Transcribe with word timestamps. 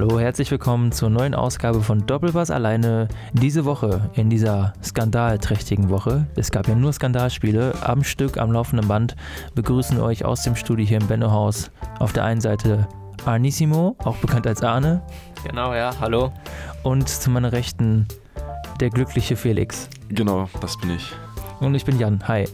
Hallo, 0.00 0.18
herzlich 0.18 0.50
willkommen 0.50 0.92
zur 0.92 1.10
neuen 1.10 1.34
Ausgabe 1.34 1.82
von 1.82 2.06
Doppelpass 2.06 2.50
alleine. 2.50 3.06
Diese 3.34 3.66
Woche, 3.66 4.08
in 4.14 4.30
dieser 4.30 4.72
skandalträchtigen 4.82 5.90
Woche, 5.90 6.26
es 6.36 6.50
gab 6.50 6.68
ja 6.68 6.74
nur 6.74 6.90
Skandalspiele, 6.90 7.74
am 7.82 8.02
Stück, 8.02 8.38
am 8.38 8.50
laufenden 8.50 8.88
Band, 8.88 9.14
begrüßen 9.54 10.00
euch 10.00 10.24
aus 10.24 10.42
dem 10.42 10.56
Studio 10.56 10.86
hier 10.86 11.02
im 11.02 11.06
Benno-Haus 11.06 11.70
auf 11.98 12.14
der 12.14 12.24
einen 12.24 12.40
Seite 12.40 12.88
Arnissimo, 13.26 13.94
auch 13.98 14.16
bekannt 14.16 14.46
als 14.46 14.62
Arne. 14.62 15.02
Genau, 15.46 15.74
ja, 15.74 15.92
hallo. 16.00 16.32
Und 16.82 17.06
zu 17.06 17.28
meiner 17.28 17.52
Rechten 17.52 18.08
der 18.80 18.88
glückliche 18.88 19.36
Felix. 19.36 19.90
Genau, 20.08 20.48
das 20.62 20.78
bin 20.78 20.92
ich. 20.92 21.12
Und 21.60 21.74
ich 21.74 21.84
bin 21.84 21.98
Jan. 21.98 22.26
Hi. 22.26 22.48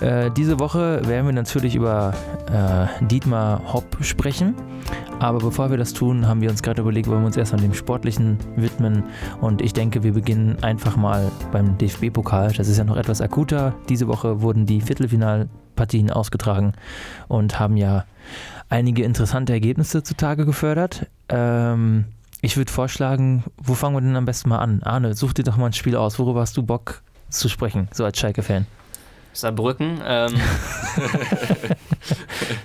Äh, 0.00 0.30
diese 0.30 0.60
Woche 0.60 1.04
werden 1.08 1.26
wir 1.26 1.32
natürlich 1.32 1.74
über 1.74 2.14
äh, 2.52 3.04
Dietmar 3.06 3.60
Hopp 3.72 3.96
sprechen. 4.00 4.54
Aber 5.24 5.38
bevor 5.38 5.70
wir 5.70 5.78
das 5.78 5.94
tun, 5.94 6.28
haben 6.28 6.42
wir 6.42 6.50
uns 6.50 6.62
gerade 6.62 6.82
überlegt, 6.82 7.08
wollen 7.08 7.22
wir 7.22 7.26
uns 7.28 7.38
erst 7.38 7.54
an 7.54 7.62
dem 7.62 7.72
Sportlichen 7.72 8.36
widmen. 8.56 9.04
Und 9.40 9.62
ich 9.62 9.72
denke, 9.72 10.02
wir 10.02 10.12
beginnen 10.12 10.62
einfach 10.62 10.96
mal 10.96 11.32
beim 11.50 11.78
DFB-Pokal. 11.78 12.52
Das 12.52 12.68
ist 12.68 12.76
ja 12.76 12.84
noch 12.84 12.98
etwas 12.98 13.22
akuter. 13.22 13.74
Diese 13.88 14.06
Woche 14.06 14.42
wurden 14.42 14.66
die 14.66 14.82
Viertelfinalpartien 14.82 16.10
ausgetragen 16.10 16.74
und 17.26 17.58
haben 17.58 17.78
ja 17.78 18.04
einige 18.68 19.02
interessante 19.02 19.54
Ergebnisse 19.54 20.02
zutage 20.02 20.44
gefördert. 20.44 21.06
Ähm, 21.30 22.04
ich 22.42 22.58
würde 22.58 22.70
vorschlagen, 22.70 23.44
wo 23.56 23.72
fangen 23.72 23.96
wir 23.96 24.02
denn 24.02 24.16
am 24.16 24.26
besten 24.26 24.50
mal 24.50 24.58
an? 24.58 24.82
Arne, 24.82 25.14
such 25.14 25.32
dir 25.32 25.44
doch 25.44 25.56
mal 25.56 25.68
ein 25.68 25.72
Spiel 25.72 25.96
aus. 25.96 26.18
Worüber 26.18 26.42
hast 26.42 26.58
du 26.58 26.62
Bock 26.62 27.00
zu 27.30 27.48
sprechen, 27.48 27.88
so 27.94 28.04
als 28.04 28.18
Schalke-Fan? 28.18 28.66
Saarbrücken. 29.32 30.02
Ähm, 30.04 30.34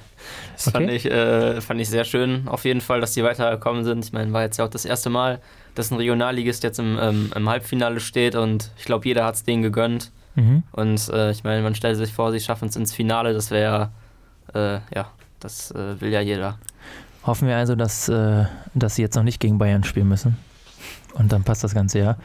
das 0.60 0.68
okay. 0.68 0.78
fand, 0.78 0.92
ich, 0.92 1.06
äh, 1.06 1.62
fand 1.62 1.80
ich 1.80 1.90
sehr 1.90 2.04
schön, 2.04 2.50
auf 2.50 2.66
jeden 2.66 2.82
Fall, 2.82 3.00
dass 3.00 3.14
die 3.14 3.24
weitergekommen 3.24 3.86
sind. 3.86 4.04
Ich 4.04 4.12
meine, 4.12 4.34
war 4.34 4.42
jetzt 4.42 4.58
ja 4.58 4.66
auch 4.66 4.70
das 4.70 4.84
erste 4.84 5.10
Mal, 5.10 5.40
dass 5.74 5.90
ein 5.90 5.96
Regionalligist 5.96 6.64
jetzt 6.64 6.80
im, 6.80 7.00
ähm, 7.02 7.32
im 7.34 7.48
Halbfinale 7.48 8.02
steht 8.02 8.36
und 8.36 8.70
ich 8.78 8.84
glaube, 8.84 9.08
jeder 9.08 9.24
hat 9.24 9.36
es 9.36 9.44
denen 9.46 9.64
gegönnt. 9.64 10.12
Mhm. 10.36 10.64
Und 10.74 11.08
äh, 11.14 11.32
ich 11.32 11.46
meine, 11.46 11.62
man 11.62 11.76
stellt 11.76 11.96
sich 11.96 12.12
vor, 12.12 12.34
sie 12.34 12.42
schaffen 12.42 12.68
es 12.68 12.76
ins 12.76 12.94
Finale, 12.94 13.34
das 13.34 13.52
wäre, 13.52 13.92
äh, 14.54 14.80
ja, 14.94 15.10
das 15.40 15.72
äh, 15.72 16.02
will 16.02 16.12
ja 16.12 16.20
jeder. 16.20 16.58
Hoffen 17.24 17.48
wir 17.48 17.56
also, 17.56 17.76
dass, 17.76 18.10
äh, 18.10 18.44
dass 18.74 18.96
sie 18.96 19.02
jetzt 19.02 19.16
noch 19.16 19.24
nicht 19.24 19.40
gegen 19.40 19.60
Bayern 19.60 19.86
spielen 19.86 20.10
müssen. 20.10 20.36
Und 21.14 21.32
dann 21.32 21.44
passt 21.44 21.64
das 21.64 21.74
Ganze, 21.74 22.00
ja. 22.00 22.18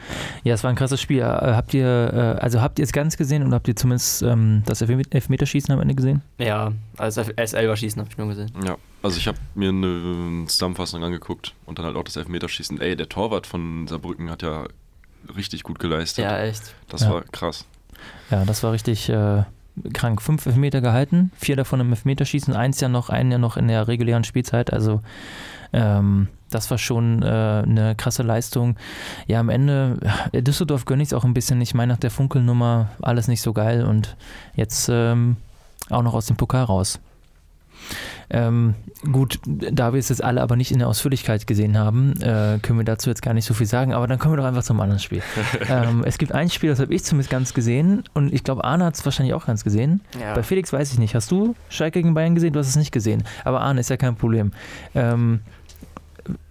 Ja, 0.45 0.55
es 0.55 0.63
war 0.63 0.71
ein 0.71 0.77
krasses 0.77 1.01
Spiel. 1.01 1.21
Äh, 1.21 1.23
habt 1.23 1.75
ihr, 1.75 2.37
äh, 2.39 2.41
also 2.41 2.61
habt 2.61 2.79
ihr 2.79 2.85
es 2.85 2.93
ganz 2.93 3.17
gesehen 3.17 3.43
und 3.43 3.55
habt 3.55 3.67
ihr 3.67 3.77
zumindest 3.77 4.23
ähm, 4.23 4.63
das 4.67 4.83
Elfmeterschießen 4.83 5.73
am 5.73 5.81
Ende 5.81 5.95
gesehen? 5.95 6.23
Ja, 6.39 6.73
also 6.97 7.23
das 7.23 7.53
Elferschießen 7.55 8.01
habe 8.01 8.11
ich 8.11 8.19
nur 8.19 8.29
gesehen. 8.29 8.53
Ja, 8.65 8.77
also 9.03 9.17
ich 9.17 9.27
habe 9.27 9.39
mir 9.55 9.71
eine 9.71 10.47
Zusammenfassung 10.47 11.03
angeguckt 11.03 11.55
und 11.67 11.79
dann 11.79 11.87
halt 11.87 11.97
auch 11.97 12.05
das 12.05 12.17
Elfmeterschießen. 12.17 12.81
Ey, 12.81 12.95
der 12.95 13.09
Torwart 13.09 13.47
von 13.47 13.87
Saarbrücken 13.89 14.31
hat 14.31 14.43
ja 14.43 14.67
richtig 15.37 15.63
gut 15.63 15.79
geleistet. 15.79 16.25
Ja, 16.25 16.39
echt. 16.39 16.75
Das 16.89 17.03
ja. 17.03 17.11
war 17.11 17.23
krass. 17.23 17.65
Ja, 18.31 18.45
das 18.45 18.63
war 18.63 18.73
richtig 18.73 19.09
äh, 19.09 19.45
krank. 19.93 20.23
Fünf 20.23 20.47
Elfmeter 20.47 20.81
gehalten, 20.81 21.31
vier 21.37 21.57
davon 21.57 21.81
im 21.81 21.91
Elfmeterschießen, 21.91 22.55
eins 22.55 22.81
ja 22.81 22.89
noch, 22.89 23.09
einen 23.09 23.33
ja 23.33 23.39
noch 23.39 23.57
in 23.57 23.69
der 23.69 23.89
regulären 23.89 24.25
Spielzeit. 24.25 24.73
Also 24.73 25.01
ähm, 25.75 26.29
das 26.51 26.71
war 26.71 26.79
schon 26.79 27.23
äh, 27.23 27.27
eine 27.27 27.95
krasse 27.97 28.23
Leistung. 28.23 28.77
Ja, 29.27 29.41
am 29.41 29.49
Ende, 29.49 29.99
äh, 30.33 30.41
Düsseldorf 30.41 30.85
gönne 30.85 31.03
ich 31.03 31.09
es 31.09 31.13
auch 31.13 31.25
ein 31.25 31.35
bisschen. 31.35 31.61
Ich 31.61 31.75
meine, 31.75 31.93
nach 31.93 32.01
der 32.01 32.13
Funkelnummer 32.13 32.91
alles 33.03 33.29
nicht 33.29 33.43
so 33.43 33.53
geil 33.53 33.85
und 33.85 34.17
jetzt 34.55 34.89
ähm, 34.91 35.37
auch 35.91 36.03
noch 36.03 36.15
aus 36.15 36.27
dem 36.27 36.37
Pokal 36.37 36.65
raus. 36.65 37.01
Ähm, 38.31 38.75
gut, 39.13 39.39
da 39.47 39.93
wir 39.93 40.01
es 40.01 40.09
jetzt 40.09 40.25
alle 40.25 40.41
aber 40.41 40.57
nicht 40.57 40.73
in 40.73 40.79
der 40.79 40.89
Ausführlichkeit 40.89 41.47
gesehen 41.47 41.77
haben, 41.77 42.15
äh, 42.23 42.59
können 42.63 42.79
wir 42.79 42.85
dazu 42.85 43.11
jetzt 43.11 43.21
gar 43.21 43.35
nicht 43.35 43.45
so 43.45 43.53
viel 43.53 43.67
sagen, 43.67 43.93
aber 43.93 44.07
dann 44.07 44.19
kommen 44.19 44.35
wir 44.35 44.39
doch 44.39 44.47
einfach 44.47 44.63
zum 44.63 44.81
anderen 44.81 45.01
Spiel. 45.01 45.23
ähm, 45.69 46.03
es 46.07 46.17
gibt 46.17 46.33
ein 46.33 46.49
Spiel, 46.49 46.71
das 46.71 46.81
habe 46.81 46.95
ich 46.95 47.05
zumindest 47.05 47.31
ganz 47.31 47.53
gesehen 47.53 48.05
und 48.15 48.33
ich 48.33 48.43
glaube, 48.43 48.65
Arne 48.65 48.87
hat 48.87 48.95
es 48.95 49.05
wahrscheinlich 49.05 49.35
auch 49.35 49.45
ganz 49.45 49.63
gesehen. 49.65 50.01
Ja. 50.19 50.35
Bei 50.35 50.43
Felix 50.43 50.73
weiß 50.73 50.93
ich 50.93 50.99
nicht. 50.99 51.15
Hast 51.15 51.31
du 51.31 51.55
Schalke 51.69 52.01
gegen 52.01 52.15
Bayern 52.15 52.35
gesehen? 52.35 52.53
Du 52.53 52.61
hast 52.61 52.69
es 52.69 52.77
nicht 52.77 52.93
gesehen. 52.93 53.25
Aber 53.45 53.61
Arne 53.61 53.81
ist 53.81 53.91
ja 53.91 53.99
kein 53.99 54.17
Problem. 54.17 54.53
Ähm, 54.95 55.41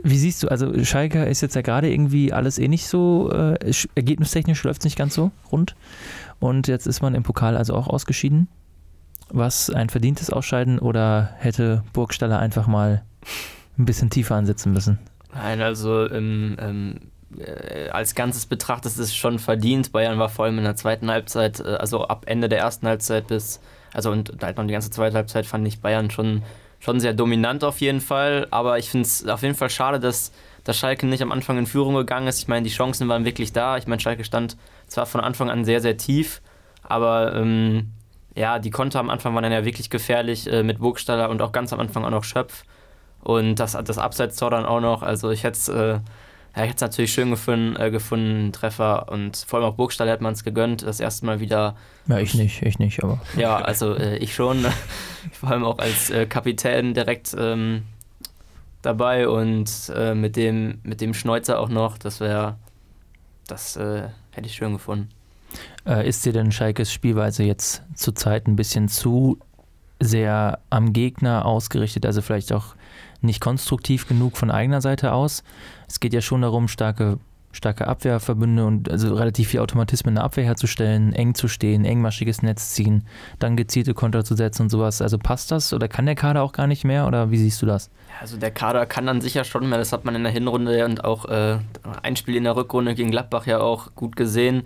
wie 0.03 0.17
siehst 0.17 0.43
du, 0.43 0.47
also 0.47 0.83
Schalke 0.83 1.23
ist 1.25 1.41
jetzt 1.41 1.55
ja 1.55 1.61
gerade 1.61 1.91
irgendwie 1.91 2.33
alles 2.33 2.59
eh 2.59 2.67
nicht 2.67 2.87
so, 2.87 3.31
äh, 3.31 3.55
ergebnistechnisch 3.95 4.63
läuft 4.63 4.81
es 4.81 4.85
nicht 4.85 4.97
ganz 4.97 5.13
so 5.13 5.31
rund. 5.51 5.75
Und 6.39 6.67
jetzt 6.67 6.87
ist 6.87 7.01
man 7.01 7.15
im 7.15 7.23
Pokal 7.23 7.57
also 7.57 7.75
auch 7.75 7.87
ausgeschieden. 7.87 8.47
Was 9.29 9.69
ein 9.69 9.89
verdientes 9.89 10.29
Ausscheiden 10.29 10.77
oder 10.79 11.29
hätte 11.37 11.83
Burgstaller 11.93 12.39
einfach 12.39 12.67
mal 12.67 13.03
ein 13.77 13.85
bisschen 13.85 14.09
tiefer 14.09 14.35
ansetzen 14.35 14.73
müssen? 14.73 14.99
Nein, 15.33 15.61
also 15.61 16.05
im, 16.05 16.55
ähm, 16.59 16.99
äh, 17.39 17.89
als 17.89 18.13
Ganzes 18.15 18.45
betrachtet 18.45 18.91
ist 18.91 18.99
es 18.99 19.15
schon 19.15 19.39
verdient. 19.39 19.91
Bayern 19.91 20.19
war 20.19 20.29
vor 20.29 20.45
allem 20.45 20.57
in 20.57 20.63
der 20.63 20.75
zweiten 20.75 21.09
Halbzeit, 21.09 21.59
äh, 21.59 21.75
also 21.75 22.05
ab 22.07 22.25
Ende 22.27 22.49
der 22.49 22.59
ersten 22.59 22.87
Halbzeit 22.87 23.27
bis, 23.27 23.59
also 23.93 24.11
und 24.11 24.43
halt 24.43 24.57
noch 24.57 24.65
die 24.65 24.73
ganze 24.73 24.91
zweite 24.91 25.15
Halbzeit 25.15 25.45
fand 25.45 25.67
ich 25.67 25.81
Bayern 25.81 26.11
schon 26.11 26.43
schon 26.83 26.99
sehr 26.99 27.13
dominant 27.13 27.63
auf 27.63 27.79
jeden 27.79 28.01
Fall. 28.01 28.47
Aber 28.51 28.77
ich 28.77 28.89
finde 28.89 29.05
es 29.05 29.25
auf 29.25 29.41
jeden 29.41 29.55
Fall 29.55 29.69
schade, 29.69 29.99
dass, 30.01 30.33
dass 30.65 30.77
Schalke 30.77 31.05
nicht 31.05 31.23
am 31.23 31.31
Anfang 31.31 31.57
in 31.57 31.65
Führung 31.65 31.95
gegangen 31.95 32.27
ist. 32.27 32.39
Ich 32.39 32.49
meine, 32.49 32.63
die 32.63 32.73
Chancen 32.73 33.07
waren 33.07 33.23
wirklich 33.23 33.53
da. 33.53 33.77
Ich 33.77 33.87
meine, 33.87 34.01
Schalke 34.01 34.25
stand 34.25 34.57
zwar 34.87 35.05
von 35.05 35.21
Anfang 35.21 35.49
an 35.49 35.63
sehr, 35.63 35.79
sehr 35.79 35.95
tief, 35.95 36.41
aber 36.83 37.35
ähm, 37.35 37.91
ja, 38.35 38.59
die 38.59 38.69
Konter 38.69 38.99
am 38.99 39.09
Anfang 39.09 39.33
waren 39.33 39.43
dann 39.43 39.53
ja 39.53 39.63
wirklich 39.63 39.89
gefährlich 39.89 40.51
äh, 40.51 40.61
mit 40.63 40.79
Burgstaller 40.79 41.29
und 41.29 41.41
auch 41.41 41.53
ganz 41.53 41.71
am 41.71 41.79
Anfang 41.79 42.03
auch 42.03 42.09
noch 42.09 42.25
Schöpf. 42.25 42.63
Und 43.21 43.55
das, 43.55 43.71
das 43.71 43.97
Abseits-Tor 43.97 44.49
dann 44.49 44.65
auch 44.65 44.81
noch. 44.81 45.03
Also 45.03 45.31
ich 45.31 45.45
hätte 45.45 45.57
es 45.57 45.69
äh, 45.69 45.99
ja, 46.55 46.65
ich 46.65 46.79
natürlich 46.79 47.11
schön 47.11 47.31
gefunden, 47.31 47.75
äh, 47.81 47.89
gefunden, 47.89 48.51
Treffer 48.51 49.11
und 49.11 49.37
vor 49.47 49.59
allem 49.59 49.69
auch 49.69 49.75
Burgstall 49.75 50.09
hat 50.09 50.21
man 50.21 50.33
es 50.33 50.43
gegönnt, 50.43 50.83
das 50.83 50.99
erste 50.99 51.25
Mal 51.25 51.39
wieder. 51.39 51.75
Ja, 52.07 52.19
ich 52.19 52.35
nicht, 52.35 52.61
ich 52.61 52.77
nicht, 52.77 53.03
aber. 53.03 53.19
Ja, 53.35 53.57
also 53.57 53.95
äh, 53.95 54.17
ich 54.17 54.35
schon, 54.35 54.65
vor 55.31 55.49
allem 55.49 55.63
auch 55.63 55.79
als 55.79 56.11
äh, 56.11 56.27
Kapitän 56.27 56.93
direkt 56.93 57.35
ähm, 57.37 57.83
dabei 58.83 59.27
und 59.27 59.91
äh, 59.95 60.13
mit, 60.13 60.35
dem, 60.35 60.79
mit 60.83 61.01
dem 61.01 61.15
Schneuzer 61.15 61.59
auch 61.59 61.69
noch, 61.69 61.97
das 61.97 62.19
wäre, 62.19 62.57
das 63.47 63.75
äh, 63.75 64.09
hätte 64.31 64.47
ich 64.47 64.53
schön 64.53 64.73
gefunden. 64.73 65.09
Äh, 65.87 66.07
ist 66.07 66.23
dir 66.25 66.33
denn 66.33 66.51
Schalkes 66.51 66.93
Spielweise 66.93 67.43
jetzt 67.43 67.81
zurzeit 67.95 68.47
ein 68.47 68.55
bisschen 68.55 68.89
zu 68.89 69.39
sehr 69.99 70.59
am 70.69 70.93
Gegner 70.93 71.45
ausgerichtet, 71.45 72.05
also 72.05 72.21
vielleicht 72.21 72.53
auch 72.53 72.75
nicht 73.23 73.41
konstruktiv 73.41 74.07
genug 74.07 74.37
von 74.37 74.51
eigener 74.51 74.81
Seite 74.81 75.13
aus. 75.13 75.43
Es 75.87 75.99
geht 75.99 76.13
ja 76.13 76.21
schon 76.21 76.41
darum, 76.41 76.67
starke, 76.67 77.17
starke 77.51 77.87
Abwehrverbünde 77.87 78.65
und 78.65 78.89
also 78.89 79.13
relativ 79.15 79.49
viel 79.49 79.59
Automatismen 79.59 80.11
in 80.11 80.15
der 80.15 80.23
Abwehr 80.23 80.43
herzustellen, 80.43 81.13
eng 81.13 81.35
zu 81.35 81.47
stehen, 81.47 81.85
engmaschiges 81.85 82.41
Netz 82.41 82.71
ziehen, 82.71 83.05
dann 83.39 83.55
gezielte 83.55 83.93
Konter 83.93 84.23
zu 84.23 84.35
setzen 84.35 84.63
und 84.63 84.69
sowas. 84.69 85.01
Also 85.01 85.17
passt 85.17 85.51
das 85.51 85.73
oder 85.73 85.87
kann 85.87 86.05
der 86.05 86.15
Kader 86.15 86.43
auch 86.43 86.51
gar 86.51 86.67
nicht 86.67 86.83
mehr 86.83 87.07
oder 87.07 87.31
wie 87.31 87.37
siehst 87.37 87.61
du 87.61 87.65
das? 87.65 87.89
Also 88.19 88.37
der 88.37 88.51
Kader 88.51 88.85
kann 88.85 89.05
dann 89.05 89.21
sicher 89.21 89.43
schon 89.43 89.67
mehr, 89.69 89.77
das 89.77 89.93
hat 89.93 90.05
man 90.05 90.15
in 90.15 90.23
der 90.23 90.31
Hinrunde 90.31 90.85
und 90.85 91.03
auch 91.03 91.25
äh, 91.25 91.57
ein 92.01 92.15
Spiel 92.15 92.35
in 92.35 92.43
der 92.43 92.55
Rückrunde 92.55 92.95
gegen 92.95 93.11
Gladbach 93.11 93.45
ja 93.45 93.59
auch 93.59 93.95
gut 93.95 94.15
gesehen, 94.15 94.63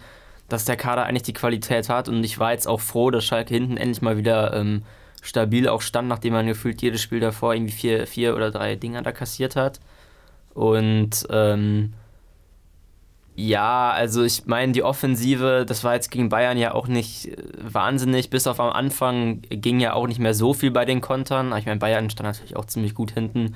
dass 0.50 0.66
der 0.66 0.78
Kader 0.78 1.06
eigentlich 1.06 1.24
die 1.24 1.34
Qualität 1.34 1.90
hat 1.90 2.08
und 2.08 2.24
ich 2.24 2.40
war 2.40 2.52
jetzt 2.52 2.68
auch 2.68 2.80
froh, 2.80 3.12
dass 3.12 3.26
Schalke 3.26 3.54
hinten 3.54 3.78
endlich 3.78 4.02
mal 4.02 4.18
wieder 4.18 4.54
ähm, 4.54 4.84
stabil 5.22 5.68
auch 5.68 5.82
stand, 5.82 6.08
nachdem 6.08 6.34
man 6.34 6.48
gefühlt 6.48 6.82
jedes 6.82 7.02
Spiel 7.02 7.20
davor 7.20 7.54
irgendwie 7.54 7.74
vier, 7.74 8.08
vier 8.08 8.36
oder 8.36 8.52
drei 8.52 8.76
Dinger 8.76 9.02
da 9.02 9.12
kassiert 9.12 9.56
hat. 9.56 9.80
Und 10.54 11.28
ähm, 11.30 11.94
ja, 13.40 13.92
also 13.92 14.24
ich 14.24 14.48
meine, 14.48 14.72
die 14.72 14.82
Offensive, 14.82 15.64
das 15.68 15.84
war 15.84 15.94
jetzt 15.94 16.10
gegen 16.10 16.30
Bayern 16.30 16.58
ja 16.58 16.74
auch 16.74 16.88
nicht 16.88 17.28
äh, 17.28 17.38
wahnsinnig. 17.62 18.32
Bis 18.32 18.48
auf 18.48 18.60
am 18.60 18.72
Anfang 18.72 19.42
ging 19.50 19.80
ja 19.80 19.94
auch 19.94 20.08
nicht 20.08 20.20
mehr 20.20 20.34
so 20.34 20.56
viel 20.56 20.72
bei 20.72 20.86
den 20.86 21.02
Kontern. 21.02 21.56
Ich 21.56 21.68
meine, 21.68 21.80
Bayern 21.80 22.10
stand 22.10 22.28
natürlich 22.28 22.56
auch 22.56 22.66
ziemlich 22.66 22.96
gut 22.96 23.12
hinten. 23.12 23.56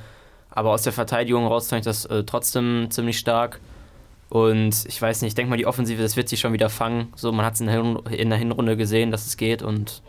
Aber 0.52 0.70
aus 0.70 0.84
der 0.84 0.94
Verteidigung 0.94 1.48
raus 1.48 1.70
fand 1.70 1.80
ich 1.80 1.86
das 1.86 2.06
äh, 2.06 2.24
trotzdem 2.26 2.92
ziemlich 2.92 3.18
stark. 3.18 3.60
Und 4.30 4.86
ich 4.86 5.02
weiß 5.02 5.24
nicht, 5.24 5.30
ich 5.30 5.36
denke 5.36 5.50
mal, 5.50 5.58
die 5.58 5.66
Offensive, 5.66 6.02
das 6.02 6.16
wird 6.16 6.30
sich 6.30 6.40
schon 6.40 6.54
wieder 6.54 6.70
fangen. 6.70 7.12
So, 7.16 7.32
man 7.32 7.46
hat 7.46 7.56
es 7.56 7.62
in, 7.62 7.68
in, 7.68 8.30
der 8.30 8.38
Hinrunde 8.38 8.78
gesehen, 8.78 9.10
dass 9.10 9.26
es 9.26 9.36
geht 9.36 9.64
und. 9.64 10.04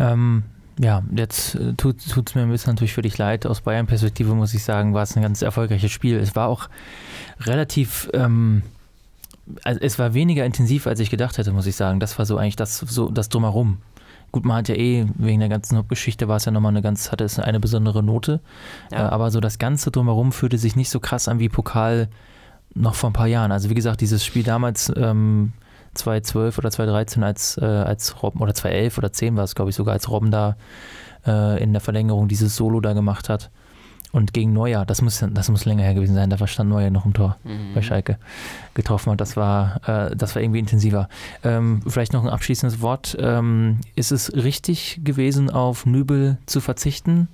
Ähm, 0.00 0.42
ja, 0.82 1.02
jetzt 1.14 1.56
äh, 1.56 1.74
tut 1.74 2.00
es 2.00 2.34
mir 2.34 2.42
ein 2.42 2.50
bisschen 2.50 2.72
natürlich 2.72 2.94
für 2.94 3.02
dich 3.02 3.18
leid. 3.18 3.46
Aus 3.46 3.60
Bayern-Perspektive 3.60 4.34
muss 4.34 4.54
ich 4.54 4.64
sagen, 4.64 4.94
war 4.94 5.02
es 5.02 5.14
ein 5.14 5.22
ganz 5.22 5.42
erfolgreiches 5.42 5.90
Spiel. 5.90 6.16
Es 6.16 6.34
war 6.34 6.48
auch 6.48 6.68
relativ, 7.40 8.08
ähm, 8.14 8.62
also 9.62 9.78
es 9.80 9.98
war 9.98 10.14
weniger 10.14 10.44
intensiv, 10.44 10.86
als 10.86 11.00
ich 11.00 11.10
gedacht 11.10 11.36
hätte, 11.36 11.52
muss 11.52 11.66
ich 11.66 11.76
sagen. 11.76 12.00
Das 12.00 12.18
war 12.18 12.24
so 12.24 12.38
eigentlich 12.38 12.56
das, 12.56 12.78
so 12.78 13.10
das 13.10 13.28
Drumherum. 13.28 13.78
Gut, 14.32 14.44
man 14.44 14.58
hat 14.58 14.68
ja 14.68 14.76
eh, 14.76 15.06
wegen 15.16 15.40
der 15.40 15.48
ganzen 15.48 15.76
Hauptgeschichte 15.76 16.28
war 16.28 16.36
es 16.36 16.44
ja 16.44 16.52
nochmal 16.52 16.70
eine 16.70 16.82
ganz, 16.82 17.12
hatte 17.12 17.24
es 17.24 17.38
eine 17.38 17.60
besondere 17.60 18.02
Note. 18.02 18.40
Ja. 18.90 18.98
Äh, 18.98 19.10
aber 19.10 19.30
so 19.30 19.40
das 19.40 19.58
Ganze 19.58 19.90
drumherum 19.90 20.32
fühlte 20.32 20.56
sich 20.56 20.76
nicht 20.76 20.88
so 20.88 21.00
krass 21.00 21.28
an 21.28 21.40
wie 21.40 21.48
Pokal 21.48 22.08
noch 22.74 22.94
vor 22.94 23.10
ein 23.10 23.14
paar 23.14 23.26
Jahren. 23.26 23.52
Also 23.52 23.68
wie 23.68 23.74
gesagt, 23.74 24.00
dieses 24.00 24.24
Spiel 24.24 24.44
damals 24.44 24.90
ähm, 24.96 25.52
2012 25.94 26.58
oder 26.58 26.70
2013, 26.70 27.22
als, 27.22 27.58
äh, 27.58 27.64
als 27.64 28.22
Robben, 28.22 28.40
oder 28.40 28.54
2011 28.54 28.98
oder 28.98 29.12
10 29.12 29.36
war 29.36 29.44
es, 29.44 29.54
glaube 29.54 29.70
ich, 29.70 29.76
sogar, 29.76 29.94
als 29.94 30.08
Robben 30.10 30.30
da 30.30 30.56
äh, 31.26 31.62
in 31.62 31.72
der 31.72 31.80
Verlängerung 31.80 32.28
dieses 32.28 32.56
Solo 32.56 32.80
da 32.80 32.92
gemacht 32.92 33.28
hat. 33.28 33.50
und 34.12 34.32
gegen 34.32 34.52
Neuer, 34.52 34.84
das 34.84 35.02
muss, 35.02 35.24
das 35.30 35.48
muss 35.50 35.64
länger 35.66 35.84
her 35.84 35.94
gewesen 35.94 36.16
sein, 36.16 36.30
da 36.30 36.46
stand 36.48 36.68
Neuer 36.68 36.90
noch 36.90 37.04
im 37.04 37.12
Tor 37.12 37.36
Mhm. 37.44 37.74
bei 37.74 37.82
Schalke 37.82 38.18
getroffen 38.74 39.12
hat. 39.12 39.20
Das 39.20 39.36
war, 39.36 39.80
äh, 39.88 40.16
das 40.16 40.34
war 40.34 40.42
irgendwie 40.42 40.58
intensiver. 40.58 41.08
Ähm, 41.44 41.80
vielleicht 41.86 42.12
noch 42.12 42.24
ein 42.24 42.28
abschließendes 42.30 42.80
Wort. 42.80 43.16
Ähm, 43.20 43.78
ist 43.94 44.10
es 44.10 44.32
richtig 44.34 45.00
gewesen, 45.04 45.48
auf 45.48 45.86
Nübel 45.86 46.38
zu 46.46 46.60
verzichten? 46.60 47.28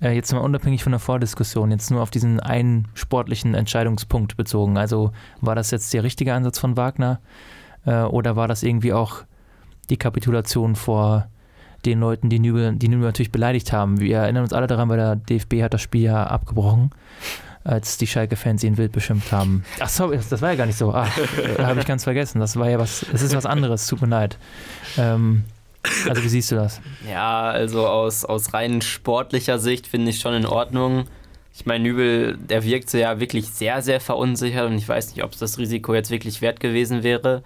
Äh, 0.00 0.12
jetzt 0.16 0.32
mal 0.32 0.40
unabhängig 0.40 0.82
von 0.82 0.90
der 0.90 0.98
Vordiskussion, 0.98 1.70
jetzt 1.70 1.88
nur 1.92 2.02
auf 2.02 2.10
diesen 2.10 2.40
einen 2.40 2.88
sportlichen 2.94 3.54
Entscheidungspunkt 3.54 4.36
bezogen. 4.36 4.76
Also 4.76 5.12
war 5.40 5.54
das 5.54 5.70
jetzt 5.70 5.92
der 5.94 6.02
richtige 6.02 6.34
Ansatz 6.34 6.58
von 6.58 6.76
Wagner 6.76 7.20
äh, 7.88 8.02
oder 8.02 8.36
war 8.36 8.48
das 8.48 8.62
irgendwie 8.62 8.92
auch 8.92 9.22
die 9.90 9.96
Kapitulation 9.96 10.76
vor 10.76 11.28
den 11.84 12.00
Leuten, 12.00 12.28
die 12.28 12.38
Nübel, 12.38 12.74
die 12.74 12.88
Nübel 12.88 13.06
natürlich 13.06 13.32
beleidigt 13.32 13.72
haben? 13.72 14.00
Wir 14.00 14.18
erinnern 14.18 14.42
uns 14.42 14.52
alle 14.52 14.66
daran, 14.66 14.88
weil 14.88 14.98
der 14.98 15.16
DFB 15.16 15.62
hat 15.62 15.74
das 15.74 15.82
Spiel 15.82 16.02
ja 16.02 16.24
abgebrochen 16.24 16.90
als 17.64 17.98
die 17.98 18.06
Schalke-Fans 18.06 18.64
ihn 18.64 18.78
wild 18.78 18.92
beschimpft 18.92 19.30
haben. 19.30 19.62
Ach 19.78 19.88
sorry, 19.90 20.18
das 20.30 20.40
war 20.40 20.50
ja 20.50 20.56
gar 20.56 20.64
nicht 20.64 20.78
so. 20.78 20.94
Ach, 20.94 21.10
habe 21.58 21.80
ich 21.80 21.86
ganz 21.86 22.04
vergessen. 22.04 22.40
Das 22.40 22.56
war 22.56 22.70
ja 22.70 22.78
was, 22.78 23.04
es 23.12 23.20
ist 23.20 23.36
was 23.36 23.44
anderes, 23.44 23.86
tut 23.86 24.00
mir 24.00 24.08
leid. 24.08 24.38
Ähm, 24.96 25.44
also 26.08 26.22
wie 26.22 26.28
siehst 26.28 26.50
du 26.50 26.54
das? 26.54 26.80
Ja, 27.10 27.42
also 27.42 27.86
aus, 27.86 28.24
aus 28.24 28.54
rein 28.54 28.80
sportlicher 28.80 29.58
Sicht 29.58 29.86
finde 29.86 30.10
ich 30.10 30.20
schon 30.20 30.32
in 30.32 30.46
Ordnung. 30.46 31.04
Ich 31.54 31.66
meine, 31.66 31.84
Nübel, 31.84 32.38
der 32.38 32.64
wirkte 32.64 33.00
ja 33.00 33.20
wirklich 33.20 33.48
sehr, 33.48 33.82
sehr 33.82 34.00
verunsichert 34.00 34.70
und 34.70 34.78
ich 34.78 34.88
weiß 34.88 35.14
nicht, 35.14 35.24
ob 35.24 35.32
es 35.32 35.38
das 35.38 35.58
Risiko 35.58 35.94
jetzt 35.94 36.10
wirklich 36.10 36.40
wert 36.40 36.60
gewesen 36.60 37.02
wäre. 37.02 37.42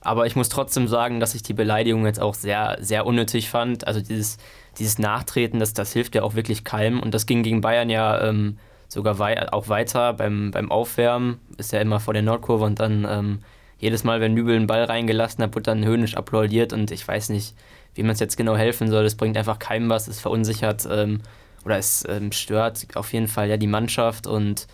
Aber 0.00 0.26
ich 0.26 0.34
muss 0.34 0.48
trotzdem 0.48 0.88
sagen, 0.88 1.20
dass 1.20 1.34
ich 1.34 1.42
die 1.42 1.52
Beleidigung 1.52 2.06
jetzt 2.06 2.20
auch 2.20 2.34
sehr, 2.34 2.78
sehr 2.80 3.04
unnötig 3.04 3.50
fand. 3.50 3.86
Also 3.86 4.00
dieses, 4.00 4.38
dieses 4.78 4.98
Nachtreten, 4.98 5.60
das, 5.60 5.74
das 5.74 5.92
hilft 5.92 6.14
ja 6.14 6.22
auch 6.22 6.34
wirklich 6.34 6.64
keinem. 6.64 7.00
Und 7.00 7.12
das 7.12 7.26
ging 7.26 7.42
gegen 7.42 7.60
Bayern 7.60 7.90
ja 7.90 8.28
ähm, 8.28 8.58
sogar 8.88 9.18
wei 9.18 9.52
auch 9.52 9.68
weiter 9.68 10.14
beim, 10.14 10.50
beim 10.52 10.70
Aufwärmen. 10.70 11.38
Ist 11.58 11.72
ja 11.72 11.80
immer 11.80 12.00
vor 12.00 12.14
der 12.14 12.22
Nordkurve 12.22 12.64
und 12.64 12.80
dann 12.80 13.06
ähm, 13.08 13.38
jedes 13.78 14.04
Mal, 14.04 14.20
wenn 14.20 14.34
Nübel 14.34 14.56
einen 14.56 14.66
Ball 14.66 14.84
reingelassen 14.84 15.42
hat, 15.44 15.54
wird 15.54 15.66
dann 15.66 15.84
höhnisch 15.84 16.16
applaudiert 16.16 16.72
und 16.72 16.90
ich 16.90 17.06
weiß 17.06 17.30
nicht, 17.30 17.54
wie 17.94 18.02
man 18.02 18.12
es 18.12 18.20
jetzt 18.20 18.36
genau 18.36 18.56
helfen 18.56 18.90
soll. 18.90 19.04
Es 19.04 19.16
bringt 19.16 19.36
einfach 19.36 19.58
keinem 19.58 19.88
was, 19.88 20.08
es 20.08 20.20
verunsichert 20.20 20.86
ähm, 20.90 21.20
oder 21.64 21.78
es 21.78 22.06
ähm, 22.08 22.32
stört 22.32 22.86
auf 22.94 23.12
jeden 23.12 23.28
Fall 23.28 23.48
ja 23.48 23.56
die 23.56 23.66
Mannschaft 23.66 24.26
und 24.26 24.66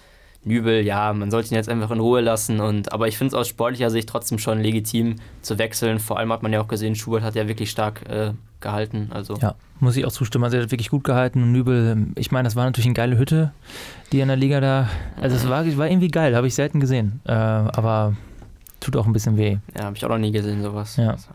Nübel, 0.45 0.85
ja, 0.85 1.13
man 1.13 1.31
sollte 1.31 1.53
ihn 1.53 1.57
jetzt 1.57 1.69
einfach 1.69 1.91
in 1.91 2.01
Ruhe 2.01 2.21
lassen. 2.21 2.61
Und, 2.61 2.93
aber 2.93 3.09
ich 3.09 3.19
finde 3.19 3.35
es 3.35 3.35
aus 3.35 3.49
sportlicher 3.49 3.91
Sicht 3.91 4.09
trotzdem 4.09 4.39
schon 4.39 4.61
legitim 4.61 5.17
zu 5.43 5.59
wechseln. 5.59 5.99
Vor 5.99 6.19
allem 6.19 6.33
hat 6.33 6.43
man 6.43 6.53
ja 6.53 6.61
auch 6.61 6.69
gesehen, 6.69 6.95
Schubert 6.95 7.23
hat 7.23 7.35
ja 7.35 7.49
wirklich 7.49 7.71
stark 7.71 8.09
äh, 8.09 8.33
gehalten. 8.61 9.11
Also. 9.13 9.35
Ja, 9.41 9.55
muss 9.81 9.97
ich 9.97 10.05
auch 10.05 10.13
zustimmen. 10.13 10.45
Also 10.45 10.57
er 10.57 10.63
hat 10.65 10.71
wirklich 10.71 10.91
gut 10.91 11.05
gehalten 11.05 11.43
und 11.43 11.53
Nübel, 11.53 12.09
ich 12.17 12.31
meine, 12.31 12.47
das 12.47 12.57
war 12.57 12.65
natürlich 12.65 12.87
eine 12.87 12.95
geile 12.95 13.19
Hütte, 13.19 13.53
die 14.13 14.21
in 14.21 14.29
der 14.29 14.37
Liga 14.37 14.61
da, 14.61 14.89
also 15.21 15.37
es 15.37 15.49
war, 15.49 15.67
war 15.77 15.89
irgendwie 15.89 16.09
geil, 16.09 16.37
habe 16.37 16.47
ich 16.47 16.55
selten 16.55 16.81
gesehen. 16.81 17.21
Äh, 17.25 17.33
aber 17.33 18.15
tut 18.81 18.97
auch 18.97 19.07
ein 19.07 19.13
bisschen 19.13 19.37
weh. 19.37 19.59
Ja, 19.77 19.85
habe 19.85 19.97
ich 19.97 20.05
auch 20.05 20.09
noch 20.09 20.19
nie 20.19 20.33
gesehen, 20.33 20.63
sowas. 20.63 20.97
Ja. 20.97 21.11
Also, 21.11 21.29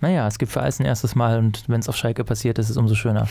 Naja, 0.00 0.26
es 0.26 0.38
gibt 0.38 0.52
für 0.52 0.60
alles 0.60 0.78
ein 0.80 0.86
erstes 0.86 1.14
Mal 1.14 1.38
und 1.38 1.64
wenn 1.68 1.80
es 1.80 1.88
auf 1.88 1.96
Schalke 1.96 2.24
passiert, 2.24 2.58
ist 2.58 2.70
es 2.70 2.76
umso 2.76 2.94
schöner. 2.94 3.28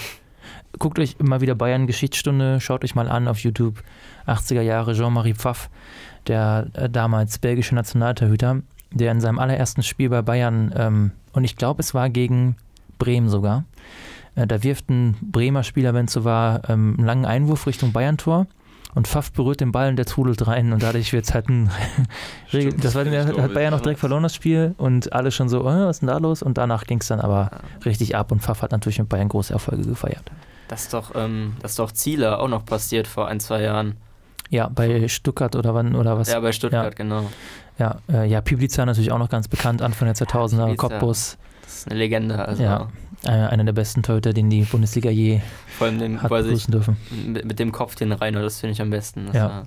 Guckt 0.80 1.00
euch 1.00 1.16
immer 1.20 1.42
wieder 1.42 1.56
Bayern 1.56 1.88
Geschichtsstunde, 1.88 2.60
schaut 2.60 2.84
euch 2.84 2.96
mal 2.96 3.10
an 3.10 3.28
auf 3.28 3.40
YouTube. 3.40 3.84
80er 4.28 4.62
Jahre 4.62 4.94
Jean-Marie 4.94 5.34
Pfaff, 5.34 5.70
der 6.28 6.68
äh, 6.74 6.90
damals 6.90 7.40
belgische 7.40 7.76
Nationaltorhüter, 7.76 8.62
der 8.92 9.12
in 9.12 9.22
seinem 9.22 9.40
allerersten 9.40 9.84
Spiel 9.84 10.10
bei 10.10 10.22
Bayern, 10.22 10.74
ähm, 10.76 11.12
und 11.34 11.44
ich 11.44 11.56
glaube, 11.56 11.82
es 11.82 11.94
war 11.94 12.10
gegen 12.10 12.56
Bremen 13.00 13.30
sogar, 13.30 13.64
äh, 14.36 14.46
da 14.46 14.64
wirft 14.64 14.90
ein 14.90 15.18
Bremer 15.22 15.64
Spieler, 15.64 15.94
wenn 15.94 16.06
es 16.06 16.14
so 16.14 16.24
war, 16.24 16.70
ähm, 16.70 16.96
einen 16.98 17.08
langen 17.08 17.26
Einwurf 17.26 17.68
Richtung 17.68 17.92
Bayern-Tor. 17.92 18.48
Und 18.98 19.08
Pfaff 19.08 19.32
berührt 19.32 19.62
den 19.62 19.72
Ball 19.72 19.90
und 19.90 19.96
der 19.96 20.08
trudelt 20.08 20.48
rein 20.48 20.74
und 20.74 20.82
dadurch 20.82 21.14
wird 21.14 21.26
es 21.26 21.32
halt 21.32 21.50
ein. 21.50 21.70
Stimmt, 22.48 22.84
das 22.84 22.96
war 22.96 23.04
glaube, 23.04 23.44
hat 23.44 23.54
Bayern 23.54 23.70
noch 23.70 23.78
ja. 23.78 23.84
direkt 23.84 24.00
verloren, 24.00 24.24
das 24.24 24.34
Spiel. 24.34 24.74
Und 24.80 25.14
alle 25.14 25.30
schon 25.30 25.50
so, 25.50 25.62
oh, 25.62 25.66
was 25.66 25.98
ist 25.98 26.00
denn 26.00 26.08
da 26.08 26.18
los? 26.18 26.42
Und 26.42 26.58
danach 26.58 26.86
ging 26.86 26.98
es 26.98 27.06
dann 27.06 27.20
aber 27.20 27.52
Ja. 27.52 27.60
richtig 27.86 28.16
ab 28.16 28.32
und 28.32 28.42
Pfaff 28.42 28.64
hat 28.64 28.72
natürlich 28.72 28.98
mit 28.98 29.08
Bayern 29.08 29.30
große 29.30 29.54
Erfolge 29.54 29.84
gefeiert. 29.84 30.24
Das 30.68 30.82
ist 30.82 30.96
doch, 30.96 31.12
ähm, 31.14 31.58
das 31.62 31.74
ist 31.74 31.80
doch 31.80 31.92
Ziele 31.92 32.40
auch 32.40 32.48
noch 32.48 32.66
passiert 32.66 33.06
vor 33.06 33.28
ein, 33.28 33.40
zwei 33.40 33.62
Jahren. 33.62 33.98
Ja, 34.50 34.68
bei 34.68 35.08
Stuttgart 35.08 35.56
oder 35.56 35.76
wann 35.76 35.94
oder 35.94 36.18
was? 36.18 36.32
Ja, 36.32 36.40
bei 36.40 36.52
Stuttgart, 36.52 36.96
genau. 36.96 37.30
Ja, 37.78 37.98
äh, 38.12 38.28
ja 38.28 38.42
Piblica 38.42 38.84
natürlich 38.84 39.12
auch 39.12 39.20
noch 39.20 39.30
ganz 39.30 39.48
bekannt, 39.48 39.84
Anfang 39.84 40.08
der 40.08 40.16
2000er, 40.16 40.64
Piblica. 40.64 40.88
Cottbus, 40.88 41.38
Das 41.62 41.76
ist 41.76 41.88
eine 41.88 42.00
Legende. 42.00 42.44
Also 42.44 42.64
Ja. 42.64 42.90
Äh, 43.28 43.32
einer 43.32 43.64
der 43.64 43.74
besten 43.74 44.04
Torhüter, 44.04 44.34
den 44.34 44.50
die 44.50 44.64
Bundesliga 44.64 45.10
je 45.10 45.42
vor 45.78 45.88
allem 45.88 46.00
dem, 46.00 46.22
hat 46.22 46.30
begrüßen 46.30 46.72
dürfen. 46.72 46.98
mit, 47.44 47.60
dem 47.60 47.72
Kopf 47.72 47.96
den 47.96 48.12
Reiner, 48.12 48.42
das 48.42 48.60
finde 48.60 48.74
ich 48.74 48.82
am 48.82 48.90
besten. 48.90 49.30
Ja. 49.34 49.64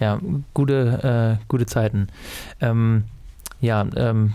Ja, 0.00 0.18
gute, 0.54 1.38
äh, 1.38 1.44
gute 1.48 1.66
Zeiten. 1.66 2.08
Ähm, 2.60 3.04
ja, 3.60 3.86
ähm, 3.96 4.32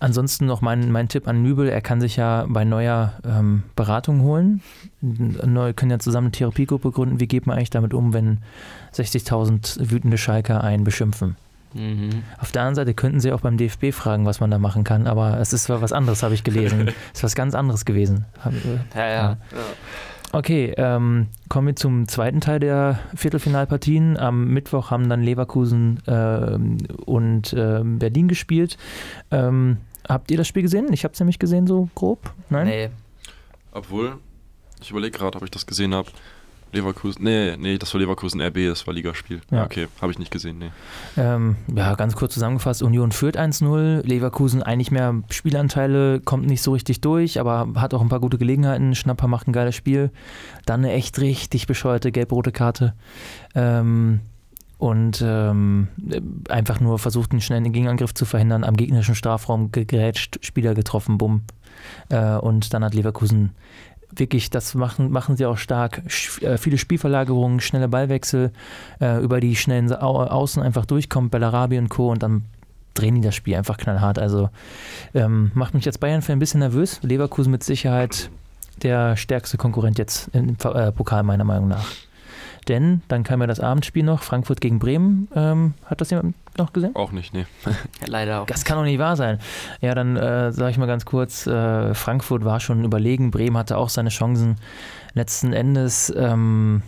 ansonsten 0.00 0.46
noch 0.46 0.62
mein, 0.62 0.90
mein 0.90 1.08
Tipp 1.08 1.28
an 1.28 1.42
Nübel, 1.42 1.68
er 1.68 1.82
kann 1.82 2.00
sich 2.00 2.16
ja 2.16 2.46
bei 2.48 2.64
Neuer 2.64 3.12
ähm, 3.24 3.62
Beratung 3.76 4.22
holen. 4.22 4.62
Neu 5.00 5.74
können 5.74 5.90
ja 5.90 5.98
zusammen 5.98 6.28
eine 6.28 6.32
Therapiegruppe 6.32 6.90
gründen. 6.90 7.20
Wie 7.20 7.28
geht 7.28 7.46
man 7.46 7.56
eigentlich 7.56 7.70
damit 7.70 7.92
um, 7.92 8.14
wenn 8.14 8.38
60.000 8.94 9.90
wütende 9.90 10.16
Schalker 10.16 10.64
einen 10.64 10.84
beschimpfen? 10.84 11.36
Mhm. 11.74 12.22
Auf 12.38 12.52
der 12.52 12.62
anderen 12.62 12.76
Seite 12.76 12.94
könnten 12.94 13.20
sie 13.20 13.32
auch 13.32 13.40
beim 13.40 13.56
DFB 13.56 13.92
fragen, 13.92 14.26
was 14.26 14.40
man 14.40 14.50
da 14.50 14.58
machen 14.58 14.84
kann, 14.84 15.06
aber 15.06 15.38
es 15.40 15.52
ist 15.52 15.68
was 15.68 15.92
anderes, 15.92 16.22
habe 16.22 16.34
ich 16.34 16.44
gelesen. 16.44 16.88
es 17.12 17.18
ist 17.18 17.24
was 17.24 17.34
ganz 17.34 17.54
anderes 17.54 17.84
gewesen. 17.84 18.24
Äh, 18.44 18.98
Ja, 18.98 19.08
ja. 19.08 19.14
Ja. 19.14 19.36
Okay, 20.32 20.74
ähm, 20.76 21.28
kommen 21.48 21.68
wir 21.68 21.76
zum 21.76 22.08
zweiten 22.08 22.40
Teil 22.40 22.58
der 22.58 22.98
Viertelfinalpartien. 23.14 24.16
Am 24.16 24.48
Mittwoch 24.48 24.90
haben 24.90 25.08
dann 25.08 25.22
Leverkusen 25.22 26.02
ähm, 26.08 26.78
und 27.06 27.54
ähm, 27.56 28.00
Berlin 28.00 28.26
gespielt. 28.26 28.76
Ähm, 29.30 29.76
habt 30.08 30.32
ihr 30.32 30.36
das 30.36 30.48
Spiel 30.48 30.62
gesehen? 30.62 30.92
Ich 30.92 31.04
habe 31.04 31.14
es 31.14 31.20
nämlich 31.20 31.38
gesehen, 31.38 31.68
so 31.68 31.88
grob. 31.94 32.32
Nein? 32.50 32.66
Nee, 32.66 32.90
Obwohl, 33.70 34.16
ich 34.82 34.90
überlege 34.90 35.16
gerade, 35.16 35.36
ob 35.38 35.44
ich 35.44 35.52
das 35.52 35.66
gesehen 35.66 35.94
habe. 35.94 36.10
Leverkusen, 36.74 37.24
nee, 37.24 37.56
nee, 37.56 37.78
das 37.78 37.92
war 37.94 38.00
Leverkusen 38.00 38.40
RB, 38.40 38.68
das 38.68 38.86
war 38.86 38.94
Ligaspiel. 38.94 39.40
Ja. 39.50 39.64
Okay, 39.64 39.88
habe 40.00 40.12
ich 40.12 40.18
nicht 40.18 40.30
gesehen, 40.30 40.58
nee. 40.58 40.70
Ähm, 41.16 41.56
ja, 41.74 41.94
ganz 41.94 42.16
kurz 42.16 42.34
zusammengefasst: 42.34 42.82
Union 42.82 43.12
führt 43.12 43.38
1-0. 43.38 44.06
Leverkusen 44.06 44.62
eigentlich 44.62 44.90
mehr 44.90 45.22
Spielanteile, 45.30 46.20
kommt 46.20 46.46
nicht 46.46 46.62
so 46.62 46.72
richtig 46.72 47.00
durch, 47.00 47.40
aber 47.40 47.68
hat 47.76 47.94
auch 47.94 48.02
ein 48.02 48.08
paar 48.08 48.20
gute 48.20 48.38
Gelegenheiten. 48.38 48.94
Schnapper 48.94 49.28
macht 49.28 49.48
ein 49.48 49.52
geiles 49.52 49.74
Spiel. 49.74 50.10
Dann 50.66 50.80
eine 50.80 50.92
echt 50.92 51.18
richtig 51.20 51.66
bescheuerte 51.66 52.12
gelb-rote 52.12 52.52
Karte. 52.52 52.94
Ähm, 53.54 54.20
und 54.78 55.22
ähm, 55.24 55.88
einfach 56.48 56.80
nur 56.80 56.98
versucht, 56.98 57.30
einen 57.30 57.40
schnellen 57.40 57.72
Gegenangriff 57.72 58.12
zu 58.12 58.24
verhindern, 58.24 58.64
am 58.64 58.76
gegnerischen 58.76 59.14
Strafraum 59.14 59.72
gegrätscht, 59.72 60.44
Spieler 60.44 60.74
getroffen, 60.74 61.16
bumm. 61.16 61.42
Äh, 62.08 62.36
und 62.36 62.74
dann 62.74 62.84
hat 62.84 62.94
Leverkusen 62.94 63.52
wirklich, 64.18 64.50
das 64.50 64.74
machen, 64.74 65.10
machen 65.10 65.36
sie 65.36 65.46
auch 65.46 65.56
stark, 65.58 66.02
sch- 66.08 66.42
äh, 66.44 66.58
viele 66.58 66.78
Spielverlagerungen, 66.78 67.60
schnelle 67.60 67.88
Ballwechsel, 67.88 68.52
äh, 69.00 69.22
über 69.22 69.40
die 69.40 69.56
schnellen 69.56 69.92
Au 69.92 70.22
Außen 70.22 70.62
einfach 70.62 70.86
durchkommt, 70.86 71.30
Bellarabi 71.30 71.78
und 71.78 71.88
Co. 71.88 72.10
und 72.10 72.22
dann 72.22 72.44
drehen 72.94 73.16
die 73.16 73.20
das 73.22 73.34
Spiel 73.34 73.56
einfach 73.56 73.76
knallhart. 73.76 74.18
Also 74.18 74.50
ähm, 75.14 75.50
macht 75.54 75.74
mich 75.74 75.86
als 75.86 75.98
Bayern-Fan 75.98 76.36
ein 76.36 76.38
bisschen 76.38 76.60
nervös. 76.60 77.00
Leverkusen 77.02 77.50
mit 77.50 77.64
Sicherheit 77.64 78.30
der 78.82 79.16
stärkste 79.16 79.56
Konkurrent 79.56 79.98
jetzt 79.98 80.28
im 80.32 80.56
äh, 80.62 80.92
Pokal 80.92 81.22
meiner 81.22 81.44
Meinung 81.44 81.68
nach. 81.68 81.86
Denn 82.68 83.02
dann 83.08 83.24
kam 83.24 83.40
ja 83.40 83.46
das 83.46 83.60
Abendspiel 83.60 84.02
noch, 84.02 84.22
Frankfurt 84.22 84.60
gegen 84.60 84.78
Bremen. 84.78 85.28
Ähm, 85.34 85.74
hat 85.86 86.00
das 86.00 86.10
jemand 86.10 86.34
noch 86.56 86.72
gesehen? 86.72 86.94
Auch 86.96 87.12
nicht, 87.12 87.34
nee. 87.34 87.46
ja, 87.66 87.72
leider 88.06 88.42
auch. 88.42 88.46
Das 88.46 88.64
kann 88.64 88.76
doch 88.78 88.84
nicht 88.84 88.98
wahr 88.98 89.16
sein. 89.16 89.38
Ja, 89.80 89.94
dann 89.94 90.16
äh, 90.16 90.52
sage 90.52 90.70
ich 90.70 90.78
mal 90.78 90.86
ganz 90.86 91.04
kurz, 91.04 91.46
äh, 91.46 91.94
Frankfurt 91.94 92.44
war 92.44 92.60
schon 92.60 92.84
überlegen, 92.84 93.30
Bremen 93.30 93.56
hatte 93.56 93.76
auch 93.76 93.88
seine 93.88 94.10
Chancen. 94.10 94.56
Letzten 95.14 95.52
Endes, 95.52 96.12
ähm, 96.16 96.82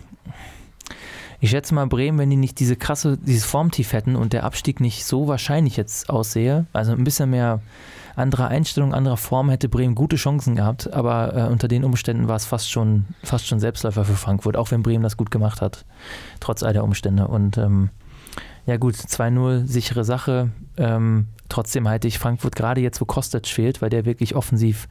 ich 1.40 1.50
schätze 1.50 1.74
mal, 1.74 1.86
Bremen, 1.86 2.18
wenn 2.18 2.30
die 2.30 2.36
nicht 2.36 2.60
diese 2.60 2.76
krasse, 2.76 3.18
dieses 3.18 3.44
Formtief 3.44 3.92
hätten 3.92 4.16
und 4.16 4.32
der 4.32 4.44
Abstieg 4.44 4.80
nicht 4.80 5.04
so 5.04 5.28
wahrscheinlich 5.28 5.76
jetzt 5.76 6.08
aussehe, 6.08 6.66
also 6.72 6.92
ein 6.92 7.04
bisschen 7.04 7.30
mehr 7.30 7.60
andere 8.16 8.48
Einstellung, 8.48 8.94
anderer 8.94 9.18
Form, 9.18 9.50
hätte 9.50 9.68
Bremen 9.68 9.94
gute 9.94 10.16
Chancen 10.16 10.56
gehabt, 10.56 10.92
aber 10.92 11.36
äh, 11.36 11.52
unter 11.52 11.68
den 11.68 11.84
Umständen 11.84 12.28
war 12.28 12.36
es 12.36 12.46
fast 12.46 12.70
schon, 12.70 13.04
fast 13.22 13.46
schon 13.46 13.60
Selbstläufer 13.60 14.04
für 14.04 14.14
Frankfurt, 14.14 14.56
auch 14.56 14.70
wenn 14.70 14.82
Bremen 14.82 15.02
das 15.02 15.18
gut 15.18 15.30
gemacht 15.30 15.60
hat, 15.60 15.84
trotz 16.40 16.62
all 16.62 16.72
der 16.72 16.84
Umstände. 16.84 17.28
Und 17.28 17.58
ähm, 17.58 17.90
ja 18.64 18.78
gut, 18.78 18.94
2-0, 18.94 19.66
sichere 19.66 20.04
Sache. 20.04 20.50
Ähm, 20.78 21.28
trotzdem 21.50 21.88
halte 21.88 22.08
ich 22.08 22.18
Frankfurt 22.18 22.56
gerade 22.56 22.80
jetzt, 22.80 23.00
wo 23.00 23.04
Kostic 23.04 23.46
fehlt, 23.46 23.82
weil 23.82 23.90
der 23.90 24.06
wirklich 24.06 24.34
offensiv 24.34 24.88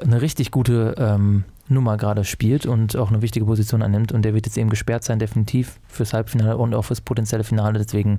eine 0.00 0.22
richtig 0.22 0.50
gute 0.50 0.94
ähm, 0.98 1.44
Nummer 1.70 1.96
gerade 1.96 2.24
spielt 2.24 2.66
und 2.66 2.96
auch 2.96 3.08
eine 3.08 3.22
wichtige 3.22 3.46
Position 3.46 3.82
annimmt. 3.82 4.12
Und 4.12 4.22
der 4.22 4.34
wird 4.34 4.46
jetzt 4.46 4.58
eben 4.58 4.70
gesperrt 4.70 5.04
sein, 5.04 5.18
definitiv 5.18 5.78
fürs 5.88 6.12
Halbfinale 6.12 6.56
und 6.56 6.74
auch 6.74 6.82
fürs 6.82 7.00
potenzielle 7.00 7.44
Finale. 7.44 7.78
Deswegen 7.78 8.18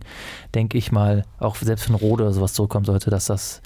denke 0.56 0.78
ich 0.78 0.92
mal, 0.92 1.26
auch 1.40 1.56
selbst 1.56 1.90
wenn 1.90 1.96
Rode 1.96 2.24
oder 2.24 2.34
sowas 2.34 2.54
zurückkommen 2.54 2.86
sollte, 2.86 3.10
dass 3.10 3.26
das 3.26 3.62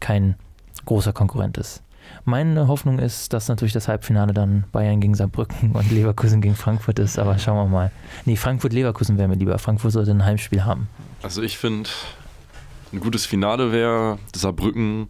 kein 0.00 0.36
großer 0.84 1.12
Konkurrent 1.12 1.58
ist. 1.58 1.82
Meine 2.24 2.68
Hoffnung 2.68 2.98
ist, 2.98 3.32
dass 3.32 3.48
natürlich 3.48 3.72
das 3.72 3.88
Halbfinale 3.88 4.32
dann 4.32 4.64
Bayern 4.72 5.00
gegen 5.00 5.14
Saarbrücken 5.14 5.72
und 5.72 5.90
Leverkusen 5.90 6.40
gegen 6.40 6.54
Frankfurt 6.54 6.98
ist, 6.98 7.18
aber 7.18 7.38
schauen 7.38 7.56
wir 7.56 7.66
mal. 7.66 7.90
Nee, 8.24 8.36
Frankfurt-Leverkusen 8.36 9.18
wäre 9.18 9.28
mir 9.28 9.34
lieber. 9.34 9.58
Frankfurt 9.58 9.92
sollte 9.92 10.12
ein 10.12 10.24
Heimspiel 10.24 10.64
haben. 10.64 10.88
Also 11.22 11.42
ich 11.42 11.58
finde, 11.58 11.90
ein 12.92 13.00
gutes 13.00 13.26
Finale 13.26 13.72
wäre 13.72 14.18
Saarbrücken, 14.34 15.08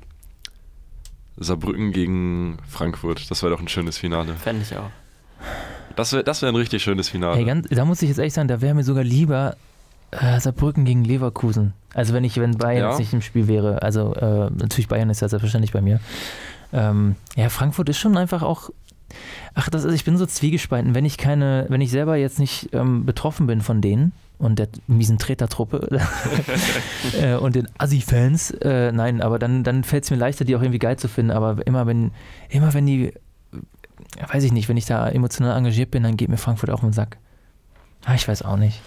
Saarbrücken 1.38 1.92
gegen 1.92 2.58
Frankfurt. 2.68 3.30
Das 3.30 3.42
wäre 3.42 3.52
doch 3.52 3.60
ein 3.60 3.68
schönes 3.68 3.98
Finale. 3.98 4.34
Fände 4.34 4.62
ich 4.62 4.76
auch. 4.76 4.90
Das 5.96 6.12
wäre 6.12 6.24
das 6.24 6.42
wär 6.42 6.48
ein 6.50 6.56
richtig 6.56 6.82
schönes 6.82 7.08
Finale. 7.08 7.36
Hey, 7.36 7.44
ganz, 7.44 7.68
da 7.68 7.84
muss 7.84 8.02
ich 8.02 8.08
jetzt 8.08 8.18
ehrlich 8.18 8.34
sagen, 8.34 8.48
da 8.48 8.60
wäre 8.60 8.74
mir 8.74 8.84
sogar 8.84 9.04
lieber 9.04 9.56
äh, 10.10 10.38
Saarbrücken 10.40 10.84
gegen 10.84 11.04
Leverkusen. 11.04 11.72
Also 11.94 12.12
wenn 12.14 12.24
ich, 12.24 12.36
wenn 12.38 12.56
Bayern 12.58 12.82
Ja. 12.82 12.90
jetzt 12.90 12.98
nicht 12.98 13.12
im 13.12 13.22
Spiel 13.22 13.48
wäre. 13.48 13.82
Also 13.82 14.14
äh, 14.14 14.50
natürlich 14.50 14.88
Bayern 14.88 15.10
ist 15.10 15.20
ja 15.20 15.28
selbstverständlich 15.28 15.72
bei 15.72 15.80
mir. 15.80 16.00
Ähm, 16.72 17.16
ja, 17.36 17.48
Frankfurt 17.48 17.88
ist 17.88 17.98
schon 17.98 18.16
einfach 18.16 18.42
auch. 18.42 18.70
Ach, 19.54 19.70
das 19.70 19.84
ist, 19.84 19.94
ich 19.94 20.04
bin 20.04 20.18
so 20.18 20.26
zwiegespalten, 20.26 20.94
wenn 20.94 21.04
ich 21.04 21.16
keine, 21.16 21.64
wenn 21.68 21.80
ich 21.80 21.90
selber 21.90 22.16
jetzt 22.16 22.38
nicht 22.38 22.70
ähm, 22.74 23.06
betroffen 23.06 23.46
bin 23.46 23.60
von 23.60 23.80
denen 23.80 24.12
und 24.38 24.58
der 24.58 24.68
miesen 24.86 25.18
Tretertruppe 25.18 25.88
äh, 27.20 27.34
und 27.34 27.56
den 27.56 27.68
Assi-Fans, 27.78 28.50
äh, 28.62 28.92
nein, 28.92 29.22
aber 29.22 29.38
dann, 29.38 29.64
dann 29.64 29.84
fällt 29.84 30.04
es 30.04 30.10
mir 30.10 30.16
leichter, 30.16 30.44
die 30.44 30.56
auch 30.56 30.62
irgendwie 30.62 30.78
geil 30.78 30.98
zu 30.98 31.08
finden. 31.08 31.30
Aber 31.30 31.66
immer 31.66 31.86
wenn, 31.86 32.12
immer 32.50 32.74
wenn 32.74 32.86
die, 32.86 33.14
weiß 34.30 34.44
ich 34.44 34.52
nicht, 34.52 34.68
wenn 34.68 34.76
ich 34.76 34.86
da 34.86 35.08
emotional 35.08 35.56
engagiert 35.56 35.90
bin, 35.90 36.02
dann 36.02 36.16
geht 36.16 36.28
mir 36.28 36.36
Frankfurt 36.36 36.70
auch 36.70 36.82
im 36.82 36.92
Sack. 36.92 37.18
Ah, 38.04 38.14
ich 38.14 38.28
weiß 38.28 38.42
auch 38.42 38.56
nicht. 38.56 38.80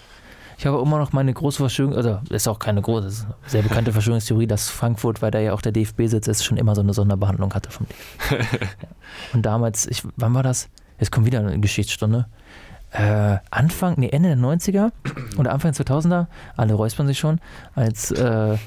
Ich 0.59 0.65
habe 0.65 0.81
immer 0.81 0.99
noch 0.99 1.13
meine 1.13 1.33
große 1.33 1.57
Verschwörung, 1.57 1.95
also 1.95 2.19
ist 2.29 2.47
auch 2.47 2.59
keine 2.59 2.81
große, 2.81 3.27
sehr 3.47 3.61
bekannte 3.61 3.93
Verschwörungstheorie, 3.93 4.45
dass 4.45 4.69
Frankfurt, 4.69 5.21
weil 5.21 5.31
da 5.31 5.39
ja 5.39 5.53
auch 5.53 5.61
der 5.61 5.71
DFB 5.71 6.01
sitzt, 6.07 6.27
ist, 6.27 6.43
schon 6.43 6.57
immer 6.57 6.75
so 6.75 6.81
eine 6.81 6.93
Sonderbehandlung 6.93 7.53
hatte 7.53 7.71
vom 7.71 7.87
DFB. 7.87 8.51
ja. 8.51 8.59
Und 9.33 9.45
damals, 9.45 9.87
ich, 9.87 10.03
wann 10.17 10.33
war 10.33 10.43
das? 10.43 10.69
Jetzt 10.99 11.11
kommt 11.11 11.25
wieder 11.25 11.39
eine 11.39 11.59
Geschichtsstunde. 11.59 12.27
Äh, 12.91 13.37
Anfang, 13.51 13.95
nee, 13.97 14.09
Ende 14.09 14.29
der 14.29 14.37
90er 14.37 14.91
oder 15.37 15.53
Anfang 15.53 15.73
der 15.73 15.85
2000er, 15.85 16.27
alle 16.57 16.73
räuspern 16.73 17.07
sich 17.07 17.19
schon, 17.19 17.39
als, 17.75 18.11
äh, 18.11 18.57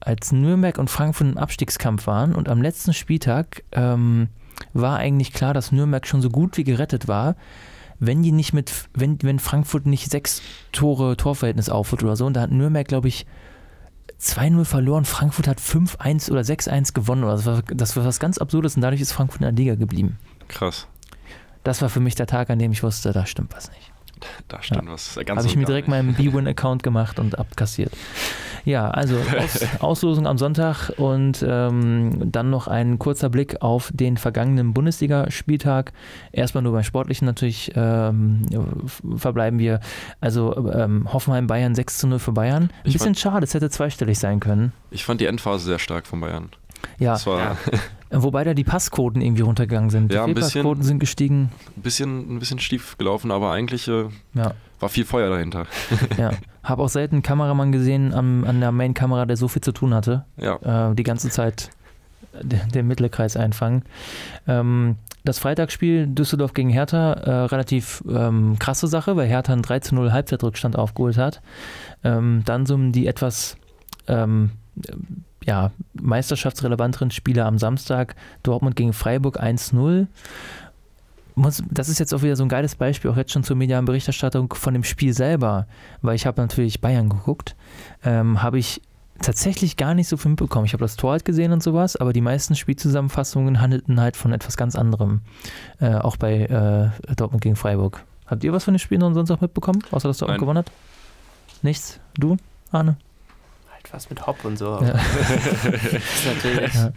als 0.00 0.32
Nürnberg 0.32 0.78
und 0.78 0.90
Frankfurt 0.90 1.28
im 1.28 1.38
Abstiegskampf 1.38 2.06
waren 2.06 2.34
und 2.34 2.48
am 2.48 2.60
letzten 2.60 2.92
Spieltag 2.92 3.64
ähm, 3.72 4.28
war 4.74 4.98
eigentlich 4.98 5.32
klar, 5.32 5.54
dass 5.54 5.72
Nürnberg 5.72 6.06
schon 6.06 6.20
so 6.20 6.28
gut 6.28 6.58
wie 6.58 6.64
gerettet 6.64 7.08
war, 7.08 7.36
wenn 7.98 8.22
die 8.22 8.32
nicht 8.32 8.52
mit, 8.52 8.72
wenn, 8.94 9.18
wenn 9.22 9.38
Frankfurt 9.38 9.86
nicht 9.86 10.10
sechs 10.10 10.42
Tore 10.72 11.16
Torverhältnis 11.16 11.68
aufholt 11.68 12.02
oder 12.02 12.16
so, 12.16 12.26
und 12.26 12.34
da 12.34 12.42
hat 12.42 12.50
Nürnberg, 12.50 12.86
glaube 12.86 13.08
ich, 13.08 13.26
2-0 14.20 14.64
verloren, 14.64 15.04
Frankfurt 15.04 15.48
hat 15.48 15.60
5-1 15.60 16.30
oder 16.30 16.42
6-1 16.42 16.94
gewonnen. 16.94 17.24
Oder 17.24 17.34
das, 17.34 17.46
war, 17.46 17.62
das 17.62 17.96
war 17.96 18.04
was 18.04 18.20
ganz 18.20 18.38
Absurdes 18.38 18.76
und 18.76 18.82
dadurch 18.82 19.00
ist 19.00 19.12
Frankfurt 19.12 19.40
in 19.40 19.44
der 19.44 19.52
Liga 19.52 19.74
geblieben. 19.74 20.18
Krass. 20.48 20.86
Das 21.64 21.82
war 21.82 21.88
für 21.88 22.00
mich 22.00 22.14
der 22.14 22.26
Tag, 22.26 22.50
an 22.50 22.58
dem 22.58 22.72
ich 22.72 22.82
wusste, 22.82 23.12
da 23.12 23.26
stimmt 23.26 23.54
was 23.54 23.70
nicht. 23.70 23.92
Da 24.48 24.62
stand 24.62 24.88
was 24.88 25.18
ganz 25.24 25.38
Habe 25.38 25.48
ich 25.48 25.56
mir 25.56 25.64
direkt 25.64 25.88
nicht. 25.88 25.96
meinen 25.96 26.14
B-Win-Account 26.16 26.82
gemacht 26.82 27.18
und 27.18 27.38
abkassiert. 27.38 27.92
Ja, 28.64 28.88
also 28.90 29.16
Aus, 29.16 29.66
Auslosung 29.80 30.26
am 30.28 30.38
Sonntag 30.38 30.90
und 30.96 31.44
ähm, 31.46 32.30
dann 32.30 32.50
noch 32.50 32.68
ein 32.68 33.00
kurzer 33.00 33.28
Blick 33.28 33.60
auf 33.60 33.90
den 33.92 34.16
vergangenen 34.16 34.72
Bundesliga-Spieltag. 34.74 35.92
Erstmal 36.30 36.62
nur 36.62 36.72
beim 36.72 36.84
Sportlichen 36.84 37.26
natürlich 37.26 37.72
ähm, 37.74 38.46
verbleiben 39.16 39.58
wir. 39.58 39.80
Also 40.20 40.70
ähm, 40.72 41.12
Hoffenheim 41.12 41.48
Bayern 41.48 41.74
6 41.74 41.98
zu 41.98 42.06
0 42.06 42.18
für 42.20 42.32
Bayern. 42.32 42.64
Ein 42.64 42.70
Ich 42.84 42.92
bisschen 42.92 43.16
schade, 43.16 43.44
es 43.44 43.54
hätte 43.54 43.70
zweistellig 43.70 44.18
sein 44.20 44.38
können. 44.38 44.72
Ich 44.92 45.04
fand 45.04 45.20
die 45.20 45.26
Endphase 45.26 45.64
sehr 45.64 45.78
stark 45.80 46.06
von 46.06 46.20
Bayern. 46.20 46.50
Ja, 46.98 47.16
Ja. 47.26 47.56
wobei 48.10 48.44
da 48.44 48.54
die 48.54 48.64
Passquoten 48.64 49.20
irgendwie 49.22 49.42
runtergegangen 49.42 49.90
sind. 49.90 50.10
Die 50.10 50.14
Ja, 50.16 50.26
bisschen. 50.26 50.50
Fehlpassquoten 50.50 50.82
sind 50.82 50.98
gestiegen. 50.98 51.50
ein 51.76 51.82
bisschen, 51.82 52.36
ein 52.36 52.38
bisschen 52.38 52.58
stief 52.58 52.96
gelaufen, 52.98 53.30
aber 53.30 53.52
eigentlich 53.52 53.88
äh, 53.88 54.04
Ja. 54.34 54.52
war 54.80 54.88
viel 54.88 55.04
Feuer 55.04 55.30
dahinter. 55.30 55.66
Ja, 56.18 56.30
habe 56.62 56.82
auch 56.82 56.88
selten 56.88 57.16
einen 57.16 57.22
Kameramann 57.22 57.72
gesehen 57.72 58.12
am, 58.14 58.44
an 58.44 58.60
der 58.60 58.70
Main-Kamera, 58.72 59.26
der 59.26 59.36
so 59.36 59.48
viel 59.48 59.62
zu 59.62 59.72
tun 59.72 59.94
hatte. 59.94 60.24
Ja, 60.36 60.90
Äh, 60.90 60.94
die 60.94 61.02
ganze 61.02 61.30
Zeit 61.30 61.70
den, 62.42 62.86
Mittelkreis 62.86 63.36
einfangen. 63.36 63.82
Ähm, 64.46 64.96
das 65.24 65.38
Freitagsspiel 65.38 66.06
Düsseldorf 66.08 66.52
gegen 66.52 66.70
Hertha, 66.70 67.12
äh, 67.12 67.30
relativ 67.44 68.02
ähm, 68.08 68.58
krasse 68.58 68.88
Sache, 68.88 69.16
weil 69.16 69.28
Hertha 69.28 69.52
einen 69.52 69.62
3 69.62 69.80
zu 69.80 69.94
0 69.94 70.12
Halbzeitrückstand 70.12 70.76
aufgeholt 70.76 71.16
hat. 71.18 71.42
Ähm, 72.04 72.42
dann 72.44 72.66
so 72.66 72.76
die 72.76 73.06
etwas 73.06 73.56
ähm, 74.08 74.50
ja, 75.44 75.70
meisterschaftsrelevanteren 75.94 77.10
Spiele 77.10 77.44
am 77.44 77.58
Samstag. 77.58 78.14
Dortmund 78.42 78.76
gegen 78.76 78.92
Freiburg 78.92 79.40
1-0 79.40 80.06
muss, 81.34 81.62
das 81.70 81.88
ist 81.88 81.98
jetzt 81.98 82.12
auch 82.14 82.22
wieder 82.22 82.36
so 82.36 82.44
ein 82.44 82.48
geiles 82.48 82.74
Beispiel, 82.74 83.10
auch 83.10 83.16
jetzt 83.16 83.32
schon 83.32 83.44
zur 83.44 83.56
medialen 83.56 83.84
Berichterstattung 83.84 84.52
von 84.54 84.74
dem 84.74 84.84
Spiel 84.84 85.12
selber, 85.12 85.66
weil 86.02 86.14
ich 86.14 86.26
habe 86.26 86.40
natürlich 86.40 86.80
Bayern 86.80 87.08
geguckt, 87.08 87.56
ähm, 88.04 88.42
habe 88.42 88.58
ich 88.58 88.82
tatsächlich 89.20 89.76
gar 89.76 89.94
nicht 89.94 90.08
so 90.08 90.16
viel 90.16 90.30
mitbekommen. 90.30 90.66
Ich 90.66 90.72
habe 90.72 90.82
das 90.82 90.96
Tor 90.96 91.12
halt 91.12 91.24
gesehen 91.24 91.52
und 91.52 91.62
sowas, 91.62 91.96
aber 91.96 92.12
die 92.12 92.20
meisten 92.20 92.54
Spielzusammenfassungen 92.54 93.60
handelten 93.60 94.00
halt 94.00 94.16
von 94.16 94.32
etwas 94.32 94.56
ganz 94.56 94.74
anderem, 94.76 95.20
äh, 95.80 95.94
auch 95.94 96.16
bei 96.16 96.92
äh, 97.08 97.14
Dortmund 97.14 97.42
gegen 97.42 97.56
Freiburg. 97.56 98.04
Habt 98.26 98.44
ihr 98.44 98.52
was 98.52 98.64
von 98.64 98.74
den 98.74 98.78
Spielen 98.78 99.14
sonst 99.14 99.28
noch 99.28 99.40
mitbekommen, 99.40 99.82
außer 99.90 100.08
dass 100.08 100.18
Dortmund 100.18 100.38
Nein. 100.38 100.40
gewonnen 100.40 100.58
hat? 100.58 100.72
Nichts? 101.62 102.00
Du, 102.14 102.36
Arne? 102.70 102.96
Was 103.92 104.08
mit 104.08 104.26
Hopp 104.26 104.44
und 104.44 104.56
so. 104.56 104.80
Ja. 104.82 104.94
natürlich. 106.24 106.74
Ja. 106.74 106.92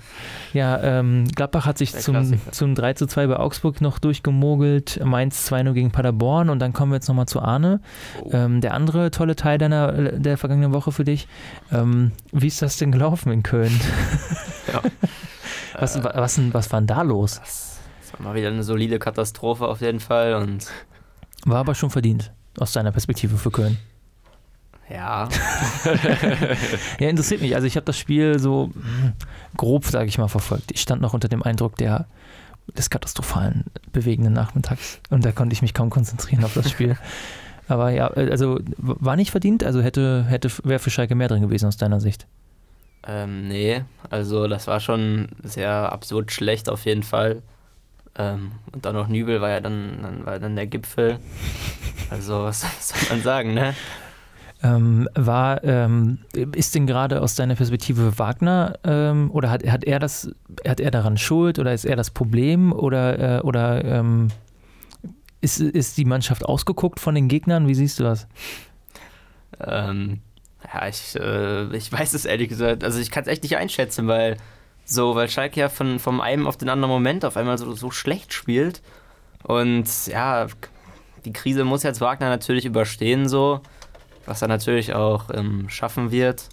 Ja, 0.53 0.81
ähm, 0.99 1.27
Gladbach 1.35 1.65
hat 1.65 1.77
sich 1.77 1.91
Der 1.91 1.99
zum, 1.99 2.15
Klassiker. 2.15 2.51
zum 2.53 2.73
3 2.75 2.93
zu 2.93 3.05
2 3.07 3.27
bei 3.27 3.37
Augsburg 3.37 3.81
noch 3.81 3.99
durchgemogelt, 3.99 5.01
Mainz 5.03 5.51
2-0 5.51 5.73
gegen 5.73 5.91
Paderborn 5.91 6.49
und 6.49 6.59
dann 6.59 6.71
kommen 6.71 6.91
wir 6.93 6.95
jetzt 6.95 7.09
nochmal 7.09 7.27
zu 7.27 7.41
Arne. 7.41 7.81
Oh. 8.21 8.29
Ähm, 8.31 8.61
der 8.61 8.73
andere 8.73 9.11
tolle 9.11 9.35
Teil 9.35 9.57
deiner, 9.57 9.91
der 10.13 10.37
vergangenen 10.37 10.71
Woche 10.73 10.93
für 10.93 11.03
dich. 11.03 11.27
Ähm, 11.71 12.13
wie 12.31 12.47
ist 12.47 12.61
das 12.61 12.77
denn 12.77 12.91
gelaufen 12.93 13.31
in 13.31 13.43
Köln? 13.43 13.77
Ja. 14.73 14.81
Was, 15.79 15.95
Äh, 15.97 16.03
wa- 16.03 16.13
was, 16.15 16.35
denn- 16.35 16.53
was 16.53 16.71
war 16.71 16.79
denn 16.79 16.87
da 16.87 17.01
los? 17.01 17.39
das, 17.39 17.77
das 18.01 18.13
war 18.13 18.21
mal 18.21 18.35
wieder 18.35 18.47
eine 18.47 18.63
solide 18.63 18.97
Katastrophe 18.97 19.67
auf 19.67 19.81
jeden 19.81 19.99
Fall. 19.99 20.33
Und 20.35 20.65
War 21.45 21.57
aber 21.59 21.75
schon 21.75 21.89
verdient, 21.91 22.31
aus 22.57 22.71
deiner 22.71 22.91
Perspektive 22.93 23.37
für 23.37 23.51
Köln. 23.51 23.77
Ja, 24.89 25.27
Ja, 26.99 27.09
interessiert 27.09 27.41
mich. 27.41 27.55
Also 27.55 27.67
ich 27.67 27.75
habe 27.75 27.85
das 27.85 27.97
Spiel 27.97 28.39
so 28.39 28.71
hm, 28.73 29.13
grob, 29.57 29.85
sage 29.85 30.07
ich 30.07 30.17
mal, 30.17 30.27
verfolgt. 30.27 30.71
Ich 30.71 30.81
stand 30.81 31.01
noch 31.01 31.13
unter 31.13 31.27
dem 31.27 31.43
Eindruck 31.43 31.75
der 31.77 32.07
des 32.75 32.89
katastrophalen, 32.89 33.65
bewegenden 33.91 34.33
Nachmittags. 34.33 34.99
Und 35.09 35.23
da 35.23 35.31
konnte 35.31 35.53
ich 35.53 35.61
mich 35.61 35.73
kaum 35.73 35.89
konzentrieren 35.89 36.43
auf 36.43 36.53
das 36.53 36.69
Spiel. 36.71 36.97
Aber 37.67 37.89
ja, 37.91 38.11
äh, 38.15 38.29
also 38.31 38.59
war 38.77 39.15
nicht 39.15 39.31
verdient, 39.31 39.63
also 39.63 39.81
hätte, 39.81 40.25
hätte 40.25 40.51
wäre 40.63 40.79
für 40.79 40.89
Schalke 40.89 41.15
mehr 41.15 41.27
drin 41.27 41.41
gewesen 41.41 41.67
aus 41.67 41.77
deiner 41.77 41.99
Sicht. 41.99 42.27
ähm, 43.07 43.47
nee, 43.47 43.83
also 44.09 44.47
das 44.47 44.67
war 44.67 44.79
schon 44.79 45.29
sehr 45.43 45.91
absurd 45.91 46.31
schlecht 46.31 46.69
auf 46.69 46.85
jeden 46.85 47.03
Fall. 47.03 47.41
Ähm, 48.17 48.53
und 48.71 48.85
dann 48.85 48.95
noch 48.95 49.07
Nübel 49.07 49.41
war 49.41 49.49
ja 49.49 49.59
dann, 49.59 49.99
dann 50.01 50.25
war 50.25 50.39
dann 50.39 50.55
der 50.55 50.67
Gipfel. 50.67 51.19
Also 52.09 52.43
was 52.43 52.61
soll 52.79 53.09
man 53.09 53.21
sagen, 53.21 53.53
ne? 53.53 53.73
Ähm, 54.65 55.07
war, 55.13 55.63
ähm, 55.63 56.19
ist 56.33 56.73
denn 56.73 56.87
gerade 56.87 57.21
aus 57.21 57.35
deiner 57.35 57.53
Perspektive 57.53 58.17
Wagner 58.17 58.79
ähm, 58.83 59.29
oder 59.31 59.51
hat, 59.51 59.67
hat 59.67 59.83
er 59.83 59.99
das, 59.99 60.31
hat 60.67 60.79
er 60.79 60.89
daran 60.89 61.17
Schuld 61.17 61.59
oder 61.59 61.71
ist 61.71 61.85
er 61.85 61.95
das 61.95 62.09
Problem 62.09 62.73
oder, 62.73 63.37
äh, 63.37 63.41
oder 63.41 63.85
ähm, 63.85 64.29
ist, 65.41 65.59
ist 65.59 65.97
die 65.97 66.05
Mannschaft 66.05 66.45
ausgeguckt 66.45 66.99
von 66.99 67.13
den 67.13 67.27
Gegnern? 67.27 67.67
Wie 67.67 67.75
siehst 67.75 67.99
du 67.99 68.03
das? 68.03 68.27
Ähm, 69.59 70.21
ja, 70.73 70.87
ich, 70.87 71.15
äh, 71.15 71.75
ich 71.75 71.91
weiß 71.91 72.15
es 72.15 72.25
ehrlich 72.25 72.49
gesagt. 72.49 72.83
Also 72.83 72.99
ich 72.99 73.11
kann 73.11 73.23
es 73.23 73.29
echt 73.29 73.43
nicht 73.43 73.57
einschätzen, 73.57 74.07
weil 74.07 74.37
so, 74.83 75.13
weil 75.13 75.29
Schalke 75.29 75.59
ja 75.59 75.69
von, 75.69 75.99
vom 75.99 76.21
einen 76.21 76.47
auf 76.47 76.57
den 76.57 76.69
anderen 76.69 76.91
Moment 76.91 77.23
auf 77.23 77.37
einmal 77.37 77.59
so, 77.59 77.73
so 77.73 77.91
schlecht 77.91 78.33
spielt. 78.33 78.81
Und 79.43 80.07
ja, 80.07 80.47
die 81.23 81.33
Krise 81.33 81.65
muss 81.65 81.83
jetzt 81.83 82.01
Wagner 82.01 82.29
natürlich 82.29 82.65
überstehen, 82.65 83.27
so, 83.27 83.61
was 84.25 84.41
er 84.41 84.47
natürlich 84.47 84.93
auch 84.93 85.29
ähm, 85.33 85.69
schaffen 85.69 86.11
wird. 86.11 86.49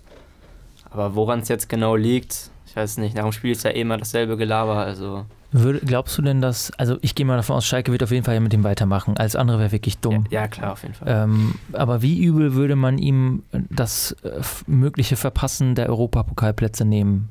Aber 0.91 1.15
woran 1.15 1.41
es 1.41 1.49
jetzt 1.49 1.69
genau 1.69 1.97
liegt, 1.97 2.51
ich 2.67 2.77
weiß 2.77 2.99
nicht, 2.99 3.15
nach 3.17 3.23
dem 3.25 3.33
Spiel 3.33 3.53
ist 3.53 3.65
ja 3.65 3.71
eh 3.71 3.81
immer 3.81 3.97
dasselbe 3.97 4.37
Gelaber, 4.37 4.77
also. 4.77 5.25
Würde, 5.55 5.81
glaubst 5.81 6.17
du 6.17 6.23
denn, 6.23 6.41
dass, 6.41 6.71
also 6.79 6.97
ich 7.03 7.15
gehe 7.15 7.27
mal 7.27 7.37
davon 7.37 7.57
aus, 7.57 7.67
Schalke 7.67 7.93
wird 7.93 8.03
auf 8.03 8.11
jeden 8.11 8.25
Fall 8.25 8.41
mit 8.41 8.55
ihm 8.55 8.65
weitermachen. 8.65 9.19
Alles 9.19 9.37
andere 9.37 9.59
wäre 9.59 9.73
wirklich 9.73 9.99
dumm. 9.99 10.25
Ja, 10.31 10.43
ja, 10.43 10.49
klar, 10.49 10.73
auf 10.73 10.83
jeden 10.83 10.95
Fall. 10.95 11.09
Ähm, 11.09 11.55
aber 11.75 12.01
wie 12.01 12.23
übel 12.25 12.55
würde 12.55 12.75
man 12.75 12.97
ihm 12.97 13.43
das 13.53 14.13
äh, 14.23 14.41
mögliche 14.67 15.17
Verpassen 15.17 15.75
der 15.75 15.91
Europapokalplätze 15.91 16.87
nehmen? 16.87 17.29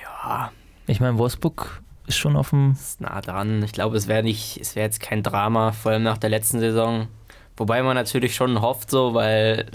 Ja, 0.00 0.52
Ich 0.86 1.00
meine, 1.00 1.18
Wolfsburg 1.18 1.82
ist 2.06 2.18
schon 2.18 2.36
auf 2.36 2.50
dem. 2.50 2.72
ist 2.72 3.00
nah 3.00 3.20
dran. 3.20 3.62
Ich 3.64 3.72
glaube, 3.72 3.96
es 3.96 4.06
wäre 4.06 4.22
nicht, 4.22 4.58
es 4.60 4.76
wäre 4.76 4.86
jetzt 4.86 5.00
kein 5.00 5.22
Drama, 5.24 5.72
vor 5.72 5.92
allem 5.92 6.04
nach 6.04 6.18
der 6.18 6.30
letzten 6.30 6.60
Saison. 6.60 7.08
Wobei 7.58 7.82
man 7.82 7.94
natürlich 7.94 8.34
schon 8.34 8.60
hofft, 8.60 8.90
so, 8.90 9.14
weil 9.14 9.66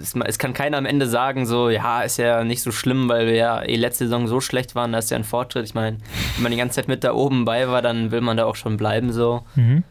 es, 0.00 0.14
es, 0.14 0.38
kann 0.38 0.54
keiner 0.54 0.78
am 0.78 0.86
Ende 0.86 1.06
sagen, 1.06 1.46
so, 1.46 1.70
ja, 1.70 2.02
ist 2.02 2.18
ja 2.18 2.44
nicht 2.44 2.62
so 2.62 2.72
schlimm, 2.72 3.08
weil 3.08 3.26
wir 3.26 3.34
ja 3.34 3.62
eh 3.62 3.76
letzte 3.76 4.04
Saison 4.04 4.26
so 4.26 4.40
schlecht 4.40 4.74
waren, 4.74 4.92
da 4.92 4.98
ist 4.98 5.10
ja 5.10 5.16
ein 5.16 5.24
Fortschritt. 5.24 5.64
Ich 5.64 5.74
meine, 5.74 5.98
wenn 6.36 6.42
man 6.42 6.52
die 6.52 6.58
ganze 6.58 6.76
Zeit 6.76 6.88
mit 6.88 7.04
da 7.04 7.14
oben 7.14 7.44
bei 7.44 7.68
war, 7.68 7.82
dann 7.82 8.10
will 8.10 8.20
man 8.20 8.36
da 8.36 8.44
auch 8.44 8.56
schon 8.56 8.76
bleiben, 8.76 9.12
so. 9.12 9.42
Mhm. 9.54 9.84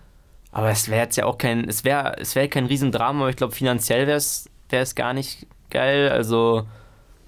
Aber 0.51 0.69
es 0.69 0.89
wäre 0.89 1.03
jetzt 1.03 1.17
ja 1.17 1.25
auch 1.25 1.37
kein, 1.37 1.67
es 1.67 1.83
wäre 1.83 2.15
es 2.19 2.35
wär 2.35 2.47
kein 2.47 2.65
Riesendrama, 2.65 3.21
aber 3.21 3.29
ich 3.29 3.35
glaube, 3.35 3.53
finanziell 3.53 4.07
wäre 4.07 4.17
es 4.17 4.95
gar 4.95 5.13
nicht 5.13 5.45
geil. 5.69 6.09
Also, 6.09 6.65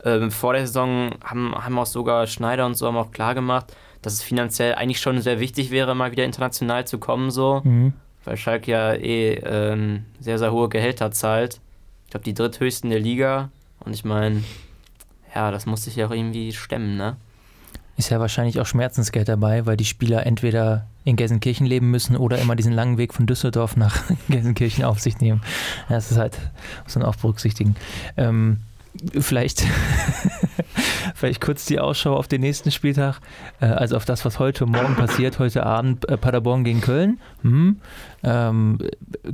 äh, 0.04 0.30
vor 0.30 0.54
der 0.54 0.66
Saison 0.66 1.12
haben, 1.24 1.54
haben 1.54 1.78
auch 1.78 1.86
sogar 1.86 2.28
Schneider 2.28 2.66
und 2.66 2.76
so 2.76 2.88
haben 2.88 2.98
auch 2.98 3.12
klar 3.12 3.36
gemacht, 3.36 3.76
dass 4.02 4.14
es 4.14 4.24
finanziell 4.24 4.76
eigentlich 4.76 5.02
schon 5.02 5.22
sehr 5.22 5.40
wichtig 5.40 5.72
wäre, 5.72 5.96
mal 5.96 6.12
wieder 6.12 6.24
international 6.24 6.88
zu 6.88 6.98
kommen, 6.98 7.32
so. 7.32 7.62
Mhm. 7.64 7.94
Weil 8.26 8.38
Schalke 8.38 8.72
ja 8.72 8.94
eh 8.94 9.36
ähm, 9.36 10.06
sehr, 10.20 10.38
sehr 10.38 10.52
hohe 10.52 10.70
Gehälter 10.70 11.12
zahlt. 11.12 11.60
Ich 12.06 12.12
glaube, 12.12 12.24
die 12.24 12.34
dritthöchsten 12.34 12.90
der 12.90 13.00
Liga. 13.00 13.50
Und 13.80 13.94
ich 13.94 14.04
meine, 14.04 14.44
ja, 15.34 15.52
das 15.52 15.66
muss 15.66 15.84
sich 15.84 15.96
ja 15.96 16.08
auch 16.08 16.12
irgendwie 16.12 16.52
stemmen, 16.52 16.98
ne? 16.98 17.16
Ist 17.98 18.10
ja 18.10 18.20
wahrscheinlich 18.20 18.60
auch 18.62 18.66
Schmerzensgeld 18.66 19.28
dabei, 19.28 19.66
weil 19.66 19.76
die 19.76 19.86
Spieler 19.86 20.26
entweder 20.26 20.88
in 21.04 21.18
Gelsenkirchen 21.18 21.66
leben 21.66 21.92
müssen 21.92 22.16
oder 22.16 22.40
immer 22.40 22.56
diesen 22.56 22.72
langen 22.72 22.98
Weg 22.98 23.14
von 23.14 23.28
Düsseldorf 23.28 23.76
nach 23.76 24.04
Gelsenkirchen 24.30 24.86
auf 24.86 25.00
sich 25.00 25.20
nehmen. 25.20 25.42
Das 25.90 26.10
ist 26.10 26.18
halt, 26.18 26.38
muss 26.86 26.96
man 26.96 27.04
auch 27.04 27.18
berücksichtigen. 27.18 27.76
Ähm, 28.16 28.62
vielleicht, 29.20 29.64
vielleicht 31.16 31.42
kurz 31.42 31.66
die 31.66 31.80
Ausschau 31.80 32.16
auf 32.16 32.28
den 32.28 32.42
nächsten 32.42 32.72
Spieltag, 32.72 33.20
äh, 33.62 33.66
also 33.66 33.96
auf 33.96 34.06
das, 34.06 34.26
was 34.26 34.40
heute 34.40 34.66
Morgen 34.66 34.96
passiert, 34.96 35.40
heute 35.40 35.66
Abend 35.66 36.08
äh, 36.10 36.18
Paderborn 36.18 36.64
gegen 36.64 36.82
Köln. 36.82 37.20
Hm. 37.42 37.80
Ähm, 38.24 38.80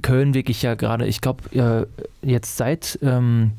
Köln 0.02 0.34
wirklich 0.34 0.62
ja 0.62 0.76
gerade, 0.76 1.08
ich 1.08 1.22
glaube, 1.22 1.88
jetzt 2.22 2.58
seit 2.58 3.00
ähm, 3.02 3.54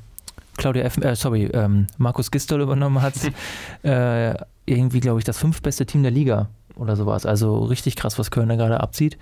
Claudia 0.57 0.85
F., 0.85 0.99
äh, 0.99 1.15
sorry, 1.15 1.45
ähm, 1.53 1.87
Markus 1.99 2.31
Gistol 2.31 2.61
übernommen 2.61 3.03
hat, 3.03 3.15
äh, 3.83 4.35
irgendwie, 4.67 5.01
glaube 5.01 5.19
ich, 5.21 5.25
das 5.25 5.39
fünftbeste 5.39 5.87
Team 5.87 6.03
der 6.03 6.13
Liga 6.13 6.49
oder 6.77 6.97
sowas. 6.97 7.27
Also 7.27 7.59
richtig 7.65 7.97
krass, 7.97 8.19
was 8.19 8.31
Köln 8.31 8.49
da 8.49 8.57
gerade 8.57 8.81
abzieht. 8.81 9.17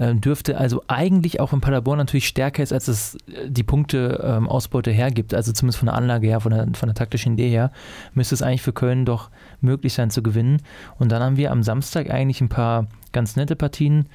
Ähm, 0.00 0.22
dürfte 0.22 0.56
also 0.56 0.82
eigentlich 0.88 1.40
auch 1.40 1.52
in 1.52 1.60
Paderborn 1.60 1.98
natürlich 1.98 2.26
stärker 2.26 2.62
ist, 2.62 2.72
als 2.72 2.88
es 2.88 3.16
äh, 3.26 3.50
die 3.50 3.62
Punkte-Ausbeute 3.62 4.90
ähm, 4.90 4.96
hergibt. 4.96 5.34
Also 5.34 5.52
zumindest 5.52 5.78
von 5.78 5.86
der 5.86 5.94
Anlage 5.94 6.26
her, 6.26 6.40
von 6.40 6.52
der, 6.52 6.68
von 6.72 6.88
der 6.88 6.94
taktischen 6.94 7.34
Idee 7.34 7.50
her, 7.50 7.70
müsste 8.14 8.34
es 8.34 8.40
eigentlich 8.40 8.62
für 8.62 8.72
Köln 8.72 9.04
doch 9.04 9.28
möglich 9.60 9.92
sein 9.92 10.10
zu 10.10 10.22
gewinnen. 10.22 10.62
Und 10.98 11.12
dann 11.12 11.22
haben 11.22 11.36
wir 11.36 11.52
am 11.52 11.62
Samstag 11.62 12.10
eigentlich 12.10 12.40
ein 12.40 12.48
paar 12.48 12.86
ganz 13.12 13.36
nette 13.36 13.56
Partien. 13.56 14.06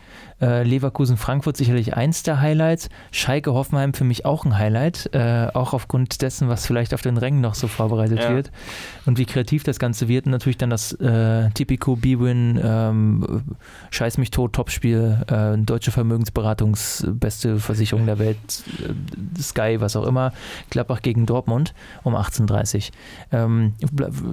Äh, 0.41 0.63
Leverkusen-Frankfurt 0.63 1.57
sicherlich 1.57 1.95
eins 1.95 2.23
der 2.23 2.41
Highlights. 2.41 2.89
Schalke-Hoffenheim 3.11 3.93
für 3.93 4.03
mich 4.03 4.25
auch 4.25 4.45
ein 4.45 4.57
Highlight, 4.57 5.09
äh, 5.13 5.47
auch 5.53 5.73
aufgrund 5.73 6.21
dessen, 6.21 6.49
was 6.49 6.65
vielleicht 6.65 6.93
auf 6.93 7.01
den 7.01 7.17
Rängen 7.17 7.41
noch 7.41 7.55
so 7.55 7.67
vorbereitet 7.67 8.19
ja. 8.19 8.33
wird 8.33 8.51
und 9.05 9.17
wie 9.17 9.25
kreativ 9.25 9.63
das 9.63 9.79
Ganze 9.79 10.07
wird. 10.07 10.25
Und 10.25 10.31
natürlich 10.31 10.57
dann 10.57 10.69
das 10.69 10.93
äh, 10.93 11.49
Typico 11.51 11.95
B-Win, 11.95 12.59
ähm, 12.63 13.43
Scheiß 13.91 14.17
mich 14.17 14.31
tot, 14.31 14.53
Topspiel, 14.53 15.23
äh, 15.27 15.57
deutsche 15.75 15.91
Vermögensberatungsbeste 15.91 17.59
Versicherung 17.59 18.05
der 18.05 18.17
Welt, 18.17 18.37
äh, 18.79 19.41
Sky, 19.41 19.81
was 19.81 19.97
auch 19.97 20.05
immer, 20.05 20.31
Klappbach 20.69 21.01
gegen 21.01 21.25
Dortmund 21.25 21.73
um 22.03 22.15
18.30 22.15 22.91
Uhr. 23.33 23.39
Ähm, 23.39 23.73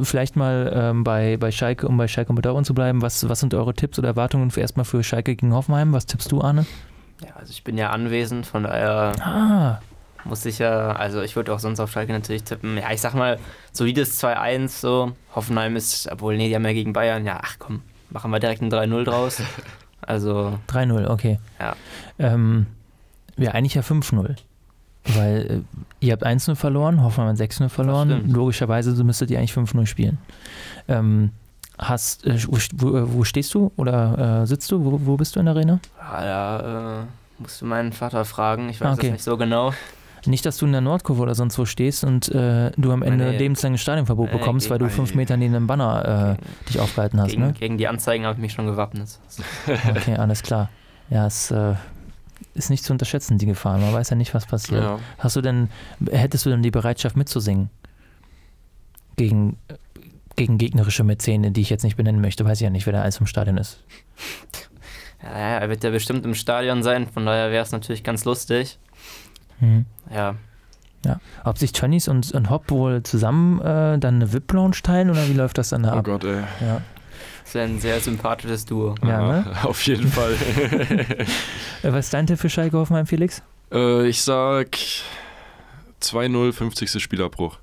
vielleicht 0.05 0.37
mal 0.37 0.73
ähm, 0.73 1.03
bei, 1.03 1.37
bei 1.39 1.51
Schalke, 1.51 1.89
um 1.89 1.97
bei 1.97 2.07
Schalke 2.07 2.31
und 2.31 2.37
bei 2.37 2.43
Dortmund 2.43 2.65
zu 2.65 2.75
bleiben, 2.75 3.03
was, 3.03 3.29
was 3.29 3.41
sind 3.41 3.55
eure 3.55 3.75
Tipps 3.75 3.99
oder 3.99 4.07
Erwartungen 4.09 4.53
für 4.53 4.61
erstmal 4.61 4.85
für 4.85 5.03
Schalke 5.03 5.35
gegen 5.35 5.53
Hoffenheim? 5.53 5.93
Was 5.93 6.07
tippst 6.07 6.31
du, 6.31 6.41
Arne? 6.41 6.65
Ja, 7.25 7.35
also 7.35 7.51
ich 7.51 7.65
bin 7.65 7.77
ja 7.77 7.91
anwesend, 7.91 8.47
von 8.47 8.63
daher 8.63 9.13
ah. 9.21 9.81
muss 10.25 10.47
ich 10.47 10.61
ja, 10.61 10.93
also 10.93 11.23
ich 11.23 11.35
würde 11.35 11.53
auch 11.53 11.59
sonst 11.59 11.81
auf 11.81 11.91
Schalke 11.91 12.13
natürlich 12.13 12.45
tippen. 12.45 12.77
Ja, 12.77 12.93
ich 12.93 13.01
sag 13.01 13.15
mal, 13.15 13.41
solides 13.73 14.23
2-1, 14.23 14.69
so. 14.69 15.13
Hoffenheim 15.35 15.75
ist, 15.75 16.09
obwohl, 16.09 16.37
nee, 16.37 16.49
die 16.49 16.55
haben 16.55 16.65
ja 16.65 16.73
gegen 16.73 16.93
Bayern, 16.93 17.27
ja, 17.27 17.41
ach 17.43 17.57
komm, 17.59 17.83
machen 18.11 18.31
wir 18.31 18.39
direkt 18.39 18.63
ein 18.63 18.71
3-0 18.71 19.03
draus. 19.03 19.43
Also. 20.03 20.59
3-0, 20.69 21.09
okay. 21.09 21.39
Ja. 21.61 21.77
Ähm, 22.19 22.67
ja, 23.37 23.53
eigentlich 23.53 23.75
ja 23.75 23.83
5-0. 23.83 24.37
Weil 25.05 25.65
äh, 26.01 26.05
ihr 26.05 26.13
habt 26.13 26.25
1-0 26.25 26.55
verloren, 26.55 27.03
Hoffenheim 27.03 27.31
hat 27.31 27.41
6-0 27.41 27.69
verloren. 27.69 28.31
Logischerweise 28.31 28.93
müsstet 29.05 29.31
ihr 29.31 29.39
eigentlich 29.39 29.53
5-0 29.53 29.87
spielen. 29.87 30.19
Ähm, 30.89 31.31
hast, 31.79 32.25
äh, 32.27 32.39
wo, 32.47 32.59
wo, 33.15 33.25
stehst 33.25 33.53
du 33.55 33.73
oder 33.77 34.43
äh, 34.43 34.47
sitzt 34.47 34.71
du? 34.71 34.85
Wo, 34.85 35.01
wo, 35.05 35.17
bist 35.17 35.35
du 35.35 35.41
in 35.41 35.47
der 35.47 35.55
Arena? 35.55 35.81
Ja, 35.99 36.23
da 36.23 37.03
äh, 37.03 37.05
musst 37.39 37.61
du 37.61 37.67
meinen 37.67 37.93
Vater 37.93 38.25
fragen. 38.25 38.69
Ich 38.69 38.81
weiß 38.81 38.89
ah, 38.89 38.93
okay. 38.93 39.09
das 39.09 39.13
nicht 39.13 39.25
so 39.25 39.37
genau. 39.37 39.73
Nicht, 40.27 40.47
dass 40.47 40.57
du 40.59 40.67
in 40.67 40.73
der 40.73 40.81
Nordkurve 40.81 41.23
oder 41.23 41.35
sonst 41.35 41.59
wo 41.59 41.65
stehst 41.65 42.05
und 42.05 42.29
äh, 42.29 42.71
du 42.77 42.93
am 42.93 43.03
Ende 43.03 43.31
nee, 43.31 43.39
lebenslanges 43.39 43.81
Stadionverbot 43.81 44.31
nee, 44.33 44.39
bekommst, 44.39 44.71
weil 44.71 44.79
du 44.79 44.89
fünf 44.89 45.15
Meter 45.15 45.37
neben 45.37 45.53
dem 45.53 45.67
Banner 45.67 46.39
äh, 46.39 46.69
dich 46.69 46.79
aufgehalten 46.79 47.21
hast. 47.21 47.31
Gegen, 47.31 47.43
ne? 47.43 47.53
gegen 47.53 47.79
die 47.79 47.89
Anzeigen 47.89 48.25
habe 48.25 48.37
ich 48.37 48.41
mich 48.41 48.53
schon 48.53 48.67
gewappnet. 48.67 49.19
okay, 49.67 50.15
alles 50.17 50.43
klar. 50.43 50.71
Ja, 51.11 51.27
es 51.27 51.51
äh, 51.51 51.75
ist 52.55 52.71
nicht 52.71 52.85
zu 52.85 52.93
unterschätzen, 52.93 53.39
die 53.39 53.47
Gefahr. 53.47 53.79
Man 53.79 53.93
weiß 53.93 54.11
ja 54.11 54.17
nicht, 54.17 54.33
was 54.33 54.47
passiert. 54.47 54.83
Ja. 54.83 54.99
Hast 55.19 55.37
du 55.37 55.41
denn, 55.41 55.69
hättest 56.11 56.47
du 56.47 56.51
denn 56.51 56.63
die 56.63 56.71
Bereitschaft 56.71 57.17
mitzusingen? 57.17 57.71
Gegen 59.17 59.57
gegen 60.37 60.59
gegnerische 60.59 61.05
Mäzene, 61.05 61.51
die 61.51 61.61
ich 61.61 61.71
jetzt 61.71 61.83
nicht 61.83 61.97
benennen 61.97 62.21
möchte, 62.21 62.45
weiß 62.45 62.59
ich 62.59 62.65
ja 62.65 62.71
nicht, 62.71 62.87
wer 62.87 62.93
da 62.93 63.03
alles 63.03 63.19
im 63.19 63.27
Stadion 63.27 63.59
ist. 63.59 63.83
Ja, 65.23 65.59
er 65.59 65.69
wird 65.69 65.85
ja 65.85 65.91
bestimmt 65.91 66.25
im 66.25 66.35
Stadion 66.35 66.83
sein, 66.83 67.07
von 67.07 67.27
daher 67.27 67.51
wäre 67.51 67.63
es 67.63 67.73
natürlich 67.73 68.03
ganz 68.03 68.25
lustig. 68.25 68.79
Mhm. 69.61 69.87
Ja. 70.13 70.35
Ja. 71.05 71.19
Ob 71.45 71.59
sich 71.59 71.73
Tönnies 71.73 72.07
und, 72.09 72.31
und 72.33 72.49
Hopp 72.49 72.71
wohl 72.71 73.03
zusammen 73.03 73.61
äh, 73.61 73.99
dann 73.99 74.17
eine 74.17 74.33
VIP-Lounge 74.33 74.77
teilen 74.83 75.11
oder 75.11 75.29
wie 75.29 75.33
läuft 75.33 75.59
das 75.59 75.71
dann 75.71 75.83
da 75.83 75.95
oh 75.95 75.99
ab? 75.99 76.07
Oh 76.07 76.13
Gott, 76.13 76.25
ey. 76.25 76.43
Ja. 76.61 76.81
Das 77.45 77.55
wäre 77.55 77.65
ein 77.65 77.81
sehr 77.81 78.01
sympathisches 78.01 78.65
Duo. 78.65 78.95
Ja, 79.03 79.21
ne? 79.21 79.53
Auf 79.65 79.83
jeden 79.87 80.09
Fall. 80.09 80.35
Äh, 81.83 81.93
was 81.93 82.05
ist 82.05 82.15
dein 82.15 82.29
Tipp 82.29 82.39
für 82.39 82.49
Schalke 82.49 82.77
Hoffenheim, 82.77 83.07
Felix? 83.07 83.43
Äh, 83.73 84.07
ich 84.07 84.23
sag 84.23 84.69
2-0, 86.01 86.53
50. 86.53 87.03
Spielabbruch. 87.03 87.59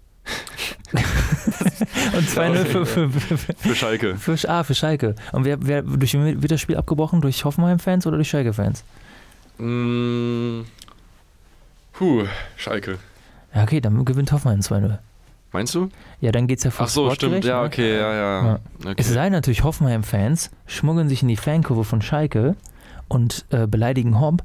Und 0.92 2.28
2-0 2.28 2.66
für, 2.66 2.86
für, 2.86 3.10
für, 3.10 3.38
für, 3.38 3.76
Schalke. 3.76 4.18
Für, 4.18 4.38
ah, 4.50 4.64
für 4.64 4.76
Schalke. 4.76 5.16
Und 5.32 5.46
wer, 5.46 5.58
wer, 5.66 5.84
durch, 5.84 6.14
wird 6.14 6.52
das 6.52 6.60
Spiel 6.60 6.76
abgebrochen? 6.76 7.22
Durch 7.22 7.46
Hoffenheim-Fans 7.46 8.06
oder 8.08 8.18
durch 8.18 8.30
Schalke-Fans? 8.30 8.84
Mm, 9.58 10.62
puh, 12.00 12.24
Schalke. 12.56 12.98
Ja, 13.54 13.64
okay, 13.64 13.82
dann 13.82 14.06
gewinnt 14.06 14.32
Hoffenheim 14.32 14.62
2-0. 14.62 14.98
Meinst 15.52 15.76
du? 15.76 15.90
Ja, 16.22 16.32
dann 16.32 16.48
geht 16.48 16.60
es 16.60 16.64
ja 16.64 16.72
vor 16.72 16.86
Ach 16.86 16.90
so, 16.90 17.12
stimmt, 17.12 17.44
ja, 17.44 17.62
ne? 17.62 17.68
okay, 17.68 17.98
ja, 17.98 18.14
ja. 18.14 18.46
ja. 18.46 18.60
Okay. 18.80 18.94
Es 18.96 19.10
sei 19.10 19.30
natürlich 19.30 19.64
Hoffenheim-Fans, 19.64 20.52
schmuggeln 20.66 21.10
sich 21.10 21.24
in 21.24 21.28
die 21.28 21.36
Fankurve 21.36 21.84
von 21.84 22.02
Schalke 22.02 22.56
und 23.10 23.46
äh, 23.50 23.68
beleidigen 23.68 24.20
Hopp 24.20 24.44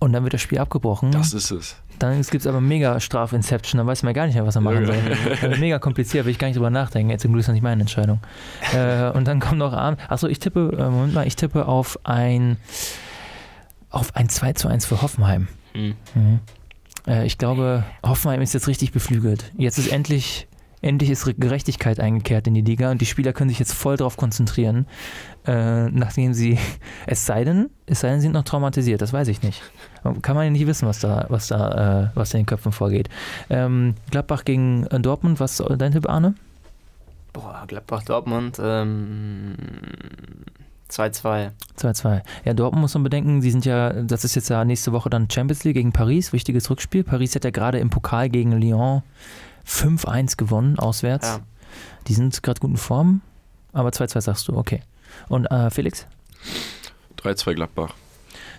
und 0.00 0.12
dann 0.12 0.24
wird 0.24 0.34
das 0.34 0.40
Spiel 0.40 0.58
abgebrochen. 0.58 1.12
Das 1.12 1.32
ist 1.34 1.50
es. 1.52 1.76
Dann 2.00 2.20
gibt 2.22 2.34
es 2.34 2.46
aber 2.46 2.60
mega 2.60 2.98
Straf-Inception, 2.98 3.78
dann 3.78 3.86
weiß 3.86 4.02
man 4.02 4.14
gar 4.14 4.26
nicht 4.26 4.34
mehr, 4.34 4.46
was 4.46 4.56
er 4.56 4.62
machen 4.62 4.86
soll. 4.86 5.58
mega 5.58 5.78
kompliziert, 5.78 6.24
will 6.24 6.32
ich 6.32 6.38
gar 6.38 6.48
nicht 6.48 6.56
drüber 6.56 6.70
nachdenken. 6.70 7.10
Jetzt 7.10 7.22
zum 7.22 7.32
Glück 7.32 7.40
ist 7.40 7.48
das 7.48 7.52
nicht 7.52 7.62
meine 7.62 7.82
Entscheidung. 7.82 8.20
Äh, 8.72 9.10
und 9.10 9.28
dann 9.28 9.38
kommt 9.40 9.58
noch 9.58 9.72
Abend. 9.72 10.00
Achso, 10.08 10.26
ich 10.26 10.38
tippe, 10.38 10.72
äh, 10.76 10.90
Moment 10.90 11.14
mal, 11.14 11.26
ich 11.26 11.36
tippe 11.36 11.66
auf 11.66 11.98
ein 12.04 12.56
auf 13.90 14.16
ein 14.16 14.28
2 14.28 14.52
zu 14.54 14.68
1 14.68 14.86
für 14.86 15.02
Hoffenheim. 15.02 15.48
Mhm. 15.74 15.94
Mhm. 16.14 16.40
Äh, 17.08 17.26
ich 17.26 17.38
glaube, 17.38 17.84
Hoffenheim 18.04 18.40
ist 18.42 18.54
jetzt 18.54 18.68
richtig 18.68 18.92
beflügelt. 18.92 19.50
Jetzt 19.56 19.78
ist 19.78 19.90
endlich 19.90 20.46
endlich 20.80 21.10
ist 21.10 21.24
Gerechtigkeit 21.38 21.98
eingekehrt 21.98 22.46
in 22.46 22.54
die 22.54 22.60
Liga 22.60 22.90
und 22.90 23.00
die 23.00 23.06
Spieler 23.06 23.32
können 23.32 23.50
sich 23.50 23.58
jetzt 23.58 23.72
voll 23.72 23.96
darauf 23.96 24.16
konzentrieren, 24.16 24.86
äh, 25.44 25.88
nachdem 25.88 26.34
sie, 26.34 26.58
es 27.06 27.26
sei 27.26 27.44
denn, 27.44 27.70
es 27.86 28.00
sei 28.00 28.10
denn, 28.10 28.20
sie 28.20 28.26
sind 28.26 28.32
noch 28.32 28.44
traumatisiert, 28.44 29.02
das 29.02 29.12
weiß 29.12 29.28
ich 29.28 29.42
nicht. 29.42 29.60
Kann 30.22 30.36
man 30.36 30.44
ja 30.44 30.50
nicht 30.50 30.66
wissen, 30.66 30.86
was 30.86 31.00
da, 31.00 31.26
was 31.30 31.48
da, 31.48 32.04
äh, 32.04 32.10
was 32.14 32.32
in 32.32 32.40
den 32.40 32.46
Köpfen 32.46 32.72
vorgeht. 32.72 33.08
Ähm, 33.50 33.94
Gladbach 34.10 34.44
gegen 34.44 34.86
äh, 34.86 35.00
Dortmund, 35.00 35.40
was 35.40 35.58
ist 35.58 35.68
dein 35.78 35.92
Tipp, 35.92 36.08
Arne? 36.08 36.34
Boah, 37.32 37.64
Gladbach-Dortmund, 37.66 38.58
ähm, 38.62 39.54
2-2. 40.90 41.50
2-2. 41.78 42.22
Ja, 42.44 42.54
Dortmund 42.54 42.82
muss 42.82 42.94
man 42.94 43.02
bedenken, 43.02 43.42
sie 43.42 43.50
sind 43.50 43.64
ja, 43.64 43.92
das 43.92 44.24
ist 44.24 44.34
jetzt 44.34 44.48
ja 44.48 44.64
nächste 44.64 44.92
Woche 44.92 45.10
dann 45.10 45.28
Champions 45.30 45.64
League 45.64 45.76
gegen 45.76 45.92
Paris, 45.92 46.32
wichtiges 46.32 46.70
Rückspiel. 46.70 47.04
Paris 47.04 47.34
hat 47.34 47.44
ja 47.44 47.50
gerade 47.50 47.78
im 47.78 47.90
Pokal 47.90 48.28
gegen 48.28 48.52
Lyon 48.52 49.02
5-1 49.66 50.36
gewonnen, 50.36 50.78
auswärts. 50.78 51.28
Ja. 51.28 51.40
Die 52.06 52.14
sind 52.14 52.42
gerade 52.42 52.60
gut 52.60 52.70
in 52.70 52.76
Form, 52.76 53.20
aber 53.72 53.90
2-2 53.90 54.20
sagst 54.20 54.48
du, 54.48 54.56
okay. 54.56 54.82
Und 55.28 55.46
äh, 55.46 55.70
Felix? 55.70 56.06
3-2 57.22 57.54
Gladbach. 57.54 57.94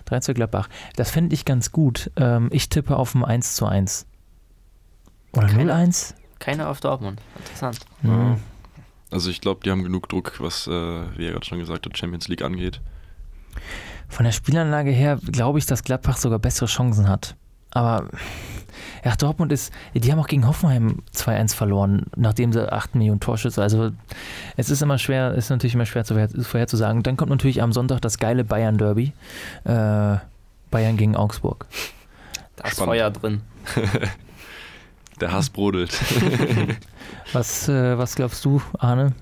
3-2 0.08 0.34
Gladbach. 0.34 0.68
Das 0.96 1.10
fände 1.10 1.34
ich 1.34 1.44
ganz 1.44 1.72
gut. 1.72 2.10
Ähm, 2.16 2.48
ich 2.52 2.68
tippe 2.68 2.96
auf 2.96 3.14
ein 3.14 3.24
1 3.24 3.54
zu 3.54 3.66
1. 3.66 4.06
Oder 5.32 5.48
0-1? 5.48 6.14
Keiner 6.38 6.68
auf 6.68 6.80
Dortmund. 6.80 7.20
Interessant. 7.36 7.80
Mhm. 8.02 8.40
Also 9.10 9.30
ich 9.30 9.40
glaube, 9.40 9.60
die 9.64 9.70
haben 9.70 9.82
genug 9.82 10.08
Druck, 10.08 10.40
was, 10.40 10.66
äh, 10.66 10.70
wie 10.70 11.26
er 11.26 11.32
gerade 11.32 11.44
schon 11.44 11.58
gesagt 11.58 11.86
hat, 11.86 11.98
Champions 11.98 12.28
League 12.28 12.42
angeht. 12.42 12.80
Von 14.08 14.24
der 14.24 14.32
Spielanlage 14.32 14.90
her 14.90 15.18
glaube 15.30 15.58
ich, 15.58 15.66
dass 15.66 15.82
Gladbach 15.84 16.16
sogar 16.16 16.38
bessere 16.38 16.66
Chancen 16.66 17.08
hat. 17.08 17.36
Aber 17.70 18.08
Ja, 19.04 19.16
Dortmund 19.16 19.52
ist, 19.52 19.72
die 19.94 20.12
haben 20.12 20.18
auch 20.18 20.26
gegen 20.26 20.46
Hoffenheim 20.46 21.02
2-1 21.14 21.54
verloren, 21.54 22.06
nachdem 22.16 22.52
sie 22.52 22.70
8 22.70 22.94
Millionen 22.94 23.20
Torschüsse. 23.20 23.62
Also 23.62 23.92
es 24.56 24.70
ist 24.70 24.82
immer 24.82 24.98
schwer, 24.98 25.34
ist 25.34 25.50
natürlich 25.50 25.74
immer 25.74 25.86
schwer 25.86 26.04
zu 26.04 26.14
vorherzusagen. 26.42 27.02
Dann 27.02 27.16
kommt 27.16 27.30
natürlich 27.30 27.62
am 27.62 27.72
Sonntag 27.72 28.00
das 28.00 28.18
geile 28.18 28.44
Bayern-Derby. 28.44 29.12
Äh, 29.64 30.16
Bayern 30.70 30.96
gegen 30.96 31.16
Augsburg. 31.16 31.66
Da 32.56 32.68
ist. 32.68 32.78
Feuer 32.78 33.10
drin. 33.10 33.42
Der 35.20 35.32
Hass 35.32 35.50
brodelt. 35.50 35.92
was, 37.32 37.68
äh, 37.68 37.98
was 37.98 38.14
glaubst 38.14 38.44
du, 38.44 38.62
Arne? 38.78 39.12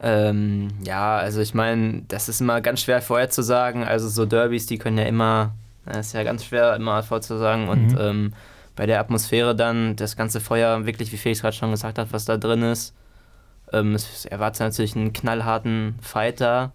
Ähm, 0.00 0.68
ja, 0.84 1.16
also 1.16 1.40
ich 1.40 1.54
meine, 1.54 2.02
das 2.08 2.28
ist 2.28 2.40
immer 2.40 2.60
ganz 2.60 2.82
schwer 2.82 3.02
vorherzusagen. 3.02 3.82
Also 3.82 4.08
so 4.08 4.26
Derbys, 4.26 4.66
die 4.66 4.78
können 4.78 4.98
ja 4.98 5.04
immer, 5.04 5.54
das 5.84 6.08
ist 6.08 6.12
ja 6.12 6.22
ganz 6.22 6.44
schwer 6.44 6.76
immer 6.76 7.02
vorzusagen. 7.02 7.68
Und 7.68 7.92
mhm. 7.92 7.98
ähm, 7.98 8.32
bei 8.76 8.86
der 8.86 9.00
Atmosphäre 9.00 9.56
dann, 9.56 9.96
das 9.96 10.16
ganze 10.16 10.40
Feuer, 10.40 10.86
wirklich, 10.86 11.12
wie 11.12 11.16
Felix 11.16 11.40
gerade 11.40 11.56
schon 11.56 11.70
gesagt 11.70 11.98
hat, 11.98 12.12
was 12.12 12.26
da 12.26 12.36
drin 12.36 12.62
ist. 12.62 12.94
Ähm, 13.72 13.94
es 13.94 14.26
erwartet 14.26 14.60
natürlich 14.60 14.94
einen 14.94 15.12
knallharten 15.12 15.96
Fighter. 16.00 16.72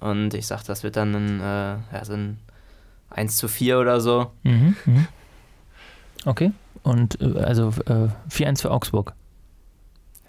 Und 0.00 0.34
ich 0.34 0.46
sag, 0.46 0.62
das 0.64 0.82
wird 0.82 0.96
dann 0.96 1.14
ein, 1.14 1.40
äh, 1.40 1.96
ja, 1.96 2.04
so 2.04 2.12
ein 2.12 2.38
1 3.10 3.36
zu 3.36 3.48
4 3.48 3.78
oder 3.78 4.00
so. 4.00 4.30
Mhm, 4.42 4.76
mh. 4.84 5.06
Okay. 6.26 6.52
Und 6.84 7.20
äh, 7.20 7.40
also 7.40 7.70
äh, 7.86 8.08
4-1 8.30 8.62
für 8.62 8.70
Augsburg. 8.70 9.14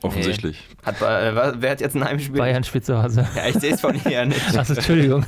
Offensichtlich. 0.01 0.63
Nee. 0.69 0.85
Hat, 0.85 1.01
äh, 1.01 1.61
wer 1.61 1.71
hat 1.71 1.81
jetzt 1.81 1.95
ein 1.95 2.03
Heimspiel? 2.03 2.37
Bayern 2.37 2.63
spielt 2.63 2.85
zu 2.85 3.01
Hause. 3.01 3.27
Ja, 3.35 3.47
ich 3.47 3.55
sehe 3.55 3.73
es 3.73 3.81
von 3.81 3.93
hier 3.93 4.25
nicht. 4.25 4.41
Achso, 4.57 4.73
Entschuldigung. 4.73 5.25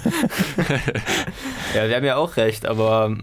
ja, 1.76 1.88
wir 1.88 1.96
haben 1.96 2.06
ja 2.06 2.16
auch 2.16 2.38
recht, 2.38 2.66
aber. 2.66 3.16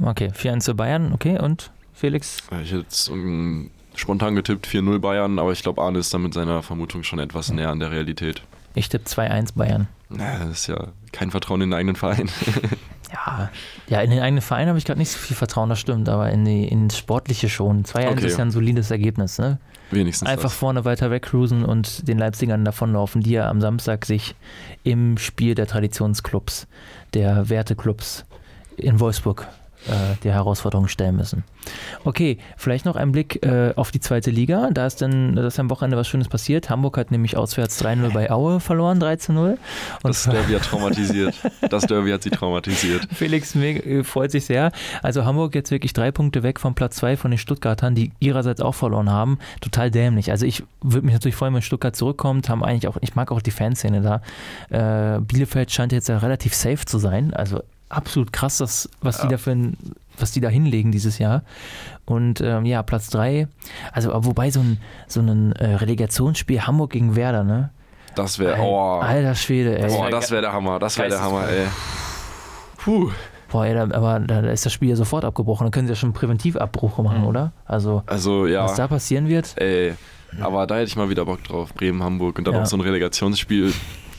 Okay, 0.00 0.28
4-1 0.28 0.60
zu 0.60 0.74
Bayern, 0.74 1.12
okay. 1.12 1.38
Und 1.38 1.70
Felix? 1.92 2.38
Ich 2.62 2.70
hätte 2.70 2.82
jetzt 2.82 3.08
um, 3.08 3.70
spontan 3.96 4.36
getippt 4.36 4.66
4-0 4.66 4.98
Bayern, 5.00 5.38
aber 5.38 5.52
ich 5.52 5.62
glaube, 5.62 5.82
Arne 5.82 5.98
ist 5.98 6.14
da 6.14 6.18
mit 6.18 6.32
seiner 6.32 6.62
Vermutung 6.62 7.02
schon 7.02 7.18
etwas 7.18 7.50
näher 7.50 7.70
an 7.70 7.80
der 7.80 7.90
Realität. 7.90 8.42
Ich 8.74 8.88
tippe 8.88 9.08
2-1 9.08 9.54
Bayern. 9.56 9.88
Ja, 10.10 10.38
das 10.38 10.50
ist 10.50 10.66
ja 10.68 10.88
kein 11.12 11.30
Vertrauen 11.30 11.60
in 11.62 11.70
den 11.70 11.78
eigenen 11.78 11.96
Verein. 11.96 12.30
Ja, 13.12 13.50
ja, 13.88 14.00
in 14.00 14.10
den 14.10 14.20
eigenen 14.20 14.42
Verein 14.42 14.68
habe 14.68 14.78
ich 14.78 14.84
gerade 14.84 14.98
nicht 14.98 15.10
so 15.10 15.18
viel 15.18 15.36
Vertrauen, 15.36 15.68
das 15.68 15.80
stimmt, 15.80 16.08
aber 16.08 16.30
in 16.30 16.44
die, 16.44 16.68
ins 16.68 16.96
Sportliche 16.98 17.48
schon. 17.48 17.84
2-1 17.84 18.10
okay. 18.10 18.26
ist 18.26 18.38
ja 18.38 18.44
ein 18.44 18.50
solides 18.50 18.90
Ergebnis, 18.90 19.38
ne? 19.38 19.58
Wenigstens. 19.90 20.28
Einfach 20.28 20.44
das. 20.44 20.54
vorne 20.54 20.84
weiter 20.84 21.10
wegcruisen 21.10 21.64
und 21.64 22.06
den 22.06 22.18
Leipzigern 22.18 22.64
davonlaufen, 22.64 23.22
die 23.22 23.30
ja 23.30 23.48
am 23.48 23.60
Samstag 23.60 24.04
sich 24.04 24.34
im 24.84 25.16
Spiel 25.16 25.54
der 25.54 25.66
Traditionsclubs, 25.66 26.66
der 27.14 27.48
Werteclubs 27.48 28.26
in 28.76 29.00
Wolfsburg 29.00 29.48
äh, 29.86 30.16
der 30.24 30.34
Herausforderung 30.34 30.88
stellen 30.88 31.16
müssen. 31.16 31.44
Okay, 32.04 32.38
vielleicht 32.56 32.84
noch 32.84 32.96
ein 32.96 33.12
Blick 33.12 33.44
äh, 33.44 33.72
auf 33.76 33.90
die 33.90 34.00
zweite 34.00 34.30
Liga. 34.30 34.70
Da 34.72 34.86
ist 34.86 35.00
dann, 35.02 35.36
das 35.36 35.54
ist 35.54 35.60
am 35.60 35.70
Wochenende 35.70 35.96
was 35.96 36.08
Schönes 36.08 36.28
passiert. 36.28 36.70
Hamburg 36.70 36.96
hat 36.98 37.10
nämlich 37.10 37.36
auswärts 37.36 37.82
3-0 37.84 38.12
bei 38.12 38.30
Aue 38.30 38.60
verloren, 38.60 39.00
3-0. 39.00 39.56
Das 40.02 40.24
Derby 40.24 40.54
hat 40.54 40.62
traumatisiert. 40.62 41.34
Das 41.70 41.84
Derby 41.86 42.10
hat 42.10 42.22
sie 42.22 42.30
traumatisiert. 42.30 43.06
Felix 43.12 43.54
äh, 43.54 44.04
freut 44.04 44.30
sich 44.30 44.46
sehr. 44.46 44.72
Also 45.02 45.24
Hamburg 45.24 45.54
jetzt 45.54 45.70
wirklich 45.70 45.92
drei 45.92 46.10
Punkte 46.10 46.42
weg 46.42 46.60
vom 46.60 46.74
Platz 46.74 46.96
2 46.96 47.16
von 47.16 47.30
den 47.30 47.38
Stuttgartern, 47.38 47.94
die 47.94 48.12
ihrerseits 48.20 48.60
auch 48.60 48.74
verloren 48.74 49.10
haben. 49.10 49.38
Total 49.60 49.90
dämlich. 49.90 50.30
Also 50.30 50.46
ich 50.46 50.64
würde 50.82 51.06
mich 51.06 51.14
natürlich 51.14 51.36
freuen, 51.36 51.54
wenn 51.54 51.62
Stuttgart 51.62 51.94
zurückkommt. 51.94 52.48
Haben 52.48 52.64
eigentlich 52.64 52.88
auch, 52.88 52.96
ich 53.00 53.14
mag 53.14 53.30
auch 53.32 53.42
die 53.42 53.50
Fanszene 53.50 54.00
da. 54.00 55.16
Äh, 55.16 55.20
Bielefeld 55.20 55.70
scheint 55.70 55.92
jetzt 55.92 56.08
ja 56.08 56.18
relativ 56.18 56.54
safe 56.54 56.84
zu 56.84 56.98
sein. 56.98 57.34
Also 57.34 57.62
absolut 57.88 58.32
krass, 58.32 58.58
das, 58.58 58.88
was 59.00 59.18
ja. 59.18 59.24
die 59.24 59.30
da 59.30 59.38
für 59.38 59.52
ein, 59.52 59.76
was 60.18 60.32
die 60.32 60.40
da 60.40 60.48
hinlegen 60.48 60.92
dieses 60.92 61.18
Jahr. 61.18 61.42
Und 62.04 62.40
ähm, 62.40 62.64
ja, 62.64 62.82
Platz 62.82 63.08
3, 63.10 63.48
also 63.92 64.12
wobei 64.24 64.50
so 64.50 64.60
ein, 64.60 64.80
so 65.06 65.20
ein 65.20 65.52
äh, 65.52 65.74
Relegationsspiel 65.74 66.66
Hamburg 66.66 66.90
gegen 66.92 67.16
Werder, 67.16 67.44
ne? 67.44 67.70
Das 68.14 68.38
wäre, 68.38 68.60
oh. 68.60 68.98
Alter 69.00 69.34
Schwede, 69.34 69.78
ey. 69.78 69.88
Boah, 69.88 70.10
das 70.10 70.30
wäre 70.30 70.42
der 70.42 70.52
Hammer, 70.52 70.78
das 70.78 70.98
wäre 70.98 71.08
der 71.08 71.20
Hammer, 71.20 71.48
ey. 71.48 71.66
Puh. 72.78 73.10
Boah, 73.50 73.64
ey, 73.64 73.74
da, 73.74 73.82
aber 73.82 74.20
da 74.20 74.40
ist 74.40 74.66
das 74.66 74.72
Spiel 74.72 74.90
ja 74.90 74.96
sofort 74.96 75.24
abgebrochen. 75.24 75.64
Dann 75.64 75.70
können 75.70 75.86
sie 75.86 75.92
ja 75.92 75.96
schon 75.96 76.12
Präventivabbruch 76.12 76.98
machen, 76.98 77.20
mhm. 77.20 77.26
oder? 77.26 77.52
Also, 77.64 78.02
also 78.06 78.46
ja. 78.46 78.64
was 78.64 78.74
da 78.74 78.88
passieren 78.88 79.28
wird. 79.28 79.54
Ey, 79.56 79.94
aber 80.40 80.66
da 80.66 80.76
hätte 80.76 80.88
ich 80.88 80.96
mal 80.96 81.08
wieder 81.08 81.24
Bock 81.24 81.42
drauf. 81.44 81.72
Bremen, 81.74 82.02
Hamburg 82.02 82.38
und 82.38 82.46
dann 82.46 82.54
ja. 82.54 82.62
auch 82.62 82.66
so 82.66 82.76
ein 82.76 82.80
Relegationsspiel. 82.80 83.72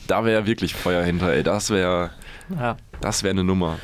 Da 0.08 0.26
wäre 0.26 0.46
wirklich 0.48 0.74
Feuer 0.74 1.04
hinter, 1.04 1.32
ey. 1.32 1.44
Das 1.44 1.70
wäre. 1.70 2.12
Ja. 2.58 2.78
Das 3.02 3.24
wäre 3.24 3.32
eine 3.32 3.44
Nummer. 3.44 3.78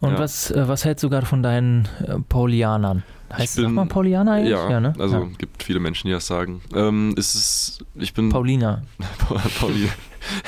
Und 0.00 0.12
ja. 0.12 0.18
was, 0.18 0.50
äh, 0.50 0.68
was 0.68 0.84
hältst 0.84 1.02
du 1.02 1.08
gerade 1.08 1.26
von 1.26 1.42
deinen 1.42 1.88
äh, 2.06 2.18
Paulianern? 2.28 3.02
Heißt 3.32 3.58
es 3.58 3.68
mal 3.68 3.86
Paulianer 3.86 4.32
eigentlich? 4.32 4.52
Ja, 4.52 4.70
ja 4.70 4.80
ne? 4.80 4.94
also 4.98 5.16
ja. 5.16 5.28
gibt 5.38 5.62
viele 5.62 5.80
Menschen, 5.80 6.08
die 6.08 6.12
das 6.12 6.26
sagen. 6.26 6.60
Ähm, 6.74 7.14
ist 7.16 7.34
es, 7.34 7.84
ich 7.94 8.14
bin 8.14 8.28
Paulina. 8.28 8.82
Paulina. 9.58 9.90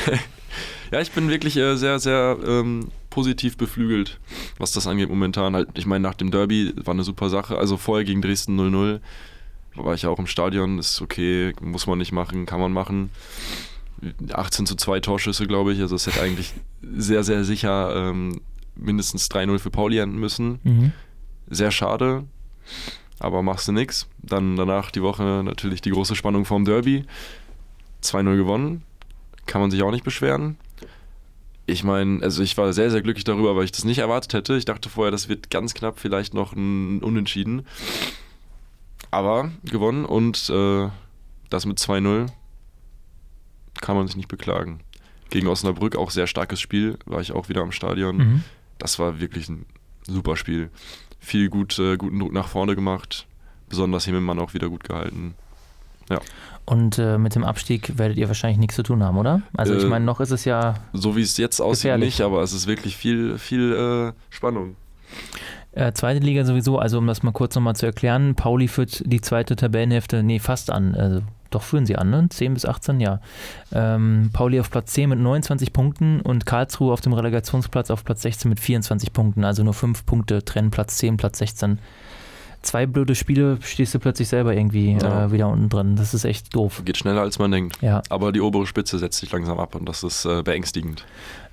ja, 0.92 1.00
ich 1.00 1.10
bin 1.12 1.28
wirklich 1.28 1.56
äh, 1.56 1.76
sehr, 1.76 1.98
sehr 1.98 2.36
ähm, 2.46 2.88
positiv 3.10 3.56
beflügelt, 3.56 4.20
was 4.58 4.72
das 4.72 4.86
angeht 4.86 5.08
momentan. 5.08 5.54
Halt, 5.54 5.70
ich 5.74 5.86
meine, 5.86 6.02
nach 6.02 6.14
dem 6.14 6.30
Derby 6.30 6.74
war 6.76 6.94
eine 6.94 7.02
super 7.02 7.28
Sache. 7.28 7.58
Also 7.58 7.76
vorher 7.76 8.04
gegen 8.04 8.22
Dresden 8.22 8.58
0-0 8.60 9.00
war 9.74 9.94
ich 9.94 10.06
auch 10.06 10.18
im 10.18 10.26
Stadion. 10.26 10.78
Ist 10.78 11.00
okay, 11.00 11.54
muss 11.60 11.86
man 11.86 11.98
nicht 11.98 12.12
machen, 12.12 12.46
kann 12.46 12.60
man 12.60 12.72
machen. 12.72 13.10
18 14.32 14.66
zu 14.66 14.76
2 14.76 15.00
Torschüsse, 15.00 15.46
glaube 15.46 15.72
ich. 15.72 15.80
Also 15.80 15.96
es 15.96 16.06
hätte 16.06 16.22
eigentlich 16.22 16.52
sehr, 16.82 17.24
sehr 17.24 17.44
sicher 17.44 17.94
ähm, 17.94 18.40
mindestens 18.74 19.30
3-0 19.30 19.58
für 19.58 19.70
Pauli 19.70 19.98
enden 19.98 20.18
müssen. 20.18 20.60
Mhm. 20.62 20.92
Sehr 21.48 21.70
schade, 21.70 22.24
aber 23.18 23.42
machst 23.42 23.68
du 23.68 23.72
nichts. 23.72 24.08
Dann 24.18 24.56
danach 24.56 24.90
die 24.90 25.02
Woche 25.02 25.42
natürlich 25.44 25.80
die 25.80 25.90
große 25.90 26.16
Spannung 26.16 26.44
vorm 26.44 26.64
Derby. 26.64 27.04
2-0 28.02 28.36
gewonnen, 28.36 28.82
kann 29.46 29.60
man 29.60 29.70
sich 29.70 29.82
auch 29.82 29.90
nicht 29.90 30.04
beschweren. 30.04 30.56
Ich 31.68 31.82
meine, 31.82 32.22
also 32.22 32.42
ich 32.42 32.56
war 32.56 32.72
sehr, 32.72 32.90
sehr 32.90 33.02
glücklich 33.02 33.24
darüber, 33.24 33.56
weil 33.56 33.64
ich 33.64 33.72
das 33.72 33.84
nicht 33.84 33.98
erwartet 33.98 34.34
hätte. 34.34 34.56
Ich 34.56 34.64
dachte 34.64 34.88
vorher, 34.88 35.10
das 35.10 35.28
wird 35.28 35.50
ganz 35.50 35.74
knapp 35.74 35.98
vielleicht 35.98 36.32
noch 36.32 36.52
ein 36.52 37.02
Unentschieden. 37.02 37.66
Aber 39.10 39.50
gewonnen 39.64 40.04
und 40.04 40.48
äh, 40.50 40.88
das 41.50 41.66
mit 41.66 41.78
2-0 41.78 42.28
kann 43.80 43.96
man 43.96 44.06
sich 44.06 44.16
nicht 44.16 44.28
beklagen. 44.28 44.80
Gegen 45.30 45.48
Osnabrück 45.48 45.96
auch 45.96 46.10
sehr 46.10 46.26
starkes 46.26 46.60
Spiel, 46.60 46.98
war 47.04 47.20
ich 47.20 47.32
auch 47.32 47.48
wieder 47.48 47.62
am 47.62 47.72
Stadion. 47.72 48.16
Mhm. 48.16 48.44
Das 48.78 48.98
war 48.98 49.20
wirklich 49.20 49.48
ein 49.48 49.66
super 50.06 50.36
Spiel. 50.36 50.70
Viel 51.18 51.48
gut, 51.48 51.78
äh, 51.78 51.96
guten 51.96 52.18
Druck 52.18 52.32
nach 52.32 52.48
vorne 52.48 52.76
gemacht, 52.76 53.26
besonders 53.68 54.04
Himmelmann 54.04 54.38
auch 54.38 54.54
wieder 54.54 54.68
gut 54.68 54.84
gehalten. 54.84 55.34
Ja. 56.08 56.20
Und 56.64 56.98
äh, 56.98 57.18
mit 57.18 57.34
dem 57.34 57.44
Abstieg 57.44 57.96
werdet 57.98 58.16
ihr 58.16 58.28
wahrscheinlich 58.28 58.58
nichts 58.58 58.76
zu 58.76 58.82
tun 58.82 59.02
haben, 59.02 59.18
oder? 59.18 59.42
Also 59.56 59.74
ich 59.74 59.84
äh, 59.84 59.86
meine, 59.86 60.04
noch 60.04 60.20
ist 60.20 60.30
es 60.30 60.44
ja. 60.44 60.74
So 60.92 61.16
wie 61.16 61.22
es 61.22 61.36
jetzt 61.36 61.60
aussieht, 61.60 61.84
gefährlich. 61.84 62.06
nicht, 62.06 62.20
aber 62.20 62.42
es 62.42 62.52
ist 62.52 62.66
wirklich 62.66 62.96
viel, 62.96 63.38
viel 63.38 63.72
äh, 63.72 64.34
Spannung. 64.34 64.76
Äh, 65.72 65.92
zweite 65.92 66.24
Liga 66.24 66.44
sowieso, 66.44 66.78
also 66.78 66.98
um 66.98 67.06
das 67.06 67.22
mal 67.22 67.32
kurz 67.32 67.54
nochmal 67.54 67.76
zu 67.76 67.86
erklären, 67.86 68.34
Pauli 68.34 68.66
führt 68.66 69.02
die 69.04 69.20
zweite 69.20 69.56
Tabellenhälfte, 69.56 70.22
nee, 70.22 70.38
fast 70.38 70.70
an. 70.70 70.94
Also 70.94 71.22
doch 71.50 71.62
führen 71.62 71.86
sie 71.86 71.96
an, 71.96 72.10
ne? 72.10 72.28
10 72.28 72.54
bis 72.54 72.64
18, 72.64 73.00
ja. 73.00 73.20
Ähm, 73.72 74.30
Pauli 74.32 74.60
auf 74.60 74.70
Platz 74.70 74.92
10 74.92 75.10
mit 75.10 75.18
29 75.18 75.72
Punkten 75.72 76.20
und 76.20 76.46
Karlsruhe 76.46 76.92
auf 76.92 77.00
dem 77.00 77.12
Relegationsplatz 77.12 77.90
auf 77.90 78.04
Platz 78.04 78.22
16 78.22 78.48
mit 78.48 78.60
24 78.60 79.12
Punkten. 79.12 79.44
Also 79.44 79.62
nur 79.64 79.74
5 79.74 80.06
Punkte 80.06 80.44
trennen 80.44 80.70
Platz 80.70 80.96
10, 80.98 81.16
Platz 81.16 81.38
16 81.38 81.78
zwei 82.62 82.86
blöde 82.86 83.14
Spiele 83.14 83.58
stehst 83.60 83.94
du 83.94 83.98
plötzlich 83.98 84.28
selber 84.28 84.54
irgendwie 84.54 84.92
ja. 84.92 85.26
äh, 85.26 85.32
wieder 85.32 85.48
unten 85.48 85.68
drin. 85.68 85.96
Das 85.96 86.14
ist 86.14 86.24
echt 86.24 86.54
doof. 86.54 86.82
Geht 86.84 86.96
schneller 86.96 87.22
als 87.22 87.38
man 87.38 87.50
denkt. 87.50 87.80
Ja. 87.82 88.02
Aber 88.08 88.32
die 88.32 88.40
obere 88.40 88.66
Spitze 88.66 88.98
setzt 88.98 89.18
sich 89.18 89.30
langsam 89.32 89.58
ab 89.58 89.74
und 89.74 89.88
das 89.88 90.02
ist 90.02 90.24
äh, 90.24 90.42
beängstigend. 90.42 91.04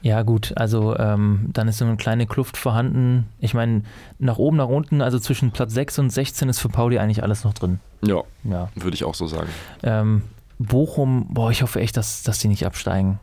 Ja, 0.01 0.21
gut, 0.23 0.51
also 0.57 0.97
ähm, 0.97 1.49
dann 1.53 1.69
ist 1.69 1.77
so 1.77 1.85
eine 1.85 1.95
kleine 1.95 2.27
Kluft 2.27 2.57
vorhanden. 2.57 3.27
Ich 3.39 3.53
meine, 3.53 3.83
nach 4.19 4.37
oben, 4.37 4.57
nach 4.57 4.67
unten, 4.67 5.01
also 5.01 5.17
zwischen 5.17 5.51
Platz 5.51 5.73
6 5.73 5.99
und 5.99 6.09
16 6.09 6.49
ist 6.49 6.59
für 6.59 6.67
Pauli 6.67 6.99
eigentlich 6.99 7.23
alles 7.23 7.45
noch 7.45 7.53
drin. 7.53 7.79
Ja, 8.01 8.21
ja. 8.43 8.69
würde 8.75 8.95
ich 8.95 9.05
auch 9.05 9.15
so 9.15 9.27
sagen. 9.27 9.47
Ähm, 9.81 10.23
Bochum, 10.59 11.27
boah, 11.29 11.51
ich 11.51 11.61
hoffe 11.61 11.79
echt, 11.79 11.95
dass, 11.95 12.23
dass 12.23 12.39
die 12.39 12.49
nicht 12.49 12.65
absteigen. 12.65 13.19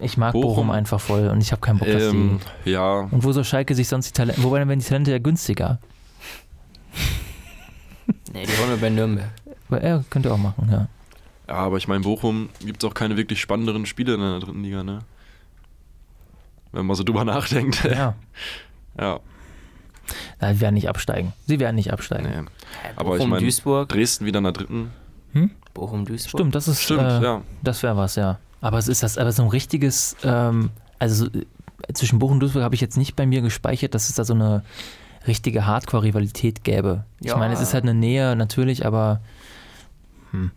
Ich 0.00 0.16
mag 0.16 0.32
Bochum, 0.32 0.48
Bochum 0.48 0.70
einfach 0.70 1.00
voll 1.00 1.28
und 1.28 1.40
ich 1.40 1.52
habe 1.52 1.60
keinen 1.60 1.78
Bock, 1.78 1.88
dass 1.88 2.04
ähm, 2.04 2.40
die. 2.64 2.70
Ja. 2.70 3.08
Und 3.10 3.24
wo 3.24 3.32
soll 3.32 3.44
Schalke 3.44 3.74
sich 3.74 3.88
sonst 3.88 4.08
die 4.08 4.12
Talente. 4.12 4.42
Wobei 4.42 4.58
dann 4.58 4.68
werden 4.68 4.80
die 4.80 4.86
Talente 4.86 5.10
ja 5.10 5.18
günstiger. 5.18 5.78
Nee, 8.32 8.44
die 8.44 8.58
wollen 8.58 8.70
wir 8.70 8.76
bei 8.76 8.90
Nürnberg. 8.90 9.30
Aber 9.68 9.80
er 9.80 10.04
könnte 10.10 10.32
auch 10.32 10.38
machen, 10.38 10.68
ja. 10.70 10.88
Ja, 11.48 11.54
aber 11.54 11.76
ich 11.76 11.88
meine, 11.88 12.02
Bochum 12.02 12.50
gibt 12.60 12.82
es 12.82 12.88
auch 12.88 12.94
keine 12.94 13.16
wirklich 13.16 13.40
spannenderen 13.40 13.86
Spiele 13.86 14.14
in 14.14 14.20
der 14.20 14.40
dritten 14.40 14.62
Liga, 14.62 14.82
ne? 14.82 15.00
Wenn 16.72 16.86
man 16.86 16.96
so 16.96 17.02
drüber 17.02 17.24
nachdenkt. 17.24 17.84
Ja. 17.84 18.14
ja. 18.98 19.20
Na, 20.40 20.54
sie 20.54 20.60
werden 20.60 20.74
nicht 20.74 20.88
absteigen. 20.88 21.32
Sie 21.46 21.58
werden 21.58 21.76
nicht 21.76 21.92
absteigen. 21.92 22.28
Nee. 22.28 22.90
Aber 22.96 23.16
ich 23.16 23.26
meine, 23.26 23.86
Dresden 23.86 24.26
wieder 24.26 24.38
in 24.38 24.44
der 24.44 24.52
dritten. 24.52 24.90
Hm? 25.32 25.50
Bochum, 25.74 26.04
Duisburg. 26.04 26.40
Stimmt, 26.40 26.54
das 26.54 26.68
ist. 26.68 26.82
Stimmt, 26.82 27.00
äh, 27.02 27.22
ja. 27.22 27.42
Das 27.62 27.82
wäre 27.82 27.96
was, 27.96 28.16
ja. 28.16 28.38
Aber 28.60 28.78
es 28.78 28.88
ist 28.88 29.02
das, 29.02 29.18
aber 29.18 29.32
so 29.32 29.42
ein 29.42 29.48
richtiges, 29.48 30.16
ähm, 30.22 30.70
also 30.98 31.28
zwischen 31.92 32.18
Bochum 32.18 32.34
und 32.34 32.40
Duisburg 32.40 32.62
habe 32.62 32.74
ich 32.74 32.80
jetzt 32.80 32.96
nicht 32.96 33.16
bei 33.16 33.26
mir 33.26 33.42
gespeichert, 33.42 33.94
dass 33.94 34.08
es 34.08 34.14
da 34.14 34.24
so 34.24 34.34
eine 34.34 34.62
richtige 35.26 35.66
Hardcore-Rivalität 35.66 36.64
gäbe. 36.64 37.04
Ich 37.20 37.28
Ja. 37.28 37.36
meine, 37.36 37.54
es 37.54 37.60
ist 37.60 37.74
halt 37.74 37.84
eine 37.84 37.94
Nähe 37.94 38.36
natürlich, 38.36 38.84
aber 38.86 39.20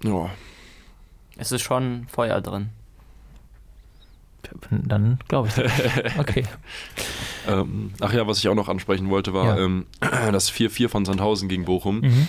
Ja. 0.03 0.29
Es 1.37 1.51
ist 1.51 1.61
schon 1.61 2.05
Feuer 2.09 2.41
drin. 2.41 2.69
dann 4.71 5.19
glaube 5.27 5.47
ich 5.49 5.53
das. 5.53 5.71
Okay. 6.17 6.43
Ähm, 7.47 7.91
ach 7.99 8.13
ja, 8.13 8.25
was 8.27 8.39
ich 8.39 8.47
auch 8.49 8.55
noch 8.55 8.67
ansprechen 8.69 9.09
wollte, 9.09 9.33
war 9.33 9.57
Ja. 9.57 9.63
ähm, 9.63 9.85
das 10.31 10.51
4-4 10.51 10.89
von 10.89 11.05
Sandhausen 11.05 11.47
gegen 11.49 11.65
Bochum. 11.65 11.99
Mhm. 12.01 12.27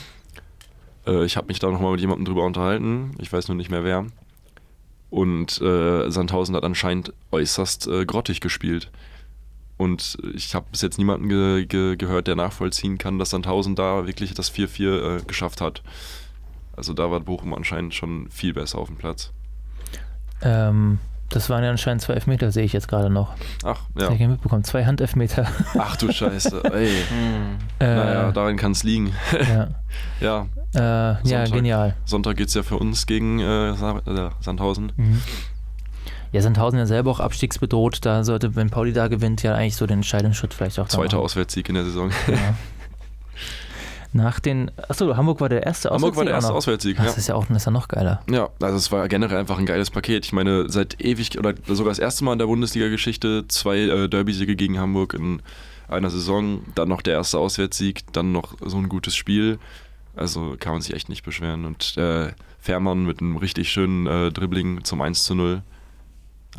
Äh, 1.07 1.25
ich 1.25 1.37
habe 1.37 1.47
mich 1.49 1.59
da 1.59 1.69
nochmal 1.71 1.93
mit 1.93 2.01
jemandem 2.01 2.25
drüber 2.27 2.45
unterhalten. 2.45 3.15
Ich 3.19 3.33
weiß 3.33 3.49
nur 3.49 3.57
nicht 3.57 3.71
mehr 3.71 3.85
wer. 3.85 4.07
Und 5.09 5.61
äh, 5.61 6.11
Sandhausen 6.11 6.55
hat 6.55 6.65
anscheinend 6.65 7.13
äußerst 7.33 7.89
äh, 7.89 8.05
grottig 8.07 8.41
gespielt. 8.41 8.91
Und 9.81 10.19
ich 10.35 10.55
habe 10.55 10.67
bis 10.71 10.83
jetzt 10.83 10.99
niemanden 10.99 11.31
ge 11.31 11.65
ge 11.65 11.97
gehört, 11.97 12.27
der 12.27 12.37
nachvollziehen 12.37 12.99
kann, 12.99 13.19
dass 13.19 13.31
Sandhausen 13.31 13.75
da 13.77 14.07
wirklich 14.07 14.35
das 14.35 14.53
4-4 14.53 15.21
äh, 15.21 15.23
geschafft 15.27 15.63
hat. 15.63 15.83
Also 16.77 16.93
da 16.93 17.11
war 17.11 17.19
Bochum 17.21 17.55
anscheinend 17.55 17.95
schon 17.95 18.29
viel 18.31 18.53
besser 18.53 18.77
auf 18.79 18.89
dem 18.89 18.97
Platz. 18.97 19.33
Ähm, 20.43 20.99
das 21.31 21.49
waren 21.49 21.65
ja 21.65 21.71
anscheinend 21.71 22.03
zwei 22.03 22.13
Elfmeter, 22.13 22.53
sehe 22.53 22.65
ich 22.65 22.75
jetzt 22.75 22.89
gerade 22.89 23.09
noch. 23.09 23.35
Ach, 23.65 23.81
Das 23.95 24.03
ja. 24.03 24.05
habe 24.05 24.15
ich 24.17 24.21
nicht 24.21 24.29
mitbekommen. 24.31 24.65
Zwei 24.65 24.85
Handelfmeter. 24.85 25.49
Ach 25.79 25.97
du 25.97 26.13
Scheiße. 26.13 26.63
Ey. 26.75 26.89
Äh, 27.79 27.95
Naja, 27.95 28.33
daran 28.33 28.57
kann 28.57 28.73
es 28.73 28.83
liegen. 28.83 29.15
ja, 29.33 29.69
Ja, 30.21 30.47
äh, 30.75 30.79
ja 30.79 31.19
Sonntag. 31.25 31.53
genial. 31.53 31.97
Sonntag 32.05 32.37
geht 32.37 32.49
es 32.49 32.55
ja 32.55 32.63
für 32.63 32.77
uns 32.77 33.07
gegen 33.07 33.39
äh, 33.41 33.71
äh, 33.71 34.31
Sandhausen. 34.41 34.93
Mhm. 34.97 35.23
Ja, 36.33 36.43
Sandhausen 36.43 36.79
ja 36.79 36.87
selber 36.87 37.11
auch 37.11 37.21
abstiegsbedroht. 37.21 38.05
Da 38.05 38.25
sollte, 38.25 38.55
wenn 38.57 38.71
Pauli 38.71 38.93
da 38.93 39.09
gewinnt, 39.09 39.43
ja 39.43 39.55
eigentlich 39.55 39.77
so 39.77 39.87
den 39.87 39.99
entscheidenden 39.99 40.35
Schritt 40.35 40.55
vielleicht 40.55 40.79
auch 40.79 40.89
Zweiter. 40.89 41.19
Auswärtssieg 41.19 41.69
in 41.69 41.75
der 41.75 41.85
Saison. 41.85 42.11
Ja. 42.29 42.37
Nach 44.13 44.41
den, 44.41 44.73
achso, 44.89 45.17
Hamburg 45.17 45.41
war 45.41 45.49
der 45.49 45.63
erste 45.65 45.91
Hamburg 45.91 46.17
war 46.17 46.25
der 46.25 46.35
erste 46.35 46.53
Auswärtssieg 46.53 46.97
Auswärtssieg. 46.97 46.99
noch. 46.99 47.05
Ja. 47.05 47.11
Das 47.11 47.19
ist 47.19 47.29
ja 47.29 47.35
auch 47.37 47.47
das 47.47 47.59
ist 47.59 47.65
ja 47.67 47.71
noch 47.71 47.87
geiler. 47.87 48.23
Ja, 48.29 48.49
also 48.61 48.77
es 48.77 48.91
war 48.91 49.07
generell 49.07 49.39
einfach 49.39 49.59
ein 49.59 49.67
geiles 49.67 49.91
Paket. 49.91 50.25
Ich 50.25 50.33
meine, 50.33 50.69
seit 50.69 51.01
ewig 51.01 51.39
oder 51.39 51.55
sogar 51.69 51.93
das 51.93 52.01
erste 52.01 52.25
Mal 52.25 52.33
in 52.33 52.41
der 52.41 52.47
Bundesliga-Geschichte 52.47 53.45
zwei 53.47 53.79
äh, 53.79 54.09
Derby-Siege 54.09 54.57
gegen 54.57 54.81
Hamburg 54.81 55.15
in 55.15 55.43
einer 55.87 56.11
Saison, 56.11 56.63
dann 56.75 56.89
noch 56.89 57.03
der 57.03 57.15
erste 57.15 57.39
Auswärtssieg, 57.39 58.13
dann 58.13 58.33
noch 58.33 58.55
so 58.65 58.79
ein 58.79 58.89
gutes 58.89 59.15
Spiel. 59.15 59.59
Also 60.17 60.57
kann 60.59 60.73
man 60.73 60.83
sich 60.83 60.95
echt 60.95 61.09
nicht 61.09 61.25
beschweren. 61.25 61.65
Und 61.65 61.97
äh, 61.97 62.33
Fährmann 62.59 63.05
mit 63.05 63.21
einem 63.21 63.37
richtig 63.37 63.71
schönen 63.71 64.07
äh, 64.07 64.33
Dribbling 64.33 64.83
zum 64.83 65.01
1 65.03 65.23
zu 65.23 65.37
0. 65.37 65.63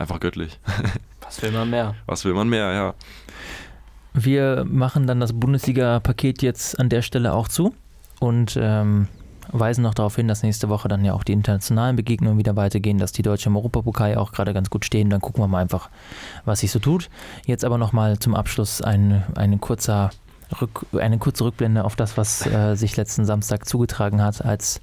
Einfach 0.02 0.20
göttlich. 0.20 0.60
Was 1.22 1.44
will 1.44 1.52
man 1.52 1.70
mehr? 1.70 1.94
Was 2.08 2.26
will 2.26 2.34
man 2.34 2.50
mehr, 2.50 2.74
ja. 2.74 2.96
Wir 4.16 4.66
machen 4.68 5.06
dann 5.06 5.20
das 5.20 5.32
Bundesliga-Paket 5.32 6.42
jetzt 6.42 6.80
an 6.80 6.90
der 6.90 7.04
Stelle 7.04 7.34
auch 7.34 7.48
zu 7.48 7.76
und 8.20 8.58
ähm, 8.60 9.08
weisen 9.52 9.84
noch 9.84 9.94
darauf 9.94 10.16
hin, 10.16 10.28
dass 10.28 10.42
nächste 10.42 10.70
Woche 10.70 10.88
dann 10.88 11.06
ja 11.06 11.14
auch 11.14 11.24
die 11.24 11.34
internationalen 11.34 11.98
Begegnungen 11.98 12.40
wieder 12.40 12.56
weitergehen, 12.56 12.98
dass 12.98 13.12
die 13.12 13.22
Deutsche 13.22 13.50
im 13.50 13.56
Europapokal 13.56 14.10
ja 14.10 14.18
auch 14.18 14.32
gerade 14.32 14.56
ganz 14.56 14.72
gut 14.72 14.86
stehen. 14.86 15.12
Dann 15.12 15.22
gucken 15.22 15.44
wir 15.44 15.48
mal 15.48 15.62
einfach, 15.62 15.92
was 16.46 16.62
sich 16.62 16.72
so 16.72 16.80
tut. 16.80 17.12
Jetzt 17.46 17.64
aber 17.64 17.78
nochmal 17.78 18.18
zum 18.18 18.34
Abschluss 18.34 18.82
ein, 18.82 19.24
ein 19.36 19.62
kurzer 19.62 20.10
eine 20.94 21.18
kurze 21.18 21.46
Rückblende 21.46 21.84
auf 21.84 21.96
das, 21.96 22.18
was 22.18 22.46
äh, 22.46 22.76
sich 22.76 22.98
letzten 22.98 23.26
Samstag 23.26 23.68
zugetragen 23.68 24.22
hat, 24.22 24.44
als 24.44 24.82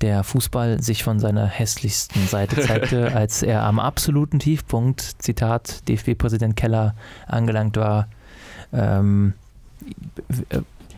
der 0.00 0.24
Fußball 0.24 0.82
sich 0.82 1.04
von 1.04 1.18
seiner 1.18 1.46
hässlichsten 1.46 2.26
Seite 2.26 2.60
zeigte, 2.66 3.14
als 3.14 3.42
er 3.42 3.62
am 3.62 3.78
absoluten 3.78 4.38
Tiefpunkt, 4.38 5.00
Zitat 5.18 5.88
DFB-Präsident 5.88 6.56
Keller, 6.56 6.94
angelangt 7.26 7.76
war. 7.76 8.08
Ähm, 8.72 9.34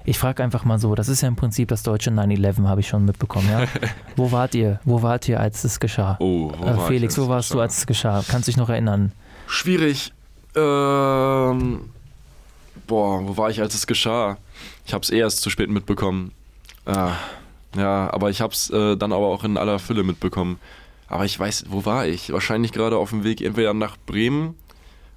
ich 0.05 0.18
frage 0.18 0.42
einfach 0.42 0.64
mal 0.64 0.79
so, 0.79 0.94
das 0.94 1.09
ist 1.09 1.22
ja 1.22 1.29
im 1.29 1.37
Prinzip 1.37 1.68
das 1.68 1.83
deutsche 1.83 2.11
9-11, 2.11 2.64
habe 2.66 2.81
ich 2.81 2.88
schon 2.88 3.05
mitbekommen, 3.05 3.48
ja? 3.50 3.66
Wo 4.16 4.31
wart 4.31 4.55
ihr? 4.55 4.81
Wo 4.85 5.02
wart 5.02 5.29
ihr, 5.29 5.40
als 5.40 5.64
es 5.64 5.81
geschah? 5.81 6.16
Oh, 6.20 6.52
wo 6.57 6.64
äh, 6.64 6.87
Felix, 6.87 7.18
wo 7.18 7.29
warst 7.29 7.52
du, 7.52 7.61
als 7.61 7.79
es 7.79 7.87
geschah? 7.87 8.22
Kannst 8.29 8.46
du 8.46 8.52
dich 8.52 8.57
noch 8.57 8.68
erinnern? 8.68 9.12
Schwierig. 9.48 10.12
Ähm, 10.55 11.90
boah, 12.87 13.27
wo 13.27 13.37
war 13.37 13.51
ich, 13.51 13.61
als 13.61 13.75
es 13.75 13.87
geschah? 13.87 14.38
Ich 14.85 14.94
habe 14.94 15.03
es 15.03 15.11
eh 15.11 15.18
erst 15.18 15.40
zu 15.40 15.51
spät 15.51 15.70
mitbekommen. 15.70 16.33
Ah, 16.85 17.12
ja, 17.77 18.12
aber 18.12 18.31
ich 18.31 18.40
habe 18.40 18.53
es 18.53 18.70
äh, 18.70 18.96
dann 18.96 19.12
aber 19.12 19.27
auch 19.27 19.44
in 19.44 19.57
aller 19.57 19.79
Fülle 19.79 20.03
mitbekommen. 20.03 20.59
Aber 21.09 21.25
ich 21.25 21.38
weiß, 21.38 21.66
wo 21.68 21.85
war 21.85 22.07
ich? 22.07 22.33
Wahrscheinlich 22.33 22.72
gerade 22.72 22.96
auf 22.96 23.11
dem 23.11 23.25
Weg 23.25 23.40
entweder 23.40 23.75
nach 23.75 23.96
Bremen 24.07 24.57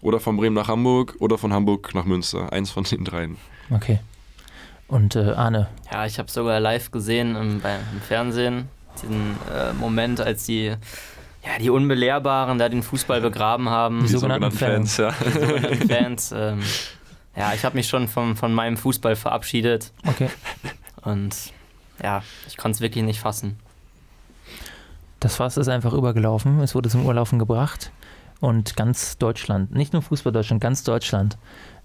oder 0.02 0.20
von 0.20 0.38
Bremen 0.38 0.56
nach 0.56 0.68
Hamburg 0.68 1.16
oder 1.20 1.38
von 1.38 1.54
Hamburg 1.54 1.94
nach 1.96 2.06
Münster. 2.06 2.52
Eins 2.52 2.72
von 2.72 2.84
den 2.84 3.06
dreien. 3.06 3.38
Okay. 3.70 4.00
Und 4.88 5.16
äh, 5.16 5.32
Arne, 5.32 5.68
Ja, 5.92 6.06
ich 6.06 6.20
habe 6.20 6.32
sogar 6.32 6.60
live 6.60 6.92
gesehen 6.92 7.36
im, 7.36 7.62
beim, 7.62 7.80
im 7.94 8.02
Fernsehen 8.02 8.70
diesen 9.02 9.36
äh, 9.54 9.74
Moment, 9.74 10.20
als 10.20 10.46
die, 10.46 10.66
ja, 10.66 11.60
die 11.60 11.70
Unbelehrbaren 11.70 12.58
da 12.58 12.70
den 12.70 12.84
Fußball 12.84 13.22
begraben 13.22 13.70
haben. 13.70 14.02
Die 14.02 14.08
sogenannten 14.08 14.52
Fans, 14.52 14.98
ja. 14.98 15.14
die 15.26 15.32
sogenannten 15.32 15.88
Fans. 15.88 16.34
Ähm, 16.36 16.62
ja, 17.40 17.54
ich 17.54 17.64
habe 17.64 17.78
mich 17.78 17.88
schon 17.88 18.08
vom, 18.10 18.36
von 18.36 18.54
meinem 18.54 18.76
Fußball 18.76 19.16
verabschiedet 19.16 19.94
okay. 20.06 20.30
und 21.04 21.36
ja, 22.04 22.22
ich 22.48 22.58
konnte 22.58 22.76
es 22.76 22.82
wirklich 22.82 23.06
nicht 23.06 23.22
fassen. 23.22 23.58
Das 25.22 25.38
Fass 25.38 25.58
ist 25.58 25.70
einfach 25.70 25.94
übergelaufen. 25.94 26.60
Es 26.60 26.76
wurde 26.76 26.90
zum 26.90 27.06
Urlaufen 27.06 27.40
gebracht. 27.40 27.92
Und 28.42 28.78
ganz 28.78 29.18
Deutschland, 29.18 29.74
nicht 29.74 29.92
nur 29.92 30.02
Fußball 30.02 30.32
Deutschland, 30.32 30.62
ganz 30.62 30.84
Deutschland. 30.84 31.38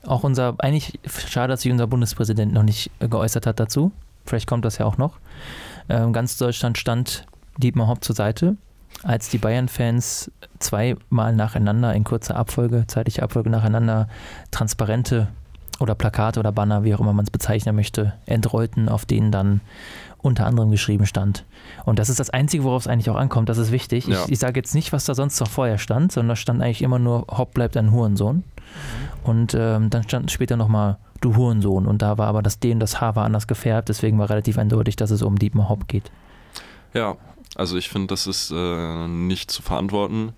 Auch 0.07 0.23
unser, 0.23 0.55
eigentlich 0.59 1.01
schade, 1.07 1.53
dass 1.53 1.62
sich 1.62 1.73
unser 1.73 1.88
Bundespräsident 1.88 2.53
noch 2.53 2.62
nicht 2.62 2.90
geäußert 3.01 3.47
hat 3.47 3.59
dazu. 3.59 3.90
Vielleicht 4.25 4.47
kommt 4.47 4.64
das 4.64 4.79
ja 4.79 4.87
auch 4.87 4.97
noch. 4.97 5.19
Ähm, 5.88 6.12
ganz 6.12 6.37
Deutschland 6.37 6.79
stand 6.79 7.27
Dietmar 7.59 7.88
Hopp 7.88 8.05
zur 8.05 8.14
Seite, 8.14 8.57
als 9.03 9.29
die 9.31 9.38
Bayern-Fans 9.38 10.31
zweimal 10.61 11.35
nacheinander 11.35 11.93
in 11.93 12.05
kurzer 12.05 12.37
Abfolge, 12.37 12.87
zeitlicher 12.87 13.25
Abfolge 13.25 13.51
nacheinander 13.51 14.09
Transparente 14.53 15.29
oder 15.80 15.94
Plakate 15.94 16.40
oder 16.40 16.52
Banner, 16.52 16.84
wie 16.84 16.94
auch 16.94 17.00
immer 17.00 17.12
man 17.12 17.24
es 17.24 17.30
bezeichnen 17.30 17.74
möchte, 17.74 18.14
entrollten, 18.26 18.88
auf 18.88 19.04
denen 19.04 19.30
dann 19.30 19.60
unter 20.24 20.46
anderem 20.46 20.70
geschrieben 20.70 21.06
stand. 21.06 21.44
Und 21.84 21.98
das 21.98 22.08
ist 22.08 22.18
das 22.18 22.30
Einzige, 22.30 22.64
worauf 22.64 22.82
es 22.82 22.88
eigentlich 22.88 23.10
auch 23.10 23.16
ankommt. 23.16 23.48
Das 23.48 23.58
ist 23.58 23.72
wichtig. 23.72 24.06
Ja. 24.06 24.24
Ich, 24.24 24.32
ich 24.32 24.38
sage 24.38 24.58
jetzt 24.58 24.74
nicht, 24.74 24.92
was 24.92 25.04
da 25.04 25.14
sonst 25.14 25.38
noch 25.40 25.48
vorher 25.48 25.78
stand, 25.78 26.12
sondern 26.12 26.30
da 26.30 26.37
stand 26.37 26.62
eigentlich 26.62 26.82
immer 26.82 26.98
nur, 26.98 27.26
Hopp 27.28 27.52
bleibt 27.52 27.76
ein 27.76 27.92
Hurensohn. 27.92 28.42
Und 29.22 29.54
ähm, 29.54 29.90
dann 29.90 30.02
stand 30.04 30.30
später 30.30 30.56
nochmal, 30.56 30.96
du 31.20 31.37
Hurensohn. 31.37 31.87
Und 31.87 32.00
da 32.00 32.16
war 32.16 32.28
aber 32.28 32.42
das 32.42 32.58
D 32.58 32.72
und 32.72 32.80
das 32.80 33.00
H 33.00 33.16
war 33.16 33.24
anders 33.24 33.46
gefärbt. 33.46 33.90
Deswegen 33.90 34.18
war 34.18 34.30
relativ 34.30 34.56
eindeutig, 34.56 34.96
dass 34.96 35.10
es 35.10 35.22
um 35.22 35.38
Dietmar 35.38 35.68
Hopp 35.68 35.88
geht. 35.88 36.10
Ja, 36.94 37.16
also 37.54 37.76
ich 37.76 37.88
finde, 37.90 38.08
das 38.08 38.26
ist 38.26 38.50
äh, 38.50 39.08
nicht 39.08 39.50
zu 39.50 39.60
verantworten. 39.60 40.32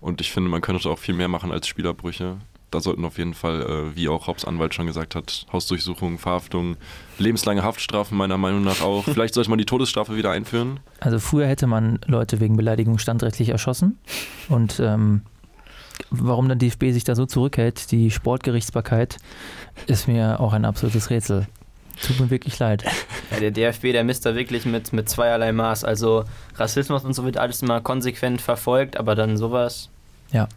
Und 0.00 0.20
ich 0.20 0.30
finde, 0.30 0.50
man 0.50 0.60
könnte 0.60 0.88
auch 0.90 0.98
viel 0.98 1.14
mehr 1.14 1.28
machen 1.28 1.52
als 1.52 1.66
Spielerbrüche. 1.66 2.36
Da 2.70 2.80
sollten 2.80 3.04
auf 3.04 3.18
jeden 3.18 3.34
Fall, 3.34 3.62
äh, 3.62 3.96
wie 3.96 4.08
auch 4.08 4.26
Hopps 4.26 4.44
Anwalt 4.44 4.74
schon 4.74 4.86
gesagt 4.86 5.14
hat, 5.14 5.46
Hausdurchsuchung, 5.52 6.18
Verhaftung, 6.18 6.76
lebenslange 7.18 7.62
Haftstrafen 7.62 8.18
meiner 8.18 8.38
Meinung 8.38 8.62
nach 8.62 8.80
auch. 8.80 9.04
Vielleicht 9.12 9.34
sollte 9.34 9.50
man 9.50 9.58
die 9.58 9.66
Todesstrafe 9.66 10.16
wieder 10.16 10.32
einführen. 10.32 10.80
Also 11.00 11.18
früher 11.18 11.46
hätte 11.46 11.66
man 11.66 12.00
Leute 12.06 12.40
wegen 12.40 12.56
Beleidigung 12.56 12.98
standrechtlich 12.98 13.50
erschossen. 13.50 13.98
Und 14.48 14.80
ähm, 14.80 15.22
warum 16.10 16.48
der 16.48 16.56
DFB 16.56 16.90
sich 16.90 17.04
da 17.04 17.14
so 17.14 17.26
zurückhält, 17.26 17.90
die 17.92 18.10
Sportgerichtsbarkeit, 18.10 19.18
ist 19.86 20.08
mir 20.08 20.40
auch 20.40 20.52
ein 20.52 20.64
absolutes 20.64 21.10
Rätsel. 21.10 21.46
Tut 22.02 22.20
mir 22.20 22.30
wirklich 22.30 22.58
leid. 22.58 22.84
Ja, 23.32 23.40
der 23.40 23.50
DFB, 23.50 23.90
der 23.90 24.04
misst 24.04 24.24
da 24.24 24.36
wirklich 24.36 24.66
mit, 24.66 24.92
mit 24.92 25.08
zweierlei 25.08 25.50
Maß. 25.50 25.82
Also 25.82 26.22
Rassismus 26.54 27.04
und 27.04 27.12
so 27.12 27.24
wird 27.24 27.38
alles 27.38 27.60
immer 27.60 27.80
konsequent 27.80 28.40
verfolgt, 28.40 28.96
aber 28.96 29.16
dann 29.16 29.36
sowas, 29.36 29.90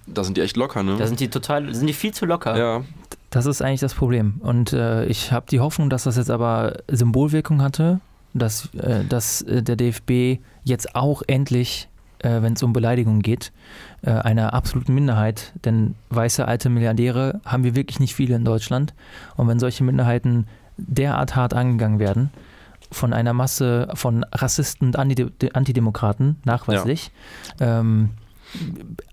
Da 0.07 0.23
sind 0.23 0.37
die 0.37 0.41
echt 0.41 0.57
locker, 0.57 0.83
ne? 0.83 0.97
da 0.97 1.07
sind 1.07 1.19
die 1.19 1.29
total, 1.29 1.73
sind 1.73 1.87
die 1.87 1.93
viel 1.93 2.13
zu 2.13 2.25
locker. 2.25 2.57
ja, 2.57 2.81
Das 3.29 3.45
ist 3.45 3.61
eigentlich 3.61 3.79
das 3.81 3.93
Problem. 3.93 4.35
Und 4.39 4.73
äh, 4.73 5.05
ich 5.05 5.31
habe 5.31 5.45
die 5.49 5.59
Hoffnung, 5.59 5.89
dass 5.89 6.03
das 6.03 6.17
jetzt 6.17 6.31
aber 6.31 6.77
Symbolwirkung 6.87 7.61
hatte, 7.61 7.99
dass, 8.33 8.73
äh, 8.75 9.03
dass 9.05 9.41
äh, 9.43 9.61
der 9.61 9.75
DFB 9.75 10.41
jetzt 10.63 10.95
auch 10.95 11.21
endlich, 11.27 11.87
äh, 12.19 12.41
wenn 12.41 12.53
es 12.53 12.63
um 12.63 12.73
Beleidigungen 12.73 13.21
geht, 13.21 13.51
äh, 14.01 14.11
einer 14.11 14.53
absoluten 14.53 14.93
Minderheit, 14.93 15.53
denn 15.65 15.95
weiße 16.09 16.47
alte 16.47 16.69
Milliardäre 16.69 17.39
haben 17.45 17.63
wir 17.63 17.75
wirklich 17.75 17.99
nicht 17.99 18.15
viele 18.15 18.35
in 18.35 18.45
Deutschland. 18.45 18.93
Und 19.35 19.47
wenn 19.47 19.59
solche 19.59 19.83
Minderheiten 19.83 20.47
derart 20.77 21.35
hart 21.35 21.53
angegangen 21.53 21.99
werden, 21.99 22.31
von 22.91 23.13
einer 23.13 23.33
Masse 23.33 23.87
von 23.93 24.25
Rassisten 24.31 24.87
und 24.87 24.95
Antide 24.97 25.31
Antidemokraten, 25.53 26.37
nachweislich, 26.43 27.11
ähm, 27.59 28.09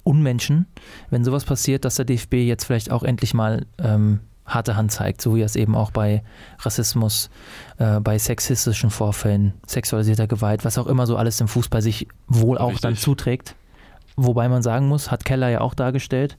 Unmenschen, 0.03 0.67
wenn 1.11 1.25
sowas 1.25 1.45
passiert, 1.45 1.85
dass 1.85 1.97
der 1.97 2.05
DFB 2.05 2.35
jetzt 2.35 2.65
vielleicht 2.65 2.91
auch 2.91 3.03
endlich 3.03 3.35
mal 3.35 3.67
ähm, 3.79 4.21
harte 4.47 4.77
Hand 4.77 4.93
zeigt, 4.93 5.21
so 5.21 5.35
wie 5.35 5.43
er 5.43 5.47
es 5.47 5.57
eben 5.57 5.75
auch 5.75 5.91
bei 5.91 6.23
Rassismus, 6.61 7.31
äh, 7.79 8.01
bei 8.01 8.19
sexistischen 8.19 8.91
Vorfällen, 8.91 9.55
sexualisierter 9.67 10.27
Gewalt, 10.27 10.65
was 10.65 10.79
auch 10.79 10.87
immer 10.87 11.07
so 11.07 11.17
alles 11.17 11.41
im 11.41 11.49
Fußball 11.49 11.83
sich 11.83 12.09
wohl 12.29 12.59
auch 12.59 12.79
dann 12.79 12.93
Richtig. 12.93 13.05
zuträgt. 13.05 13.57
Wobei 14.17 14.49
man 14.49 14.63
sagen 14.63 14.89
muss, 14.89 15.11
hat 15.11 15.25
Keller 15.25 15.51
ja 15.51 15.61
auch 15.61 15.75
dargestellt, 15.75 16.39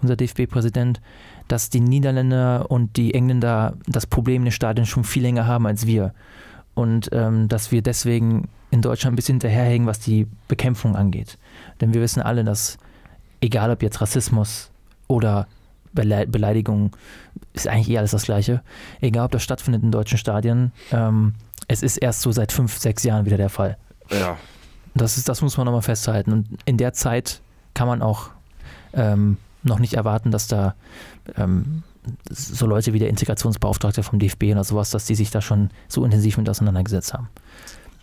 unser 0.00 0.16
DFB-Präsident, 0.16 1.00
dass 1.48 1.70
die 1.70 1.80
Niederländer 1.80 2.70
und 2.70 2.96
die 2.96 3.14
Engländer 3.14 3.74
das 3.86 4.06
Problem 4.06 4.42
in 4.42 4.46
den 4.46 4.52
Stadien 4.52 4.86
schon 4.86 5.04
viel 5.04 5.22
länger 5.22 5.46
haben 5.46 5.66
als 5.66 5.86
wir. 5.86 6.14
Und 6.76 7.08
ähm, 7.12 7.48
dass 7.48 7.72
wir 7.72 7.82
deswegen 7.82 8.48
in 8.70 8.82
Deutschland 8.82 9.14
ein 9.14 9.16
bisschen 9.16 9.36
hinterherhängen, 9.36 9.88
was 9.88 9.98
die 9.98 10.28
Bekämpfung 10.46 10.94
angeht. 10.94 11.38
Denn 11.80 11.94
wir 11.94 12.00
wissen 12.00 12.22
alle, 12.22 12.44
dass 12.44 12.78
egal 13.40 13.70
ob 13.70 13.82
jetzt 13.82 14.00
Rassismus 14.00 14.70
oder 15.08 15.48
Bele 15.92 16.26
Beleidigung, 16.26 16.94
ist 17.54 17.66
eigentlich 17.66 17.90
eh 17.90 17.98
alles 17.98 18.10
das 18.12 18.24
Gleiche. 18.24 18.62
Egal 19.00 19.24
ob 19.24 19.30
das 19.32 19.42
stattfindet 19.42 19.82
in 19.82 19.90
deutschen 19.90 20.18
Stadien, 20.18 20.72
ähm, 20.92 21.34
es 21.68 21.82
ist 21.82 21.96
erst 21.96 22.20
so 22.20 22.30
seit 22.30 22.52
fünf, 22.52 22.78
sechs 22.78 23.02
Jahren 23.02 23.24
wieder 23.24 23.38
der 23.38 23.48
Fall. 23.48 23.76
Ja. 24.10 24.36
Das, 24.94 25.16
ist, 25.16 25.28
das 25.28 25.42
muss 25.42 25.56
man 25.56 25.64
nochmal 25.64 25.82
festhalten. 25.82 26.32
Und 26.32 26.46
in 26.64 26.76
der 26.76 26.92
Zeit 26.92 27.40
kann 27.74 27.88
man 27.88 28.02
auch 28.02 28.30
ähm, 28.92 29.38
noch 29.62 29.78
nicht 29.78 29.94
erwarten, 29.94 30.30
dass 30.30 30.46
da 30.46 30.74
ähm, 31.36 31.82
so 32.30 32.66
Leute 32.66 32.92
wie 32.92 32.98
der 32.98 33.08
Integrationsbeauftragte 33.08 34.02
vom 34.02 34.18
DFB 34.18 34.44
oder 34.52 34.64
sowas, 34.64 34.90
dass 34.90 35.06
die 35.06 35.14
sich 35.14 35.30
da 35.30 35.40
schon 35.40 35.70
so 35.88 36.04
intensiv 36.04 36.38
mit 36.38 36.48
auseinandergesetzt 36.48 37.12
haben. 37.14 37.28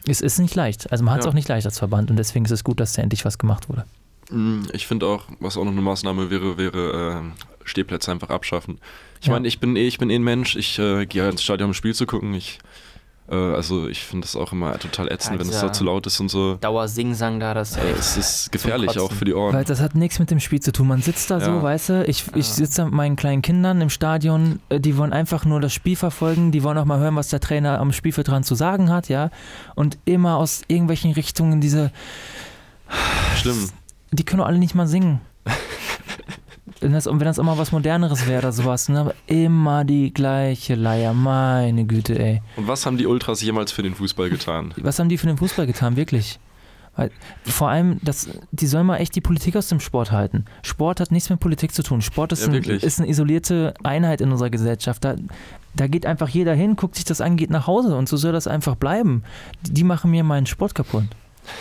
Es 0.08 0.22
ist 0.22 0.40
nicht 0.40 0.56
leicht. 0.56 0.92
Also 0.92 1.04
man 1.04 1.14
hat 1.14 1.22
es 1.22 1.26
Ja. 1.26 1.32
auch 1.32 1.36
nicht 1.36 1.48
leicht 1.48 1.66
als 1.66 1.80
Verband 1.80 2.10
und 2.12 2.18
deswegen 2.18 2.46
ist 2.46 2.52
es 2.52 2.64
gut, 2.64 2.80
dass 2.80 2.94
da 2.94 3.02
endlich 3.02 3.24
was 3.26 3.38
gemacht 3.38 3.70
wurde. 3.70 3.86
Mm, 4.30 4.64
Ich 4.74 4.86
finde 4.88 5.06
auch, 5.08 5.26
was 5.40 5.58
auch 5.58 5.64
noch 5.64 5.72
eine 5.72 5.82
Maßnahme 5.82 6.30
wäre, 6.30 6.58
wäre 6.58 7.24
äh, 7.24 7.44
Stehplätze 7.66 8.12
einfach 8.12 8.30
abschaffen. 8.30 8.80
Ich 9.22 9.28
Ja. 9.28 9.34
meine, 9.34 9.48
ich 9.48 9.60
bin 9.60 9.76
eh, 9.78 9.88
ich 9.88 9.98
bin 9.98 10.10
eh 10.10 10.16
ein 10.16 10.24
Mensch, 10.24 10.56
ich 10.58 10.78
äh, 10.80 11.06
gehe 11.06 11.30
ins 11.30 11.44
Stadion, 11.44 11.68
um 11.68 11.72
ein 11.72 11.74
Spiel 11.76 11.94
zu 11.96 12.06
gucken. 12.06 12.34
Ich, 12.34 12.60
also 13.28 13.88
ich 13.88 14.04
finde 14.04 14.26
das 14.28 14.36
auch 14.36 14.52
immer 14.52 14.78
total 14.80 15.10
ätzend, 15.12 15.36
Ja, 15.36 15.40
wenn 15.40 15.50
es 15.50 15.60
da 15.62 15.72
zu 15.72 15.86
laut 15.86 16.06
ist 16.06 16.20
und 16.20 16.30
so. 16.30 16.56
Dauer-Singsang 16.56 17.40
da, 17.40 17.54
das 17.54 17.78
Ey, 17.78 17.92
es 17.98 18.18
ist 18.18 18.52
gefährlich 18.52 19.00
auch 19.00 19.12
für 19.12 19.24
die 19.26 19.34
Ohren. 19.34 19.54
Weil 19.56 19.64
das 19.64 19.80
hat 19.80 19.96
nichts 19.96 20.20
mit 20.20 20.30
dem 20.30 20.40
Spiel 20.42 20.60
zu 20.60 20.72
tun. 20.74 20.88
Man 20.88 21.02
sitzt 21.02 21.32
da 21.32 21.40
so, 21.40 21.52
Ja. 21.52 21.64
weißt 21.64 21.90
du, 21.90 22.04
ich, 22.06 22.26
ich 22.36 22.48
sitze 22.48 22.82
da 22.82 22.86
mit 22.86 22.94
meinen 22.94 23.16
kleinen 23.16 23.42
Kindern 23.42 23.80
im 23.82 23.90
Stadion, 23.90 24.60
äh, 24.70 24.80
die 24.80 24.98
wollen 24.98 25.14
einfach 25.14 25.46
nur 25.46 25.62
das 25.62 25.74
Spiel 25.74 25.96
verfolgen, 25.96 26.52
die 26.52 26.64
wollen 26.64 26.78
auch 26.78 26.86
mal 26.86 27.00
hören, 27.00 27.16
was 27.16 27.30
der 27.30 27.40
Trainer 27.40 27.80
am 27.80 27.94
Spielfeld 27.94 28.28
dran 28.28 28.44
zu 28.44 28.56
sagen 28.56 28.90
hat, 28.92 29.08
ja. 29.10 29.30
Und 29.76 29.98
immer 30.06 30.36
aus 30.38 30.62
irgendwelchen 30.68 31.14
Richtungen 31.14 31.62
diese, 31.62 31.92
Schlimm. 33.38 33.70
die 34.12 34.24
können 34.26 34.40
doch 34.40 34.48
alle 34.48 34.60
nicht 34.60 34.76
mal 34.76 34.88
singen. 34.88 35.22
Wenn 36.84 36.92
das, 36.92 37.08
und 37.08 37.20
wenn 37.22 37.28
das 37.28 37.38
immer 37.38 37.58
was 37.58 37.72
Moderneres 37.72 38.28
wäre 38.28 38.40
oder 38.40 38.52
sowas, 38.52 38.90
ne? 38.90 39.00
aber 39.00 39.14
immer 39.26 39.86
die 39.86 40.14
gleiche 40.14 40.76
Leier, 40.76 41.14
meine 41.14 41.86
Güte, 41.86 42.20
ey. 42.20 42.42
Und 42.58 42.68
was 42.68 42.86
haben 42.86 42.98
die 42.98 43.08
Ultras 43.08 43.42
jemals 43.42 43.72
für 43.72 43.84
den 43.84 43.96
Fußball 43.96 44.30
getan? 44.30 44.74
Was 44.82 45.00
haben 45.00 45.08
die 45.08 45.18
für 45.18 45.28
den 45.28 45.38
Fußball 45.38 45.66
getan, 45.66 45.96
wirklich? 45.96 46.40
Weil, 46.96 47.10
vor 47.46 47.70
allem, 47.70 48.00
das, 48.04 48.28
die 48.52 48.68
sollen 48.68 48.86
mal 48.86 48.98
echt 48.98 49.16
die 49.16 49.22
Politik 49.22 49.56
aus 49.56 49.68
dem 49.68 49.80
Sport 49.80 50.12
halten. 50.12 50.46
Sport 50.62 51.00
hat 51.00 51.12
nichts 51.12 51.30
mit 51.30 51.40
Politik 51.40 51.74
zu 51.74 51.84
tun. 51.84 52.02
Sport 52.02 52.34
ist, 52.34 52.46
Ja, 52.46 52.52
ein, 52.54 52.64
ist 52.64 53.00
eine 53.00 53.10
isolierte 53.10 53.74
Einheit 53.84 54.20
in 54.20 54.32
unserer 54.32 54.50
Gesellschaft. 54.50 55.04
Da, 55.06 55.16
da 55.74 55.88
geht 55.88 56.06
einfach 56.06 56.28
jeder 56.28 56.54
hin, 56.54 56.76
guckt 56.76 56.96
sich 56.96 57.06
das 57.06 57.22
an, 57.22 57.38
geht 57.38 57.50
nach 57.50 57.66
Hause 57.66 57.96
und 57.96 58.10
so 58.10 58.18
soll 58.18 58.34
das 58.34 58.46
einfach 58.46 58.76
bleiben. 58.76 59.24
Die, 59.66 59.74
die 59.74 59.84
machen 59.84 60.12
mir 60.12 60.24
meinen 60.24 60.46
Sport 60.46 60.76
kaputt. 60.76 61.06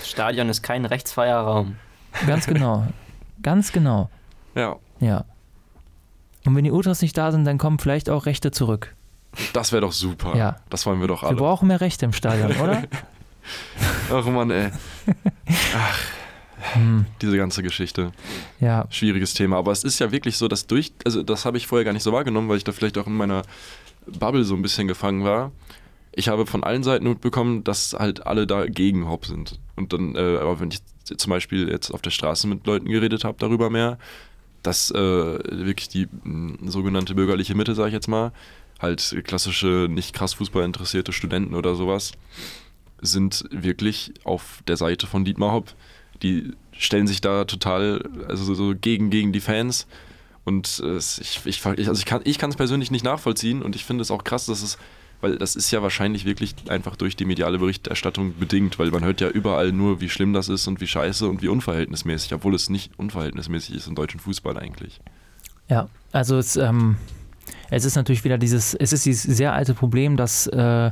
Das 0.01 0.11
Stadion 0.11 0.49
ist 0.49 0.63
kein 0.63 0.85
rechtsfreier 0.85 1.39
Raum. 1.39 1.77
Ganz 2.27 2.47
genau. 2.47 2.87
Ganz 3.43 3.73
genau. 3.73 4.11
Ja, 4.55 4.77
Ja. 5.03 5.25
Und 6.47 6.57
wenn 6.57 6.65
die 6.65 6.71
Ultras 6.71 7.03
nicht 7.03 7.17
da 7.19 7.31
sind, 7.33 7.45
dann 7.45 7.59
kommen 7.59 7.79
vielleicht 7.79 8.09
auch 8.09 8.25
Rechte 8.27 8.51
zurück. 8.51 8.95
das 9.53 9.73
wäre 9.73 9.83
doch 9.83 9.93
super. 9.93 10.37
Ja. 10.37 10.57
Das 10.71 10.87
wollen 10.87 11.01
wir 11.01 11.09
doch 11.09 11.23
Wir 11.23 11.29
alle. 11.29 11.37
brauchen 11.37 11.69
mehr 11.69 11.81
Rechte 11.81 12.05
im 12.05 12.12
Stadion, 12.12 12.53
oder? 12.62 12.83
Ach 14.12 14.27
Mann, 14.27 14.51
ey. 14.51 14.71
Hm, 16.75 17.07
Diese 17.21 17.37
ganze 17.37 17.62
Geschichte. 17.62 18.12
ja. 18.61 18.87
Schwieriges 18.88 19.35
Thema. 19.35 19.57
Aber 19.57 19.73
es 19.73 19.83
ist 19.83 19.99
ja 19.99 20.12
wirklich 20.12 20.37
so, 20.38 20.47
dass 20.47 20.67
durch, 20.69 20.93
also 21.05 21.23
das 21.25 21.45
habe 21.45 21.57
ich 21.57 21.67
vorher 21.67 21.85
gar 21.85 21.93
nicht 21.93 22.05
so 22.05 22.12
wahrgenommen, 22.12 22.49
weil 22.49 22.57
ich 22.57 22.62
da 22.65 22.71
vielleicht 22.71 22.99
auch 22.99 23.09
in 23.09 23.17
meiner 23.17 23.43
Bubble 24.07 24.45
so 24.45 24.55
ein 24.55 24.62
bisschen 24.62 24.87
gefangen 24.87 25.25
war. 25.25 25.51
Ich 26.12 26.29
habe 26.29 26.47
von 26.47 26.62
allen 26.62 26.85
Seiten 26.85 27.09
mitbekommen, 27.09 27.65
dass 27.65 27.95
halt 27.99 28.27
alle 28.27 28.47
da 28.47 28.67
gegen 28.67 29.09
Hop 29.09 29.27
sind. 29.27 29.59
Und 29.75 29.93
dann, 29.93 30.15
äh, 30.15 30.38
aber 30.41 30.61
wenn 30.61 30.71
ich 30.71 30.81
zum 31.19 31.31
Beispiel 31.31 31.69
jetzt 31.69 31.91
auf 31.91 32.01
der 32.01 32.11
Straße 32.11 32.47
mit 32.47 32.65
Leuten 32.67 32.87
geredet 32.88 33.25
habe 33.25 33.37
darüber 33.41 33.69
mehr, 33.69 33.99
dass 34.62 34.90
äh, 34.90 34.96
wirklich 34.96 35.88
die 35.88 36.09
mh, 36.25 36.70
sogenannte 36.70 37.14
bürgerliche 37.14 37.55
Mitte, 37.55 37.75
sage 37.75 37.88
ich 37.88 37.94
jetzt 37.94 38.09
mal, 38.09 38.33
halt 38.81 39.16
klassische, 39.25 39.87
nicht 39.90 40.12
krass 40.14 40.35
Fußball 40.35 40.64
interessierte 40.64 41.12
Studenten 41.12 41.55
oder 41.55 41.75
sowas, 41.75 42.12
sind 43.01 43.44
wirklich 43.51 44.12
auf 44.25 44.62
der 44.66 44.77
Seite 44.77 45.07
von 45.07 45.25
Dietmar 45.25 45.53
Hopp. 45.53 45.75
Die 46.22 46.53
stellen 46.72 47.07
sich 47.07 47.20
da 47.20 47.44
total, 47.44 48.03
also 48.29 48.55
so- 48.55 48.75
gegen, 48.81 49.11
gegen 49.11 49.33
die 49.33 49.40
Fans. 49.40 49.87
Und 50.44 50.81
äh, 50.85 50.96
ich, 50.96 51.40
ich, 51.44 51.64
also 51.66 52.03
ich 52.25 52.38
kann 52.38 52.51
es 52.51 52.57
persönlich 52.57 52.90
nicht 52.90 53.05
nachvollziehen 53.05 53.62
und 53.62 53.77
ich 53.77 53.85
finde 53.85 54.03
es 54.03 54.11
auch 54.11 54.25
krass, 54.25 54.46
dass 54.46 54.62
es, 54.62 54.79
weil 55.23 55.39
das 55.39 55.57
ist 55.57 55.71
ja 55.71 55.83
wahrscheinlich 55.83 56.25
wirklich 56.25 56.55
einfach 56.69 56.97
durch 56.97 57.17
die 57.17 57.25
mediale 57.25 57.59
Berichterstattung 57.59 58.35
bedingt, 58.39 58.79
weil 58.79 58.91
man 58.91 59.05
hört 59.05 59.21
ja 59.21 59.29
überall 59.29 59.73
nur, 59.73 60.01
wie 60.01 60.09
schlimm 60.09 60.33
das 60.33 60.49
ist 60.49 60.67
und 60.67 60.81
wie 60.81 60.87
scheiße 60.87 61.27
und 61.29 61.43
wie 61.43 61.49
unverhältnismäßig, 61.49 62.35
obwohl 62.35 62.55
es 62.55 62.69
nicht 62.69 62.99
unverhältnismäßig 62.99 63.77
ist 63.77 63.87
im 63.87 63.95
deutschen 63.95 64.21
Fußball 64.21 64.59
eigentlich. 64.59 65.01
Ja, 65.69 65.89
also 66.11 66.37
es, 66.37 66.57
ähm, 66.57 66.97
es 67.71 67.85
ist 67.85 67.97
natürlich 67.97 68.25
wieder 68.25 68.37
dieses, 68.37 68.75
es 68.75 68.93
ist 68.93 69.07
dieses 69.07 69.23
sehr 69.23 69.53
alte 69.53 69.75
Problem, 69.75 70.17
dass, 70.17 70.47
äh, 70.49 70.91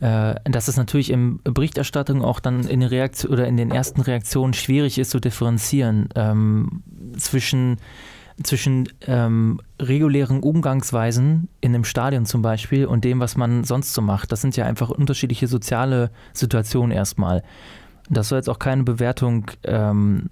äh, 0.00 0.34
dass 0.44 0.68
es 0.68 0.76
natürlich 0.76 1.10
in 1.10 1.40
Berichterstattung 1.42 2.22
auch 2.22 2.40
dann 2.40 2.66
in 2.66 2.80
den 2.80 2.88
Reaktion 2.88 3.32
oder 3.32 3.46
in 3.46 3.56
den 3.56 3.70
ersten 3.70 4.00
Reaktionen 4.00 4.54
schwierig 4.54 4.98
ist 4.98 5.10
zu 5.10 5.20
differenzieren 5.20 6.08
ähm, 6.16 6.82
zwischen 7.16 7.78
zwischen 8.42 8.88
ähm, 9.06 9.60
regulären 9.80 10.40
Umgangsweisen 10.40 11.48
in 11.60 11.74
einem 11.74 11.84
Stadion 11.84 12.26
zum 12.26 12.42
Beispiel 12.42 12.86
und 12.86 13.04
dem, 13.04 13.20
was 13.20 13.36
man 13.36 13.64
sonst 13.64 13.94
so 13.94 14.02
macht. 14.02 14.32
Das 14.32 14.40
sind 14.40 14.56
ja 14.56 14.64
einfach 14.64 14.90
unterschiedliche 14.90 15.46
soziale 15.46 16.10
Situationen 16.32 16.92
erstmal. 16.92 17.42
Das 18.08 18.28
soll 18.28 18.38
jetzt 18.38 18.48
auch 18.48 18.58
keine 18.58 18.82
Bewertung 18.82 19.50
ähm, 19.64 20.28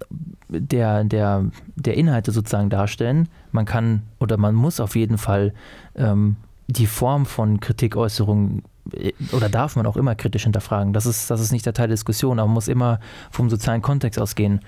der, 0.49 1.03
der, 1.03 1.45
der 1.75 1.97
Inhalte 1.97 2.31
sozusagen 2.31 2.69
darstellen. 2.69 3.29
Man 3.51 3.65
kann 3.65 4.03
oder 4.19 4.37
man 4.37 4.55
muss 4.55 4.79
auf 4.79 4.95
jeden 4.95 5.17
Fall 5.17 5.53
ähm, 5.95 6.35
die 6.67 6.87
Form 6.87 7.25
von 7.25 7.59
Kritikäußerungen 7.59 8.63
äh, 8.93 9.13
oder 9.31 9.49
darf 9.49 9.75
man 9.75 9.85
auch 9.85 9.97
immer 9.97 10.15
kritisch 10.15 10.43
hinterfragen. 10.43 10.93
Das 10.93 11.05
ist, 11.05 11.29
das 11.29 11.41
ist 11.41 11.51
nicht 11.51 11.65
der 11.65 11.73
Teil 11.73 11.87
der 11.87 11.95
Diskussion, 11.95 12.39
aber 12.39 12.47
man 12.47 12.55
muss 12.55 12.67
immer 12.67 12.99
vom 13.29 13.49
sozialen 13.49 13.81
Kontext 13.81 14.19
ausgehen. 14.19 14.61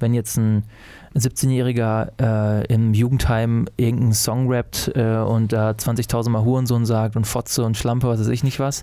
Wenn 0.00 0.14
jetzt 0.14 0.36
ein 0.36 0.64
17-Jähriger 1.14 2.12
äh, 2.20 2.72
im 2.72 2.94
Jugendheim 2.94 3.66
irgendeinen 3.76 4.12
Song 4.12 4.50
rappt 4.50 4.92
äh, 4.94 5.16
und 5.18 5.52
da 5.52 5.70
20.000 5.70 6.30
Mal 6.30 6.44
Hurensohn 6.44 6.86
sagt 6.86 7.16
und 7.16 7.26
Fotze 7.26 7.64
und 7.64 7.76
Schlampe, 7.76 8.08
was 8.08 8.20
weiß 8.20 8.28
ich 8.28 8.44
nicht 8.44 8.60
was, 8.60 8.82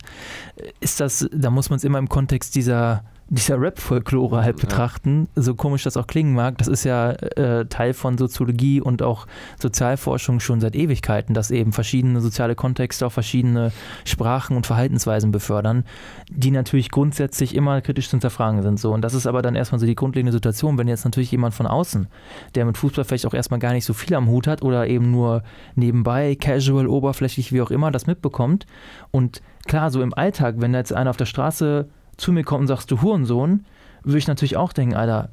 ist 0.79 0.99
das, 0.99 1.27
da 1.31 1.49
muss 1.49 1.69
man 1.69 1.77
es 1.77 1.83
immer 1.83 1.99
im 1.99 2.09
Kontext 2.09 2.55
dieser 2.55 3.03
dieser 3.27 3.59
Rap-Folklore 3.59 4.43
halt 4.43 4.59
Ja. 4.59 4.61
betrachten, 4.61 5.27
so 5.35 5.55
komisch 5.55 5.83
das 5.83 5.97
auch 5.97 6.05
klingen 6.05 6.33
mag, 6.33 6.59
das 6.59 6.67
ist 6.67 6.83
ja 6.83 7.11
äh, 7.11 7.65
Teil 7.65 7.93
von 7.93 8.17
Soziologie 8.19 8.81
und 8.81 9.01
auch 9.01 9.25
Sozialforschung 9.59 10.39
schon 10.39 10.59
seit 10.59 10.75
Ewigkeiten, 10.75 11.33
dass 11.33 11.49
eben 11.49 11.71
verschiedene 11.73 12.21
soziale 12.21 12.53
Kontexte 12.55 13.05
auch 13.07 13.11
verschiedene 13.11 13.71
Sprachen 14.03 14.55
und 14.55 14.67
Verhaltensweisen 14.67 15.31
befördern, 15.31 15.85
die 16.29 16.51
natürlich 16.51 16.91
grundsätzlich 16.91 17.55
immer 17.55 17.81
kritisch 17.81 18.09
zu 18.09 18.11
hinterfragen 18.11 18.61
sind. 18.61 18.79
So. 18.79 18.93
Und 18.93 19.01
das 19.01 19.15
ist 19.15 19.25
aber 19.25 19.41
dann 19.41 19.55
erstmal 19.55 19.79
so 19.79 19.88
die 19.88 19.95
grundlegende 19.95 20.31
Situation, 20.31 20.77
wenn 20.77 20.88
jetzt 20.88 21.05
natürlich 21.05 21.31
jemand 21.31 21.55
von 21.55 21.65
außen, 21.65 22.07
der 22.53 22.65
mit 22.65 22.77
Fußball 22.77 23.05
vielleicht 23.05 23.25
auch 23.25 23.33
erstmal 23.33 23.59
gar 23.59 23.73
nicht 23.73 23.85
so 23.85 23.93
viel 23.93 24.13
am 24.15 24.27
Hut 24.27 24.45
hat 24.45 24.61
oder 24.61 24.88
eben 24.88 25.09
nur 25.09 25.41
nebenbei, 25.73 26.35
casual, 26.35 26.88
oberflächlich, 26.88 27.51
wie 27.51 27.61
auch 27.61 27.71
immer, 27.71 27.89
das 27.89 28.05
mitbekommt. 28.05 28.67
Und 29.09 29.41
klar, 29.65 29.89
so 29.89 30.03
im 30.03 30.13
Alltag, 30.13 30.55
wenn 30.59 30.73
da 30.73 30.79
jetzt 30.79 30.93
einer 30.93 31.09
auf 31.09 31.17
der 31.17 31.25
Straße 31.25 31.89
zu 32.17 32.32
mir 32.32 32.43
kommt 32.43 32.62
und 32.62 32.67
sagst, 32.67 32.91
du 32.91 33.01
Hurensohn, 33.01 33.65
würde 34.04 34.17
ich 34.17 34.28
natürlich 34.28 34.58
auch 34.58 34.73
denken, 34.73 34.95
Alter, 34.95 35.30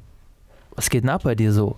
was 0.75 0.89
geht 0.89 1.03
denn 1.03 1.09
ab 1.09 1.23
bei 1.23 1.35
dir 1.35 1.53
so? 1.53 1.77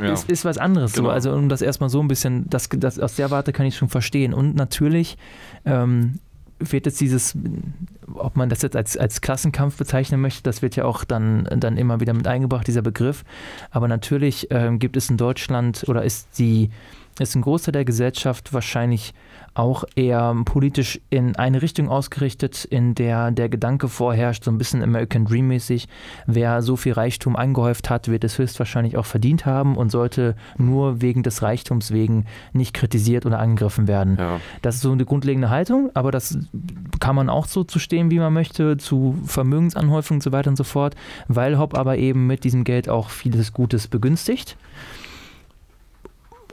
Ja. 0.00 0.12
Ist, 0.12 0.28
ist 0.28 0.44
was 0.44 0.58
anderes. 0.58 0.94
Genau. 0.94 1.08
So. 1.08 1.12
Also 1.12 1.32
um 1.32 1.48
das 1.48 1.62
erstmal 1.62 1.90
so 1.90 2.00
ein 2.00 2.08
bisschen, 2.08 2.48
das, 2.50 2.68
das, 2.70 2.98
aus 2.98 3.16
der 3.16 3.30
Warte 3.30 3.52
kann 3.52 3.66
ich 3.66 3.76
schon 3.76 3.88
verstehen. 3.88 4.34
Und 4.34 4.56
natürlich 4.56 5.16
ähm, 5.64 6.18
wird 6.58 6.86
jetzt 6.86 7.00
dieses, 7.00 7.36
ob 8.14 8.36
man 8.36 8.48
das 8.48 8.62
jetzt 8.62 8.74
als, 8.74 8.96
als 8.96 9.20
Klassenkampf 9.20 9.76
bezeichnen 9.76 10.20
möchte, 10.20 10.42
das 10.42 10.62
wird 10.62 10.74
ja 10.74 10.84
auch 10.84 11.04
dann, 11.04 11.48
dann 11.58 11.76
immer 11.76 12.00
wieder 12.00 12.14
mit 12.14 12.26
eingebracht, 12.26 12.66
dieser 12.66 12.82
Begriff. 12.82 13.24
Aber 13.70 13.88
natürlich 13.88 14.48
ähm, 14.50 14.78
gibt 14.78 14.96
es 14.96 15.08
in 15.08 15.16
Deutschland 15.16 15.84
oder 15.86 16.02
ist 16.02 16.38
die 16.38 16.70
ist 17.18 17.34
ein 17.34 17.42
Großteil 17.42 17.72
der 17.72 17.84
Gesellschaft 17.84 18.52
wahrscheinlich 18.52 19.14
auch 19.56 19.84
eher 19.94 20.34
politisch 20.44 21.00
in 21.08 21.34
eine 21.36 21.62
Richtung 21.62 21.88
ausgerichtet, 21.88 22.66
in 22.66 22.94
der 22.94 23.30
der 23.30 23.48
Gedanke 23.48 23.88
vorherrscht, 23.88 24.44
so 24.44 24.50
ein 24.50 24.58
bisschen 24.58 24.82
American 24.82 25.24
Dream 25.24 25.48
mäßig, 25.48 25.88
wer 26.26 26.60
so 26.60 26.76
viel 26.76 26.92
Reichtum 26.92 27.36
angehäuft 27.36 27.88
hat, 27.88 28.08
wird 28.08 28.24
es 28.24 28.36
höchstwahrscheinlich 28.38 28.98
auch 28.98 29.06
verdient 29.06 29.46
haben 29.46 29.76
und 29.76 29.90
sollte 29.90 30.36
nur 30.58 31.00
wegen 31.00 31.22
des 31.22 31.42
Reichtums 31.42 31.90
wegen 31.90 32.26
nicht 32.52 32.74
kritisiert 32.74 33.24
oder 33.24 33.38
angegriffen 33.38 33.88
werden. 33.88 34.16
Ja. 34.18 34.40
Das 34.60 34.76
ist 34.76 34.82
so 34.82 34.92
eine 34.92 35.06
grundlegende 35.06 35.48
Haltung, 35.48 35.90
aber 35.94 36.10
das 36.10 36.38
kann 37.00 37.16
man 37.16 37.30
auch 37.30 37.46
so 37.46 37.64
zu 37.64 37.78
stehen, 37.78 38.10
wie 38.10 38.18
man 38.18 38.34
möchte, 38.34 38.76
zu 38.76 39.18
Vermögensanhäufung 39.24 40.18
und 40.18 40.22
so 40.22 40.32
weiter 40.32 40.50
und 40.50 40.56
so 40.56 40.64
fort, 40.64 40.94
weil 41.28 41.58
Hopp 41.58 41.78
aber 41.78 41.96
eben 41.96 42.26
mit 42.26 42.44
diesem 42.44 42.64
Geld 42.64 42.90
auch 42.90 43.08
vieles 43.08 43.54
Gutes 43.54 43.88
begünstigt. 43.88 44.56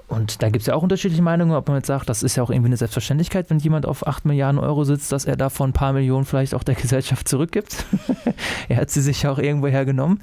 Und 0.07 0.43
da 0.43 0.49
gibt 0.49 0.61
es 0.61 0.67
ja 0.67 0.75
auch 0.75 0.83
unterschiedliche 0.83 1.23
Meinungen, 1.23 1.53
ob 1.53 1.67
man 1.67 1.77
jetzt 1.77 1.87
sagt, 1.87 2.09
das 2.09 2.23
ist 2.23 2.35
ja 2.35 2.43
auch 2.43 2.49
irgendwie 2.49 2.67
eine 2.67 2.77
Selbstverständlichkeit, 2.77 3.49
wenn 3.49 3.59
jemand 3.59 3.85
auf 3.85 4.05
8 4.05 4.25
Milliarden 4.25 4.59
Euro 4.59 4.83
sitzt, 4.83 5.11
dass 5.11 5.25
er 5.25 5.37
davon 5.37 5.69
ein 5.69 5.73
paar 5.73 5.93
Millionen 5.93 6.25
vielleicht 6.25 6.53
auch 6.53 6.63
der 6.63 6.75
Gesellschaft 6.83 7.27
zurückgibt. 7.27 7.85
er 8.69 8.77
hat 8.77 8.91
sie 8.91 9.01
sich 9.01 9.23
ja 9.23 9.31
auch 9.31 9.39
irgendwo 9.39 9.67
hergenommen. 9.67 10.21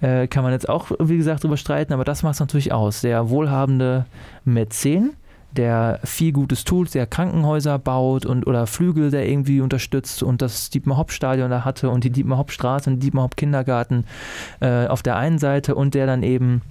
Äh, 0.00 0.28
kann 0.28 0.42
man 0.42 0.52
jetzt 0.52 0.68
auch, 0.68 0.90
wie 0.98 1.16
gesagt, 1.16 1.44
drüber 1.44 1.56
streiten, 1.56 1.92
aber 1.92 2.04
das 2.04 2.22
macht 2.22 2.34
es 2.34 2.40
natürlich 2.40 2.72
aus. 2.72 3.02
Der 3.02 3.30
wohlhabende 3.30 4.06
Mäzen, 4.44 5.12
der 5.52 6.00
viel 6.04 6.32
Gutes 6.32 6.64
tut, 6.64 6.94
der 6.94 7.06
Krankenhäuser 7.06 7.78
baut 7.78 8.26
und 8.26 8.46
oder 8.46 8.66
Flügel, 8.66 9.10
der 9.10 9.28
irgendwie 9.28 9.60
unterstützt 9.60 10.22
und 10.22 10.42
das 10.42 10.70
Dietmar-Hopp-Stadion 10.70 11.50
da 11.50 11.64
hatte 11.64 11.90
und 11.90 12.04
die 12.04 12.10
Dietmar-Hopp-Straße 12.10 12.90
und 12.90 13.00
Dietmar-Hopp-Kindergarten 13.00 14.04
äh, 14.60 14.86
auf 14.86 15.02
der 15.02 15.16
einen 15.16 15.38
Seite 15.38 15.74
und 15.74 15.94
der 15.94 16.06
dann 16.06 16.22
eben 16.22 16.62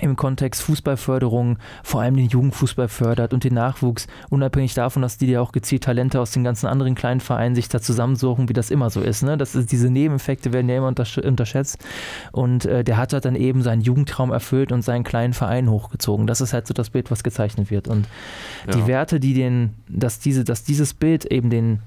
im 0.00 0.16
Kontext 0.16 0.62
Fußballförderung 0.62 1.58
vor 1.82 2.00
allem 2.00 2.16
den 2.16 2.28
Jugendfußball 2.28 2.88
fördert 2.88 3.32
und 3.32 3.44
den 3.44 3.54
Nachwuchs, 3.54 4.06
unabhängig 4.30 4.74
davon, 4.74 5.02
dass 5.02 5.18
die 5.18 5.26
ja 5.26 5.40
auch 5.40 5.52
gezielt 5.52 5.84
Talente 5.84 6.20
aus 6.20 6.30
den 6.30 6.44
ganzen 6.44 6.66
anderen 6.66 6.94
kleinen 6.94 7.20
Vereinen 7.20 7.54
sich 7.54 7.68
da 7.68 7.80
zusammensuchen, 7.80 8.48
wie 8.48 8.52
das 8.52 8.70
immer 8.70 8.90
so 8.90 9.00
ist. 9.00 9.22
Ne? 9.22 9.36
Das 9.36 9.54
ist 9.54 9.72
diese 9.72 9.90
Nebeneffekte 9.90 10.52
werden 10.52 10.68
ja 10.68 10.76
immer 10.76 10.88
unterschätzt. 10.88 11.78
Und 12.32 12.64
äh, 12.64 12.84
der 12.84 12.96
hat 12.96 13.12
halt 13.12 13.24
dann 13.24 13.36
eben 13.36 13.62
seinen 13.62 13.80
Jugendtraum 13.80 14.30
erfüllt 14.30 14.72
und 14.72 14.82
seinen 14.82 15.04
kleinen 15.04 15.32
Verein 15.32 15.70
hochgezogen. 15.70 16.26
Das 16.26 16.40
ist 16.40 16.52
halt 16.52 16.66
so 16.66 16.74
das 16.74 16.90
Bild, 16.90 17.10
was 17.10 17.22
gezeichnet 17.22 17.70
wird. 17.70 17.88
Und 17.88 18.06
ja. 18.66 18.72
die 18.74 18.86
Werte, 18.86 19.20
die 19.20 19.34
den, 19.34 19.74
dass 19.88 20.18
diese, 20.18 20.44
dass 20.44 20.64
dieses 20.64 20.94
Bild 20.94 21.24
eben 21.26 21.50
den 21.50 21.80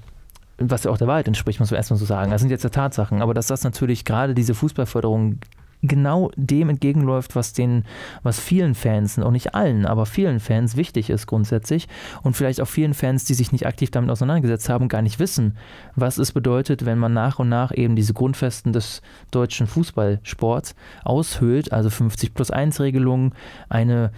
was 0.58 0.84
ja 0.84 0.90
auch 0.90 0.98
der 0.98 1.08
Wahrheit 1.08 1.26
entspricht, 1.26 1.58
muss 1.58 1.70
man 1.70 1.78
erstmal 1.78 1.98
so 1.98 2.04
sagen. 2.04 2.30
Das 2.30 2.40
sind 2.40 2.50
jetzt 2.50 2.62
ja 2.62 2.70
Tatsachen, 2.70 3.22
aber 3.22 3.34
dass 3.34 3.46
das 3.48 3.64
natürlich 3.64 4.04
gerade 4.04 4.34
diese 4.34 4.54
Fußballförderung 4.54 5.38
genau 5.82 6.30
dem 6.36 6.68
entgegenläuft, 6.68 7.34
was 7.34 7.52
den, 7.52 7.84
was 8.22 8.38
vielen 8.38 8.74
Fans, 8.74 9.18
auch 9.18 9.30
nicht 9.30 9.54
allen, 9.54 9.84
aber 9.84 10.06
vielen 10.06 10.40
Fans 10.40 10.76
wichtig 10.76 11.10
ist 11.10 11.26
grundsätzlich 11.26 11.88
und 12.22 12.36
vielleicht 12.36 12.60
auch 12.60 12.68
vielen 12.68 12.94
Fans, 12.94 13.24
die 13.24 13.34
sich 13.34 13.52
nicht 13.52 13.66
aktiv 13.66 13.90
damit 13.90 14.10
auseinandergesetzt 14.10 14.68
haben, 14.68 14.88
gar 14.88 15.02
nicht 15.02 15.18
wissen, 15.18 15.56
was 15.96 16.18
es 16.18 16.32
bedeutet, 16.32 16.84
wenn 16.84 16.98
man 16.98 17.12
nach 17.12 17.38
und 17.38 17.48
nach 17.48 17.72
eben 17.74 17.96
diese 17.96 18.14
Grundfesten 18.14 18.72
des 18.72 19.02
deutschen 19.32 19.66
Fußballsports 19.66 20.74
aushöhlt, 21.04 21.72
also 21.72 21.90
50 21.90 22.32
plus 22.32 22.50
1 22.50 22.80
Regelungen, 22.80 23.34
eine 23.68 24.12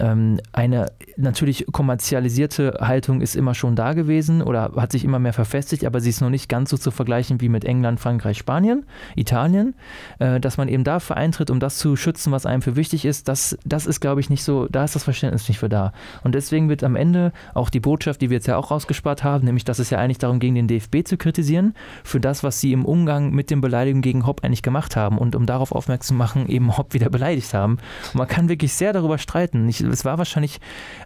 eine 0.00 0.86
natürlich 1.16 1.66
kommerzialisierte 1.70 2.78
Haltung 2.80 3.20
ist 3.20 3.36
immer 3.36 3.54
schon 3.54 3.76
da 3.76 3.92
gewesen 3.92 4.42
oder 4.42 4.72
hat 4.76 4.92
sich 4.92 5.04
immer 5.04 5.18
mehr 5.18 5.32
verfestigt, 5.32 5.84
aber 5.84 6.00
sie 6.00 6.10
ist 6.10 6.20
noch 6.20 6.30
nicht 6.30 6.48
ganz 6.48 6.70
so 6.70 6.76
zu 6.76 6.90
vergleichen 6.90 7.40
wie 7.40 7.48
mit 7.48 7.64
England, 7.64 8.00
Frankreich, 8.00 8.38
Spanien, 8.38 8.84
Italien. 9.16 9.74
Äh, 10.18 10.40
dass 10.40 10.56
man 10.56 10.68
eben 10.68 10.84
dafür 10.84 11.16
eintritt, 11.16 11.50
um 11.50 11.60
das 11.60 11.78
zu 11.78 11.96
schützen, 11.96 12.32
was 12.32 12.46
einem 12.46 12.62
für 12.62 12.76
wichtig 12.76 13.04
ist, 13.04 13.28
das, 13.28 13.56
das 13.64 13.86
ist, 13.86 14.00
glaube 14.00 14.20
ich, 14.20 14.30
nicht 14.30 14.44
so, 14.44 14.66
da 14.66 14.84
ist 14.84 14.94
das 14.94 15.04
Verständnis 15.04 15.48
nicht 15.48 15.58
für 15.58 15.68
da. 15.68 15.92
Und 16.22 16.34
deswegen 16.34 16.68
wird 16.68 16.84
am 16.84 16.96
Ende 16.96 17.32
auch 17.54 17.70
die 17.70 17.80
Botschaft, 17.80 18.20
die 18.20 18.30
wir 18.30 18.36
jetzt 18.36 18.46
ja 18.46 18.56
auch 18.56 18.70
rausgespart 18.70 19.24
haben, 19.24 19.44
nämlich, 19.44 19.64
dass 19.64 19.78
es 19.78 19.90
ja 19.90 19.98
eigentlich 19.98 20.18
darum 20.18 20.40
ging, 20.40 20.54
den 20.54 20.68
DFB 20.68 21.04
zu 21.04 21.16
kritisieren, 21.16 21.74
für 22.04 22.20
das, 22.20 22.42
was 22.42 22.60
sie 22.60 22.72
im 22.72 22.84
Umgang 22.84 23.30
mit 23.30 23.50
den 23.50 23.60
Beleidigungen 23.60 24.02
gegen 24.02 24.26
Hopp 24.26 24.44
eigentlich 24.44 24.62
gemacht 24.62 24.96
haben 24.96 25.18
und 25.18 25.36
um 25.36 25.46
darauf 25.46 25.72
aufmerksam 25.72 26.00
zu 26.10 26.14
machen, 26.14 26.48
eben 26.48 26.76
Hopp 26.76 26.94
wieder 26.94 27.10
beleidigt 27.10 27.52
haben. 27.54 27.78
Und 28.12 28.16
man 28.16 28.26
kann 28.26 28.48
wirklich 28.48 28.72
sehr 28.72 28.92
darüber 28.92 29.18
streiten. 29.18 29.68
Ich, 29.68 29.84
es 29.90 30.04
war 30.04 30.18
wahrscheinlich 30.18 30.60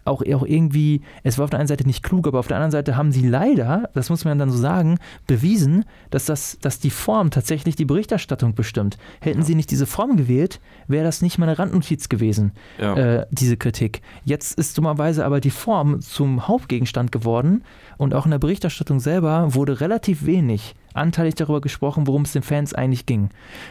auch, 0.05 0.21
auch 0.21 0.45
irgendwie, 0.45 1.01
es 1.23 1.37
war 1.37 1.45
auf 1.45 1.49
der 1.49 1.59
einen 1.59 1.67
Seite 1.67 1.85
nicht 1.85 2.03
klug, 2.03 2.27
aber 2.27 2.39
auf 2.39 2.47
der 2.47 2.57
anderen 2.57 2.71
Seite 2.71 2.97
haben 2.97 3.11
sie 3.11 3.27
leider, 3.27 3.89
das 3.93 4.09
muss 4.09 4.25
man 4.25 4.39
dann 4.39 4.51
so 4.51 4.57
sagen, 4.57 4.97
bewiesen, 5.27 5.85
dass, 6.09 6.25
das, 6.25 6.57
dass 6.61 6.79
die 6.79 6.89
Form 6.89 7.31
tatsächlich 7.31 7.75
die 7.75 7.85
Berichterstattung 7.85 8.55
bestimmt. 8.55 8.97
Hätten 9.21 9.39
ja. 9.39 9.45
sie 9.45 9.55
nicht 9.55 9.71
diese 9.71 9.85
Form 9.85 10.17
gewählt, 10.17 10.59
wäre 10.87 11.03
das 11.03 11.21
nicht 11.21 11.37
mal 11.37 11.47
eine 11.47 11.59
Randnotiz 11.59 12.09
gewesen, 12.09 12.51
ja. 12.79 12.95
äh, 12.95 13.25
diese 13.31 13.57
Kritik. 13.57 14.01
Jetzt 14.23 14.57
ist 14.57 14.77
dummerweise 14.77 15.25
aber 15.25 15.39
die 15.39 15.51
Form 15.51 16.01
zum 16.01 16.47
Hauptgegenstand 16.47 17.11
geworden 17.11 17.63
und 17.97 18.13
auch 18.13 18.25
in 18.25 18.31
der 18.31 18.39
Berichterstattung 18.39 18.99
selber 18.99 19.53
wurde 19.53 19.81
relativ 19.81 20.25
wenig 20.25 20.75
anteilig 20.95 21.35
darüber 21.35 21.61
gesprochen, 21.61 22.07
worum 22.07 22.23
es 22.23 22.31
den 22.31 22.41
Fans 22.41 22.73
eigentlich 22.73 23.05
ging. 23.05 23.29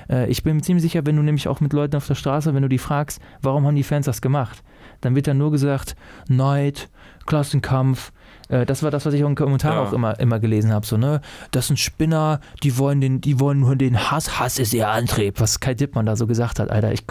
Äh, 0.09 0.29
ich 0.31 0.43
bin 0.43 0.57
mir 0.57 0.63
ziemlich 0.63 0.83
sicher, 0.83 1.05
wenn 1.07 1.17
du 1.17 1.23
nämlich 1.23 1.49
auch 1.49 1.61
mit 1.61 1.73
Leuten 1.73 1.97
auf 1.97 2.07
der 2.07 2.15
Straße, 2.15 2.55
wenn 2.55 2.63
du 2.63 2.69
die 2.69 2.79
fragst, 2.79 3.21
warum 3.43 3.67
haben 3.67 3.77
die 3.77 3.83
Fans 3.83 4.07
das 4.07 4.21
gemacht, 4.21 4.63
dann 5.01 5.15
wird 5.15 5.27
dann 5.27 5.39
nur 5.39 5.51
gesagt, 5.51 5.97
Neid, 6.29 6.89
Klassenkampf. 7.27 8.13
Äh, 8.49 8.67
das 8.67 8.83
war 8.83 8.91
das, 8.91 9.07
was 9.07 9.15
ich 9.15 9.25
auch 9.25 9.29
in 9.29 9.35
Kommentaren 9.35 9.77
ja. 9.77 9.83
auch 9.83 9.93
immer, 9.93 10.19
immer 10.21 10.39
gelesen 10.39 10.73
habe. 10.73 10.87
So, 10.87 10.97
ne? 10.97 11.21
Das 11.51 11.69
sind 11.69 11.79
Spinner, 11.79 12.41
die 12.63 12.79
wollen, 12.79 13.01
den, 13.01 13.21
die 13.21 13.41
wollen 13.41 13.61
nur 13.61 13.77
den 13.77 14.11
Hass. 14.11 14.39
Hass 14.39 14.59
ist 14.59 14.75
ihr 14.75 14.89
Antrieb, 14.89 15.41
was 15.41 15.61
Kai 15.61 15.75
Dippmann 15.75 16.07
da 16.07 16.17
so 16.17 16.27
gesagt 16.27 16.59
hat, 16.59 16.71
Alter. 16.71 16.93
Ich 16.93 17.05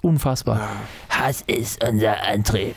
unfassbar. 0.00 0.58
Ja. 0.58 0.68
Hass 1.10 1.42
ist 1.46 1.84
unser 1.84 2.22
Antrieb. 2.22 2.74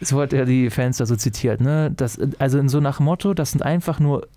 So 0.00 0.20
hat 0.20 0.32
er 0.32 0.44
die 0.44 0.70
Fans 0.70 0.98
da 0.98 1.06
so 1.06 1.16
zitiert. 1.16 1.60
Ne? 1.60 1.90
Das, 1.90 2.18
also 2.38 2.58
in 2.58 2.68
so 2.68 2.80
nach 2.80 3.00
Motto, 3.00 3.34
das 3.34 3.50
sind 3.50 3.62
einfach 3.62 3.98
nur 3.98 4.28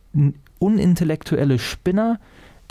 unintellektuelle 0.60 1.60
Spinner, 1.60 2.20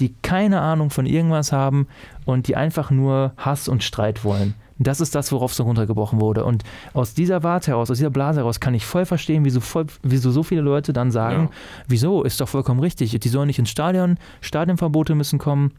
die 0.00 0.14
keine 0.22 0.60
Ahnung 0.60 0.90
von 0.90 1.06
irgendwas 1.06 1.52
haben 1.52 1.86
und 2.24 2.48
die 2.48 2.56
einfach 2.56 2.90
nur 2.90 3.32
Hass 3.36 3.68
und 3.68 3.84
Streit 3.84 4.24
wollen. 4.24 4.54
Das 4.78 5.00
ist 5.00 5.14
das, 5.14 5.30
worauf 5.30 5.54
so 5.54 5.62
runtergebrochen 5.62 6.20
wurde. 6.20 6.44
Und 6.44 6.64
aus 6.92 7.14
dieser 7.14 7.42
Warte 7.42 7.70
heraus, 7.70 7.90
aus 7.90 7.98
dieser 7.98 8.10
Blase 8.10 8.40
heraus, 8.40 8.58
kann 8.58 8.74
ich 8.74 8.84
voll 8.84 9.06
verstehen, 9.06 9.44
wieso, 9.44 9.60
voll, 9.60 9.86
wieso 10.02 10.30
so 10.30 10.42
viele 10.42 10.62
Leute 10.62 10.92
dann 10.92 11.10
sagen, 11.10 11.44
ja. 11.44 11.50
wieso, 11.86 12.24
ist 12.24 12.40
doch 12.40 12.48
vollkommen 12.48 12.80
richtig, 12.80 13.18
die 13.18 13.28
sollen 13.28 13.46
nicht 13.46 13.58
ins 13.58 13.70
Stadion, 13.70 14.18
Stadionverbote 14.40 15.14
müssen 15.14 15.38
kommen, 15.38 15.72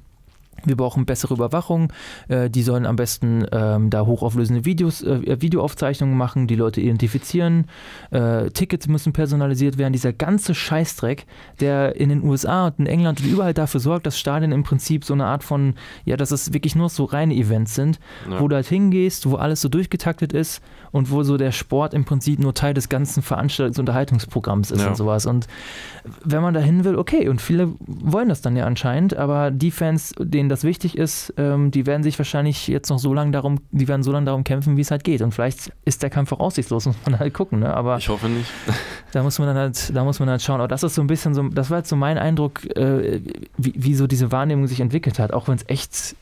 wir 0.63 0.77
brauchen 0.77 1.05
bessere 1.05 1.33
Überwachung. 1.33 1.91
Äh, 2.27 2.49
die 2.49 2.63
sollen 2.63 2.85
am 2.85 2.95
besten 2.95 3.45
ähm, 3.51 3.89
da 3.89 4.05
hochauflösende 4.05 4.65
Videos, 4.65 5.01
äh, 5.03 5.41
Videoaufzeichnungen 5.41 6.17
machen, 6.17 6.47
die 6.47 6.55
Leute 6.55 6.81
identifizieren. 6.81 7.67
Äh, 8.11 8.49
Tickets 8.51 8.87
müssen 8.87 9.13
personalisiert 9.13 9.77
werden. 9.77 9.93
Dieser 9.93 10.13
ganze 10.13 10.55
Scheißdreck, 10.55 11.25
der 11.59 11.95
in 11.95 12.09
den 12.09 12.23
USA 12.23 12.67
und 12.67 12.79
in 12.79 12.85
England 12.87 13.21
und 13.21 13.27
überall 13.27 13.53
dafür 13.53 13.79
sorgt, 13.79 14.05
dass 14.05 14.17
Stadien 14.17 14.51
im 14.51 14.63
Prinzip 14.63 15.05
so 15.05 15.13
eine 15.13 15.25
Art 15.25 15.43
von, 15.43 15.75
ja, 16.05 16.17
dass 16.17 16.31
es 16.31 16.53
wirklich 16.53 16.75
nur 16.75 16.89
so 16.89 17.05
reine 17.05 17.35
Events 17.35 17.75
sind, 17.75 17.99
ja. 18.29 18.39
wo 18.39 18.47
du 18.47 18.55
halt 18.55 18.67
hingehst, 18.67 19.29
wo 19.29 19.35
alles 19.35 19.61
so 19.61 19.69
durchgetaktet 19.69 20.33
ist 20.33 20.61
und 20.91 21.11
wo 21.11 21.23
so 21.23 21.37
der 21.37 21.51
Sport 21.51 21.93
im 21.93 22.05
Prinzip 22.05 22.39
nur 22.39 22.53
Teil 22.53 22.73
des 22.73 22.89
ganzen 22.89 23.21
Veranstaltungs- 23.21 23.79
und 23.79 23.79
Unterhaltungsprogramms 23.79 24.71
ist 24.71 24.81
ja. 24.81 24.87
und 24.87 24.97
sowas. 24.97 25.25
Und 25.25 25.47
wenn 26.23 26.41
man 26.41 26.53
da 26.53 26.59
hin 26.59 26.83
will, 26.83 26.95
okay, 26.95 27.27
und 27.29 27.41
viele 27.41 27.73
wollen 27.79 28.29
das 28.29 28.41
dann 28.41 28.55
ja 28.55 28.65
anscheinend, 28.65 29.15
aber 29.15 29.51
die 29.51 29.71
Fans, 29.71 30.13
denen 30.19 30.49
das 30.49 30.63
wichtig 30.63 30.97
ist, 30.97 31.33
ähm, 31.37 31.71
die 31.71 31.85
werden 31.85 32.03
sich 32.03 32.17
wahrscheinlich 32.17 32.67
jetzt 32.67 32.89
noch 32.89 32.99
so 32.99 33.13
lange 33.13 33.31
darum, 33.31 33.59
die 33.71 33.87
werden 33.87 34.03
so 34.03 34.11
lange 34.11 34.25
darum 34.25 34.43
kämpfen, 34.43 34.77
wie 34.77 34.81
es 34.81 34.91
halt 34.91 35.03
geht. 35.03 35.21
Und 35.21 35.33
vielleicht 35.33 35.71
ist 35.85 36.03
der 36.03 36.09
Kampf 36.09 36.31
auch 36.31 36.39
aussichtslos, 36.39 36.85
muss 36.85 36.95
man 37.05 37.19
halt 37.19 37.33
gucken. 37.33 37.59
Ne? 37.59 37.73
Aber 37.73 37.97
ich 37.97 38.09
hoffe 38.09 38.27
nicht. 38.27 38.49
da 39.11 39.23
muss 39.23 39.39
man 39.39 39.47
dann 39.47 39.57
halt, 39.57 39.95
da 39.95 40.03
muss 40.03 40.19
man 40.19 40.29
halt 40.29 40.41
schauen. 40.41 40.59
Aber 40.59 40.67
das 40.67 40.83
ist 40.83 40.95
so 40.95 41.01
ein 41.01 41.07
bisschen 41.07 41.33
so, 41.33 41.43
das 41.49 41.69
war 41.69 41.79
jetzt 41.79 41.89
so 41.89 41.95
mein 41.95 42.17
Eindruck, 42.17 42.65
äh, 42.75 43.21
wie, 43.57 43.73
wie 43.75 43.95
so 43.95 44.07
diese 44.07 44.31
Wahrnehmung 44.31 44.67
sich 44.67 44.79
entwickelt 44.79 45.19
hat, 45.19 45.33
auch 45.33 45.47
wenn 45.47 45.55
es 45.55 45.65
echt 45.67 46.15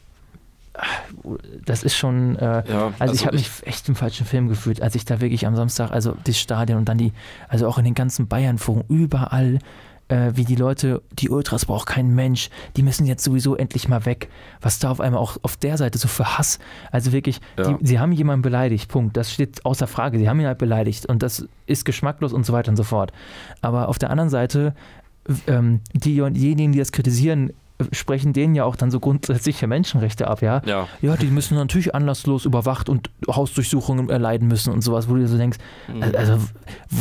das 1.65 1.83
ist 1.83 1.95
schon, 1.95 2.35
äh, 2.37 2.63
ja, 2.67 2.85
also, 2.85 2.95
also, 2.99 3.13
ich 3.13 3.25
habe 3.25 3.37
mich 3.37 3.49
echt 3.65 3.87
im 3.89 3.95
falschen 3.95 4.25
Film 4.25 4.47
gefühlt, 4.47 4.81
als 4.81 4.95
ich 4.95 5.05
da 5.05 5.21
wirklich 5.21 5.45
am 5.45 5.55
Samstag, 5.55 5.91
also 5.91 6.15
das 6.23 6.39
Stadion 6.39 6.79
und 6.79 6.89
dann 6.89 6.97
die, 6.97 7.13
also 7.47 7.67
auch 7.67 7.77
in 7.77 7.85
den 7.85 7.93
ganzen 7.93 8.27
Bayern-Foren, 8.27 8.83
überall, 8.89 9.59
äh, 10.07 10.31
wie 10.35 10.45
die 10.45 10.55
Leute, 10.55 11.01
die 11.11 11.29
Ultras 11.29 11.65
braucht 11.65 11.87
kein 11.87 12.13
Mensch, 12.13 12.49
die 12.75 12.83
müssen 12.83 13.05
jetzt 13.05 13.23
sowieso 13.23 13.55
endlich 13.55 13.87
mal 13.87 14.05
weg. 14.05 14.29
Was 14.61 14.79
da 14.79 14.89
auf 14.89 14.99
einmal 14.99 15.21
auch 15.21 15.37
auf 15.43 15.57
der 15.57 15.77
Seite 15.77 15.97
so 15.97 16.07
für 16.07 16.37
Hass, 16.37 16.59
also 16.91 17.11
wirklich, 17.11 17.39
ja. 17.57 17.73
die, 17.73 17.85
sie 17.85 17.99
haben 17.99 18.11
jemanden 18.11 18.41
beleidigt, 18.41 18.89
Punkt. 18.89 19.15
Das 19.15 19.31
steht 19.31 19.65
außer 19.65 19.87
Frage, 19.87 20.17
sie 20.17 20.27
haben 20.27 20.39
ihn 20.39 20.47
halt 20.47 20.57
beleidigt 20.57 21.05
und 21.05 21.23
das 21.23 21.47
ist 21.67 21.85
geschmacklos 21.85 22.33
und 22.33 22.45
so 22.45 22.53
weiter 22.53 22.69
und 22.69 22.77
so 22.77 22.83
fort. 22.83 23.13
Aber 23.61 23.89
auf 23.89 23.99
der 23.99 24.09
anderen 24.09 24.29
Seite, 24.29 24.73
ähm, 25.47 25.81
diejenigen, 25.93 26.73
die 26.73 26.79
das 26.79 26.91
kritisieren, 26.91 27.53
sprechen 27.91 28.33
denen 28.33 28.55
ja 28.55 28.63
auch 28.63 28.75
dann 28.75 28.91
so 28.91 28.99
grundsätzliche 28.99 29.67
Menschenrechte 29.67 30.27
ab, 30.27 30.41
ja? 30.41 30.61
Ja. 30.65 30.87
Ja, 31.01 31.17
die 31.17 31.27
müssen 31.27 31.55
natürlich 31.55 31.95
anlasslos 31.95 32.45
überwacht 32.45 32.89
und 32.89 33.09
Hausdurchsuchungen 33.27 34.09
erleiden 34.09 34.47
müssen 34.47 34.71
und 34.71 34.81
sowas, 34.81 35.09
wo 35.09 35.15
du 35.15 35.21
dir 35.21 35.27
so 35.27 35.37
denkst, 35.37 35.57
mhm. 35.87 36.03
also 36.15 36.37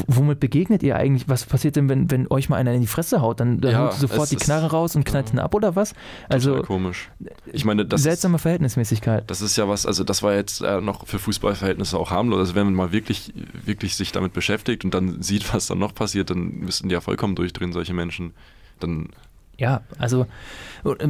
womit 0.06 0.40
begegnet 0.40 0.82
ihr 0.82 0.96
eigentlich? 0.96 1.28
Was 1.28 1.44
passiert 1.44 1.76
denn, 1.76 1.88
wenn, 1.88 2.10
wenn 2.10 2.26
euch 2.30 2.48
mal 2.48 2.56
einer 2.56 2.72
in 2.72 2.80
die 2.80 2.86
Fresse 2.86 3.20
haut? 3.20 3.40
Dann, 3.40 3.60
dann 3.60 3.72
ja, 3.72 3.82
holt 3.82 3.92
sofort 3.94 4.30
die 4.30 4.36
Knarre 4.36 4.70
raus 4.70 4.96
und 4.96 5.04
knallt 5.04 5.32
ihn 5.32 5.38
ab 5.38 5.54
oder 5.54 5.76
was? 5.76 5.94
Also 6.28 6.62
komisch. 6.62 7.10
Ich 7.52 7.64
meine, 7.64 7.84
das 7.84 8.02
seltsame 8.02 8.36
ist, 8.36 8.42
Verhältnismäßigkeit. 8.42 9.30
Das 9.30 9.42
ist 9.42 9.56
ja 9.56 9.68
was, 9.68 9.86
also 9.86 10.04
das 10.04 10.22
war 10.22 10.34
jetzt 10.34 10.62
äh, 10.62 10.80
noch 10.80 11.06
für 11.06 11.18
Fußballverhältnisse 11.18 11.98
auch 11.98 12.10
harmlos. 12.10 12.38
Also 12.38 12.54
wenn 12.54 12.64
man 12.64 12.74
mal 12.74 12.92
wirklich, 12.92 13.32
wirklich 13.64 13.96
sich 13.96 14.12
damit 14.12 14.32
beschäftigt 14.32 14.84
und 14.84 14.94
dann 14.94 15.22
sieht, 15.22 15.52
was 15.52 15.66
dann 15.66 15.78
noch 15.78 15.94
passiert, 15.94 16.30
dann 16.30 16.58
müssten 16.60 16.88
die 16.88 16.94
ja 16.94 17.00
vollkommen 17.00 17.34
durchdrehen, 17.34 17.72
solche 17.72 17.94
Menschen. 17.94 18.32
Dann 18.80 19.10
ja, 19.58 19.82
also, 19.98 20.26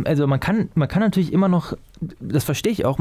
also 0.05 0.27
man 0.27 0.41
kann, 0.41 0.69
man 0.75 0.89
kann 0.89 1.01
natürlich 1.01 1.33
immer 1.33 1.49
noch, 1.49 1.75
das 2.21 2.45
verstehe 2.45 2.73
ich 2.73 2.85
auch, 2.85 2.99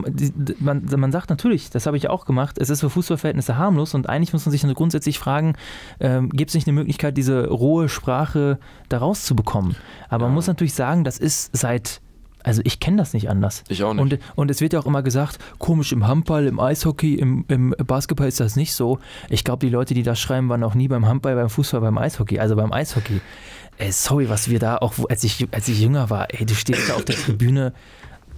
man, 0.60 0.86
man 0.86 1.12
sagt 1.12 1.30
natürlich, 1.30 1.70
das 1.70 1.88
habe 1.88 1.98
ich 1.98 2.10
auch 2.10 2.26
gemacht, 2.26 2.58
es 2.60 2.70
ist 2.70 2.80
für 2.82 2.90
Fußballverhältnisse 2.90 3.58
harmlos 3.58 3.94
und 3.94 4.08
eigentlich 4.08 4.34
muss 4.34 4.46
man 4.46 4.52
sich 4.52 4.62
grundsätzlich 4.76 5.20
fragen, 5.20 5.56
ähm, 6.00 6.30
gibt 6.30 6.50
es 6.50 6.56
nicht 6.56 6.68
eine 6.68 6.76
Möglichkeit, 6.76 7.18
diese 7.18 7.48
rohe 7.50 7.90
Sprache 7.90 8.60
da 8.88 9.00
rauszubekommen? 9.00 9.76
Aber 10.10 10.24
ja. 10.24 10.28
man 10.28 10.36
muss 10.36 10.48
natürlich 10.48 10.74
sagen, 10.74 11.04
das 11.04 11.18
ist 11.18 11.50
seit 11.58 12.02
Also 12.44 12.62
ich 12.64 12.80
kenne 12.80 12.98
das 12.98 13.14
nicht 13.14 13.30
anders. 13.30 13.64
Ich 13.68 13.84
auch 13.84 13.94
nicht. 13.94 14.02
Und, 14.02 14.20
und 14.36 14.52
es 14.52 14.62
wird 14.62 14.74
ja 14.74 14.80
auch 14.80 14.86
immer 14.86 15.04
gesagt, 15.04 15.38
komisch 15.60 15.92
im 15.92 16.08
Handball, 16.08 16.48
im 16.48 16.60
Eishockey, 16.60 17.16
im, 17.16 17.46
im 17.50 17.76
Basketball 17.86 18.28
ist 18.28 18.40
das 18.40 18.56
nicht 18.56 18.74
so. 18.74 19.00
Ich 19.30 19.44
glaube, 19.44 19.66
die 19.66 19.72
Leute, 19.72 19.94
die 19.94 20.04
das 20.04 20.20
schreiben, 20.20 20.50
waren 20.50 20.64
auch 20.64 20.76
nie 20.76 20.88
beim 20.88 21.08
Handball, 21.08 21.36
beim 21.36 21.50
Fußball, 21.50 21.82
beim 21.82 21.98
Eishockey. 21.98 22.40
Also 22.40 22.56
beim 22.56 22.72
Eishockey. 22.72 23.22
Ey, 23.82 23.92
sorry, 23.92 24.30
was 24.30 24.48
wir 24.50 24.60
da 24.60 24.78
auch, 24.78 24.94
als 25.10 25.24
ich, 25.24 25.48
als 25.52 25.68
ich 25.68 25.80
jünger 25.82 26.10
war, 26.12 26.28
ey, 26.32 26.46
du 26.46 26.54
stehst 26.54 26.88
da 26.90 26.94
auf 26.94 27.04
der 27.06 27.16
Tribüne. 27.16 27.74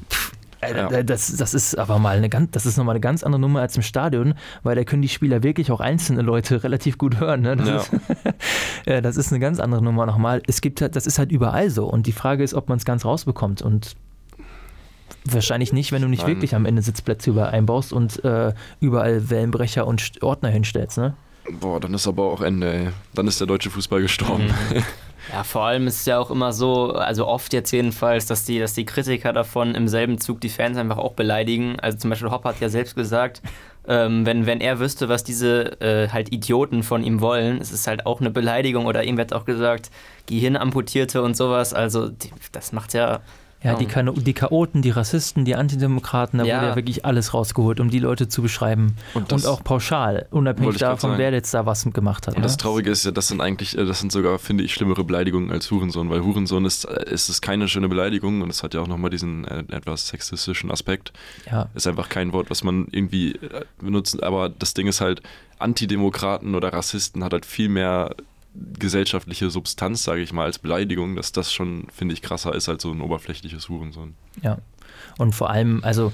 Pff, 0.10 0.32
Ja. 0.62 1.04
das, 1.04 1.36
das 1.36 1.54
ist 1.54 1.78
aber 1.78 2.00
mal 2.00 2.16
eine 2.16 2.30
ganz, 2.30 2.52
das 2.52 2.66
ist 2.66 2.78
nochmal 2.78 2.94
eine 2.94 3.02
ganz 3.02 3.24
andere 3.24 3.42
Nummer 3.42 3.60
als 3.60 3.76
im 3.76 3.82
Stadion, 3.84 4.36
weil 4.64 4.78
da 4.78 4.86
können 4.86 5.02
die 5.02 5.10
Spieler 5.10 5.44
wirklich 5.44 5.70
auch 5.74 5.82
einzelne 5.82 6.22
Leute 6.22 6.64
relativ 6.64 6.98
gut 6.98 7.20
hören. 7.20 7.42
Ne? 7.42 7.58
Das, 7.58 7.68
Ja. 7.68 7.76
ist, 7.78 7.92
äh, 8.86 9.02
das 9.02 9.18
ist 9.18 9.34
eine 9.34 9.42
ganz 9.42 9.60
andere 9.60 9.82
Nummer 9.84 10.06
nochmal. 10.06 10.42
Es 10.48 10.62
gibt 10.62 10.80
halt, 10.80 10.96
das 10.96 11.06
ist 11.08 11.20
halt 11.20 11.34
überall 11.34 11.70
so. 11.70 11.88
Und 11.88 12.08
die 12.08 12.14
Frage 12.14 12.42
ist, 12.44 12.54
ob 12.54 12.70
man 12.70 12.78
es 12.78 12.86
ganz 12.86 13.04
rausbekommt. 13.04 13.62
Und 13.62 13.96
wahrscheinlich 15.26 15.74
nicht, 15.74 15.92
wenn 15.92 16.02
du 16.02 16.08
nicht 16.08 16.26
wirklich 16.26 16.56
am 16.56 16.66
Ende 16.66 16.82
Sitzplätze 16.82 17.32
überall 17.32 17.52
einbaust 17.52 17.92
und 17.92 18.24
äh, 18.24 18.54
überall 18.80 19.30
Wellenbrecher 19.30 19.86
und 19.86 20.24
Ordner 20.24 20.48
hinstellst. 20.50 20.98
Ne? 20.98 21.16
Boah, 21.60 21.82
dann 21.82 21.94
ist 21.94 22.08
aber 22.08 22.24
auch 22.24 22.40
Ende, 22.42 22.74
ey. 22.74 22.88
Dann 23.14 23.28
ist 23.28 23.42
der 23.42 23.48
deutsche 23.48 23.70
Fußball 23.70 24.02
gestorben. 24.02 24.46
Ja, 25.32 25.44
vor 25.44 25.64
allem 25.64 25.88
ist 25.88 26.02
es 26.02 26.06
ja 26.06 26.20
auch 26.20 26.32
immer 26.32 26.52
so, 26.52 26.92
also 26.92 27.28
oft 27.28 27.54
jetzt 27.54 27.72
jedenfalls, 27.72 28.26
dass 28.26 28.44
die, 28.44 28.60
dass 28.60 28.74
die 28.74 28.86
Kritiker 28.86 29.32
davon 29.32 29.74
im 29.74 29.88
selben 29.88 30.20
Zug 30.20 30.42
die 30.42 30.50
Fans 30.50 30.78
einfach 30.78 30.98
auch 30.98 31.14
beleidigen. 31.14 31.80
Also 31.80 31.98
zum 31.98 32.10
Beispiel 32.10 32.30
Hopp 32.30 32.44
hat 32.44 32.60
ja 32.60 32.70
selbst 32.70 32.96
gesagt, 32.96 33.42
ähm, 33.88 34.26
wenn, 34.26 34.46
wenn 34.46 34.62
er 34.62 34.80
wüsste, 34.80 35.10
was 35.10 35.24
diese 35.24 35.82
äh, 35.82 36.10
halt 36.10 36.32
Idioten 36.32 36.84
von 36.84 37.04
ihm 37.04 37.22
wollen, 37.22 37.60
es 37.60 37.72
ist 37.72 37.88
halt 37.88 38.06
auch 38.06 38.22
eine 38.22 38.32
Beleidigung 38.32 38.86
oder 38.86 39.04
ihm 39.04 39.18
wird 39.18 39.34
auch 39.34 39.46
gesagt, 39.46 39.92
Gehirnamputierte 40.26 41.22
und 41.22 41.36
sowas. 41.36 41.74
Also 41.74 42.10
die, 42.10 42.32
das 42.52 42.72
macht 42.72 42.94
ja. 42.94 43.22
Ja, 43.64 43.76
die, 43.76 43.86
Kano 43.86 44.12
die 44.12 44.34
Chaoten, 44.34 44.82
die 44.82 44.90
Rassisten, 44.90 45.46
die 45.46 45.56
Antidemokraten, 45.56 46.40
da 46.40 46.46
Ja. 46.46 46.58
wurde 46.58 46.68
ja 46.68 46.76
wirklich 46.76 47.06
alles 47.06 47.34
rausgeholt, 47.34 47.80
um 47.80 47.90
die 47.90 48.00
Leute 48.00 48.28
zu 48.28 48.42
beschreiben. 48.42 48.96
Und, 49.14 49.32
Und, 49.32 49.46
auch 49.46 49.64
pauschal, 49.64 50.28
unabhängig 50.32 50.78
davon, 50.78 51.12
sagen. 51.12 51.18
wer 51.20 51.32
jetzt 51.32 51.54
da 51.54 51.66
was 51.66 51.86
gemacht 51.94 52.28
hat. 52.28 52.36
Und 52.36 52.42
ne? 52.42 52.44
das 52.48 52.58
Traurige 52.58 52.92
ist 52.92 53.06
ja, 53.06 53.12
das 53.12 53.30
sind 53.30 53.40
eigentlich, 53.42 53.78
äh, 53.78 53.86
das 53.86 54.00
sind 54.02 54.12
sogar, 54.12 54.38
finde 54.40 54.64
ich, 54.64 54.74
schlimmere 54.74 55.04
Beleidigungen 55.04 55.52
als 55.52 55.72
Hurensohn, 55.72 56.10
weil 56.10 56.22
Hurensohn 56.24 56.66
ist, 56.66 56.86
äh, 56.86 57.10
ist 57.12 57.30
es 57.30 57.42
keine 57.42 57.68
schöne 57.68 57.88
Beleidigung 57.88 58.42
und 58.42 58.50
es 58.50 58.64
hat 58.64 58.74
ja 58.74 58.82
auch 58.82 58.88
nochmal 58.88 59.10
diesen 59.10 59.46
äh, 59.46 59.64
etwas 59.72 60.08
sexistischen 60.10 60.70
Aspekt. 60.70 61.14
ja. 61.50 61.70
Ist 61.74 61.88
einfach 61.88 62.10
kein 62.10 62.34
Wort, 62.34 62.50
was 62.50 62.64
man 62.64 62.88
irgendwie 62.92 63.40
benutzt, 63.82 64.22
aber 64.22 64.50
das 64.50 64.74
Ding 64.74 64.88
ist 64.88 65.00
halt, 65.02 65.22
Antidemokraten 65.60 66.56
oder 66.56 66.74
Rassisten 66.74 67.24
hat 67.24 67.32
halt 67.34 67.46
viel 67.46 67.70
mehr 67.70 68.16
gesellschaftliche 68.56 69.50
Substanz, 69.50 70.04
sage 70.04 70.22
ich 70.22 70.34
mal, 70.34 70.46
als 70.46 70.60
Beleidigung, 70.60 71.16
dass 71.16 71.32
das 71.32 71.52
schon, 71.52 71.88
finde 71.92 72.14
ich, 72.14 72.22
krasser 72.22 72.54
ist 72.54 72.70
als 72.70 72.84
so 72.84 72.92
ein 72.92 73.02
oberflächliches 73.02 73.70
Hurensohn. 73.70 74.14
Ja. 74.42 74.58
Und 75.18 75.34
vor 75.34 75.50
allem, 75.50 75.84
also, 75.84 76.12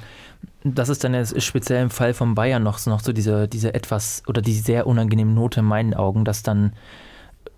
das 0.64 0.90
ist 0.90 1.04
dann 1.04 1.14
jetzt 1.14 1.42
speziell 1.42 1.82
im 1.82 1.90
Fall 1.90 2.14
von 2.14 2.36
Bayern 2.36 2.64
noch, 2.64 2.86
noch 2.86 3.02
so 3.02 3.12
diese, 3.12 3.48
diese 3.48 3.74
etwas 3.74 4.24
oder 4.28 4.42
die 4.42 4.54
sehr 4.54 4.88
unangenehme 4.88 5.32
Note 5.32 5.60
in 5.62 5.66
meinen 5.66 5.94
Augen, 5.94 6.26
dass 6.26 6.44
dann 6.44 6.74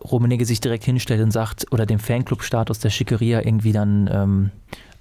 Rummenigge 0.03 0.45
sich 0.45 0.61
direkt 0.61 0.83
hinstellt 0.83 1.21
und 1.21 1.31
sagt 1.31 1.65
oder 1.71 1.85
den 1.85 1.99
Fanclub-Status 1.99 2.79
der 2.79 2.89
Schickeria 2.89 3.41
irgendwie 3.45 3.71
dann 3.71 4.09
ähm, 4.11 4.51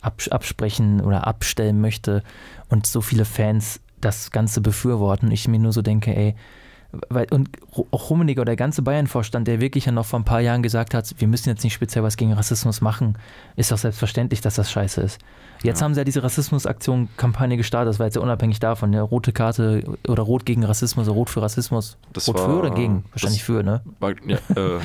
abs 0.02 0.28
absprechen 0.28 1.00
oder 1.00 1.26
abstellen 1.26 1.80
möchte 1.80 2.22
und 2.68 2.86
so 2.86 3.00
viele 3.00 3.24
Fans 3.24 3.80
das 4.00 4.30
Ganze 4.30 4.60
befürworten. 4.60 5.30
Ich 5.30 5.48
mir 5.48 5.58
nur 5.58 5.72
so 5.72 5.82
denke, 5.82 6.14
ey, 6.14 6.34
weil, 7.08 7.26
und 7.30 7.48
auch 7.92 8.10
Rummenigge 8.10 8.40
oder 8.40 8.50
der 8.50 8.56
ganze 8.56 8.82
Bayern-Vorstand, 8.82 9.46
der 9.46 9.60
wirklich 9.60 9.84
ja 9.86 9.92
noch 9.92 10.06
vor 10.06 10.18
ein 10.18 10.24
paar 10.24 10.40
Jahren 10.40 10.62
gesagt 10.62 10.92
hat, 10.94 11.14
wir 11.18 11.28
müssen 11.28 11.48
jetzt 11.48 11.62
nicht 11.62 11.72
speziell 11.74 12.02
was 12.02 12.16
gegen 12.16 12.32
Rassismus 12.32 12.80
machen, 12.80 13.16
ist 13.56 13.70
doch 13.70 13.78
selbstverständlich, 13.78 14.40
dass 14.40 14.56
das 14.56 14.70
scheiße 14.70 15.00
ist. 15.00 15.18
Jetzt 15.62 15.80
Ja. 15.80 15.84
haben 15.84 15.94
sie 15.94 16.00
ja 16.00 16.04
diese 16.04 16.22
Rassismusaktion-Kampagne 16.22 17.56
gestartet, 17.56 17.90
das 17.90 17.98
war 17.98 18.06
jetzt 18.06 18.16
ja 18.16 18.22
unabhängig 18.22 18.58
davon, 18.58 18.90
ne? 18.90 19.02
rote 19.02 19.32
Karte 19.32 19.84
oder 20.08 20.22
rot 20.22 20.44
gegen 20.46 20.64
Rassismus 20.64 21.06
oder 21.06 21.14
rot 21.14 21.30
für 21.30 21.42
Rassismus. 21.42 21.96
Das 22.12 22.28
rot 22.28 22.38
war- 22.38 22.46
für 22.48 22.58
oder 22.58 22.70
gegen? 22.70 23.04
Wahrscheinlich 23.12 23.44
für, 23.44 23.62
ne? 23.62 23.82
War, 24.00 24.14
ja, 24.26 24.38
äh, 24.56 24.80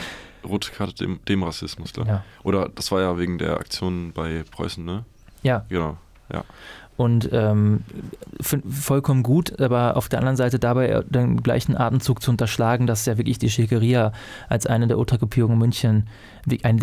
rote 0.48 0.72
Karte 0.72 0.94
dem, 0.96 1.20
dem 1.28 1.44
Rassismus, 1.44 1.94
klar. 1.94 2.08
Ja. 2.08 2.24
Oder 2.44 2.70
das 2.70 2.92
war 2.92 3.02
ja 3.02 3.18
wegen 3.18 3.38
der 3.38 3.58
Aktion 3.58 4.12
bei 4.14 4.44
Preußen, 4.52 4.84
ne? 4.86 5.06
Ja, 5.44 5.66
Genau. 5.70 5.98
Und 6.98 7.30
ähm, 7.34 7.84
vollkommen 8.42 9.22
gut, 9.22 9.60
aber 9.60 9.98
auf 9.98 10.08
der 10.08 10.20
anderen 10.20 10.38
Seite 10.38 10.60
dabei 10.60 11.04
den 11.10 11.44
gleichen 11.44 11.76
Atemzug 11.76 12.22
zu 12.22 12.32
unterschlagen, 12.32 12.88
dass 12.88 13.06
ja 13.06 13.18
wirklich 13.18 13.38
die 13.38 13.50
Schickeria 13.50 14.14
als 14.48 14.66
eine 14.66 14.88
der 14.88 14.98
Ultragruppierungen 14.98 15.58
München, 15.58 16.08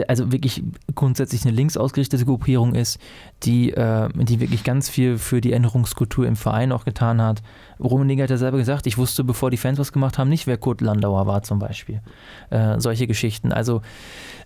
also 0.08 0.30
wirklich 0.30 0.62
grundsätzlich 0.94 1.44
eine 1.46 1.54
links 1.54 1.78
ausgerichtete 1.78 2.26
Gruppierung 2.26 2.74
ist, 2.74 2.98
die, 3.44 3.72
äh, 3.72 4.08
die 4.14 4.40
wirklich 4.40 4.64
ganz 4.64 4.90
viel 4.90 5.16
für 5.16 5.40
die 5.40 5.52
Änderungskultur 5.52 6.26
im 6.26 6.36
Verein 6.36 6.72
auch 6.72 6.84
getan 6.84 7.22
hat. 7.22 7.42
Rummenigge 7.80 8.22
hat 8.22 8.30
ja 8.30 8.36
selber 8.36 8.58
gesagt, 8.58 8.86
ich 8.86 8.98
wusste, 8.98 9.24
bevor 9.24 9.50
die 9.50 9.56
Fans 9.56 9.78
was 9.78 9.92
gemacht 9.92 10.18
haben, 10.18 10.28
nicht, 10.28 10.46
wer 10.46 10.58
Kurt 10.58 10.82
Landauer 10.82 11.26
war 11.26 11.42
zum 11.42 11.58
Beispiel. 11.58 12.02
Äh, 12.50 12.78
solche 12.80 13.06
Geschichten. 13.06 13.50
Also 13.50 13.80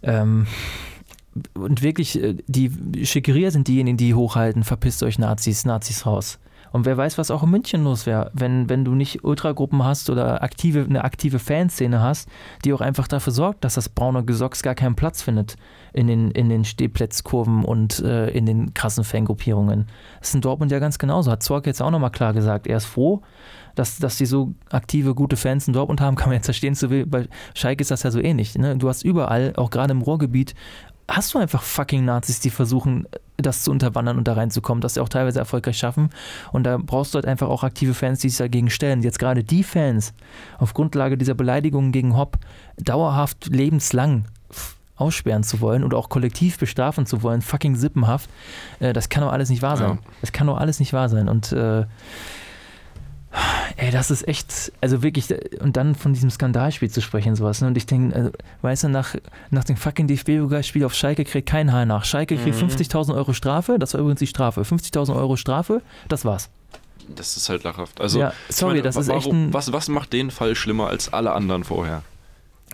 ähm, 0.03 0.47
und 1.55 1.83
wirklich, 1.83 2.23
äh, 2.23 2.37
die 2.47 2.71
Schickeria 3.05 3.51
sind 3.51 3.69
diejenigen, 3.69 3.97
die 3.97 4.15
hochhalten, 4.15 4.65
verpisst 4.65 5.03
euch 5.03 5.19
Nazis, 5.19 5.65
Nazis 5.65 6.07
raus. 6.07 6.39
Und 6.73 6.85
wer 6.85 6.97
weiß, 6.97 7.17
was 7.17 7.31
auch 7.31 7.43
in 7.43 7.51
München 7.51 7.85
los 7.85 8.05
wäre, 8.05 8.31
wenn, 8.35 8.69
wenn 8.69 8.85
du 8.85 8.95
nicht 8.95 9.25
Ultragruppen 9.25 9.83
hast 9.83 10.11
oder 10.11 10.43
aktive, 10.43 10.85
eine 10.85 11.05
aktive 11.05 11.39
Fanszene 11.39 12.03
hast, 12.03 12.29
die 12.65 12.73
auch 12.75 12.83
einfach 12.83 13.09
dafür 13.09 13.33
sorgt, 13.33 13.65
dass 13.65 13.75
das 13.75 13.89
braune 13.89 14.25
Gesocks 14.25 14.63
gar 14.63 14.75
keinen 14.75 14.95
Platz 14.95 15.23
findet 15.23 15.57
in 15.95 16.07
den, 16.07 16.31
in 16.33 16.51
den 16.51 16.65
Stehplätzkurven 16.65 17.65
und 17.65 18.01
äh, 18.01 18.29
in 18.29 18.45
den 18.45 18.75
krassen 18.75 19.05
Fangruppierungen. 19.05 19.87
Das 20.19 20.29
ist 20.29 20.35
in 20.35 20.41
Dortmund 20.43 20.71
ja 20.71 20.79
ganz 20.79 20.99
genauso. 20.99 21.31
Hat 21.31 21.43
Zorc 21.43 21.67
jetzt 21.67 21.81
auch 21.81 21.91
nochmal 21.91 22.11
klar 22.11 22.35
gesagt. 22.35 22.67
Er 22.67 22.77
ist 22.77 22.85
froh, 22.85 23.23
dass, 23.75 23.97
dass 23.97 24.19
die 24.19 24.27
so 24.27 24.53
aktive, 24.71 25.15
gute 25.15 25.37
Fans 25.37 25.67
in 25.69 25.73
Dortmund 25.73 26.01
haben, 26.01 26.17
kann 26.17 26.29
man 26.29 26.37
jetzt 26.37 26.47
verstehen. 26.47 26.75
So 26.75 26.91
wie 26.91 27.07
Schalke 27.55 27.81
ist 27.81 27.91
das 27.91 28.03
ja 28.03 28.11
so 28.11 28.21
ähnlich. 28.21 28.57
Ne? 28.59 28.77
Du 28.77 28.89
hast 28.89 29.03
überall, 29.03 29.55
auch 29.57 29.71
gerade 29.71 29.93
im 29.93 30.03
Ruhrgebiet, 30.03 30.55
hast 31.09 31.35
du 31.35 31.39
einfach 31.39 31.63
fucking 31.63 32.05
Nazis, 32.05 32.41
die 32.41 32.51
versuchen, 32.51 33.07
das 33.37 33.63
zu 33.63 33.71
unterwandern 33.71 34.19
und 34.19 34.27
da 34.27 34.35
reinzukommen, 34.35 34.81
das 34.81 34.95
sie 34.95 35.01
auch 35.01 35.09
teilweise 35.09 35.39
erfolgreich 35.39 35.79
schaffen. 35.79 36.11
Und 36.53 36.65
da 36.65 36.79
brauchst 36.79 37.15
du 37.15 37.17
halt 37.17 37.27
einfach 37.27 37.49
auch 37.49 37.63
aktive 37.63 37.95
Fans, 37.95 38.21
die 38.21 38.29
sich 38.29 38.39
dagegen 38.39 38.71
stellen. 38.71 39.03
Jetzt 39.03 39.19
gerade 39.19 39.45
die 39.45 39.63
Fans 39.63 40.15
auf 40.59 40.75
Grundlage 40.75 41.17
dieser 41.19 41.35
Beleidigungen 41.35 41.93
gegen 41.93 42.17
Hopp 42.17 42.39
dauerhaft 42.79 43.47
lebenslang 43.47 44.25
aussperren 44.97 45.43
zu 45.43 45.61
wollen 45.61 45.85
oder 45.85 45.99
auch 45.99 46.09
kollektiv 46.09 46.59
bestrafen 46.59 47.05
zu 47.05 47.23
wollen, 47.23 47.43
fucking 47.43 47.77
sippenhaft, 47.77 48.31
äh, 48.81 48.95
das 48.95 49.11
kann 49.11 49.23
doch 49.23 49.33
alles 49.33 49.51
nicht 49.51 49.63
wahr 49.63 49.77
sein. 49.77 49.91
Ja. 49.91 49.99
Das 50.23 50.33
kann 50.33 50.47
doch 50.47 50.57
alles 50.57 50.81
nicht 50.81 50.93
wahr 50.95 51.11
sein. 51.11 51.29
Und 51.29 51.53
äh, 51.53 51.85
ey, 53.77 53.91
das 53.91 54.11
ist 54.11 54.27
echt, 54.27 54.73
also 54.81 55.03
wirklich, 55.03 55.27
und 55.61 55.77
dann 55.77 55.95
von 55.95 56.13
diesem 56.13 56.31
Skandalspiel 56.31 56.91
zu 56.91 57.01
sprechen, 57.03 57.37
sowas. 57.37 57.61
Ne? 57.61 57.69
Und 57.69 57.77
ich 57.77 57.87
denke, 57.87 58.15
also, 58.17 58.31
weißt 58.63 58.85
du, 58.85 58.89
nach, 58.89 59.15
nach 59.51 59.65
dem 59.65 59.77
fucking 59.77 60.07
DFB-Pokalspiel 60.09 60.85
auf 60.85 60.95
Schalke 60.95 61.25
kriegt 61.25 61.49
kein 61.49 61.73
Haar 61.73 61.85
nach. 61.87 62.05
Schalke 62.05 62.37
kriegt 62.37 62.61
Mhm. 62.61 62.69
50.000 62.69 63.15
Euro 63.15 63.33
Strafe, 63.33 63.79
das 63.79 63.95
war 63.95 64.01
übrigens 64.01 64.21
die 64.21 64.27
Strafe. 64.27 64.63
50.000 64.63 65.15
Euro 65.15 65.37
Strafe, 65.37 65.83
das 66.09 66.25
war's. 66.25 66.49
Das 67.15 67.37
ist 67.37 67.49
halt 67.49 67.63
lachhaft. 67.63 68.01
Also, 68.01 68.19
ja, 68.19 68.33
sorry, 68.49 68.75
meine, 68.75 68.83
das 68.83 68.97
ist 68.97 69.09
warum, 69.09 69.19
echt 69.21 69.33
ein. 69.33 69.53
was, 69.55 69.73
was 69.73 69.89
macht 69.89 70.13
den 70.13 70.31
Fall 70.31 70.55
schlimmer 70.57 70.89
als 70.89 71.13
alle 71.13 71.33
anderen 71.33 71.63
vorher? 71.63 72.03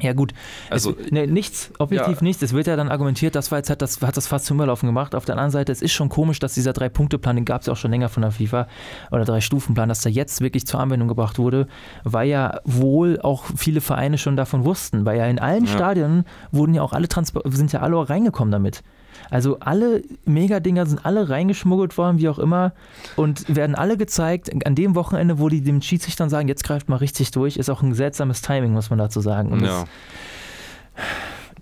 Ja, 0.00 0.14
gut. 0.14 0.32
Also, 0.70 0.96
es, 0.98 1.10
nee, 1.12 1.26
nichts, 1.26 1.70
objektiv 1.78 2.16
Ja. 2.16 2.22
nichts. 2.24 2.42
Es 2.42 2.52
wird 2.54 2.66
ja 2.66 2.76
dann 2.76 2.88
argumentiert, 2.88 3.34
das 3.34 3.50
war 3.50 3.58
jetzt 3.58 3.70
hat 3.70 3.82
das, 3.82 4.00
hat 4.00 4.16
das 4.16 4.26
fast 4.26 4.46
zum 4.46 4.56
Überlaufen 4.56 4.88
gemacht. 4.88 5.14
Auf 5.14 5.26
der 5.26 5.34
anderen 5.34 5.50
Seite, 5.50 5.70
es 5.70 5.82
ist 5.82 5.92
schon 5.92 6.08
komisch, 6.08 6.38
dass 6.38 6.54
dieser 6.54 6.72
Drei-Punkte-Plan, 6.72 7.36
den 7.36 7.44
gab 7.44 7.60
es 7.60 7.66
ja 7.66 7.74
auch 7.74 7.76
schon 7.76 7.90
länger 7.90 8.08
von 8.08 8.22
der 8.22 8.32
FIFA, 8.32 8.66
oder 9.10 9.24
Drei-Stufen-Plan, 9.24 9.88
dass 9.88 10.00
der 10.00 10.10
jetzt 10.10 10.40
wirklich 10.40 10.66
zur 10.66 10.80
Anwendung 10.80 11.08
gebracht 11.08 11.38
wurde, 11.38 11.66
weil 12.04 12.28
ja 12.28 12.60
wohl 12.64 13.20
auch 13.20 13.44
viele 13.56 13.80
Vereine 13.80 14.18
schon 14.18 14.34
davon 14.36 14.64
wussten, 14.64 15.04
weil 15.04 15.18
ja 15.18 15.26
in 15.26 15.38
allen 15.38 15.66
Ja. 15.66 15.72
Stadien 15.72 16.24
wurden 16.50 16.74
ja 16.74 16.82
auch 16.82 16.94
alle 16.94 17.06
Transpa 17.08 17.40
sind 17.50 17.72
ja 17.72 17.80
alle 17.80 17.96
auch 17.96 18.08
reingekommen 18.08 18.50
damit. 18.50 18.82
Also 19.30 19.58
alle 19.60 20.02
Megadinger 20.24 20.86
sind 20.86 21.04
alle 21.04 21.28
reingeschmuggelt 21.28 21.96
worden, 21.98 22.18
wie 22.18 22.28
auch 22.28 22.38
immer, 22.38 22.72
und 23.16 23.54
werden 23.54 23.74
alle 23.74 23.96
gezeigt. 23.96 24.50
An 24.66 24.74
dem 24.74 24.94
Wochenende, 24.94 25.38
wo 25.38 25.48
die 25.48 25.62
dem 25.62 25.82
Schiedsrichtern 25.82 26.30
sagen, 26.30 26.48
jetzt 26.48 26.64
greift 26.64 26.88
mal 26.88 26.96
richtig 26.96 27.30
durch, 27.30 27.56
ist 27.56 27.70
auch 27.70 27.82
ein 27.82 27.94
seltsames 27.94 28.42
Timing, 28.42 28.72
muss 28.72 28.90
man 28.90 28.98
dazu 28.98 29.20
sagen. 29.20 29.52
Und 29.52 29.60
ja. 29.60 29.80
das, 29.80 29.86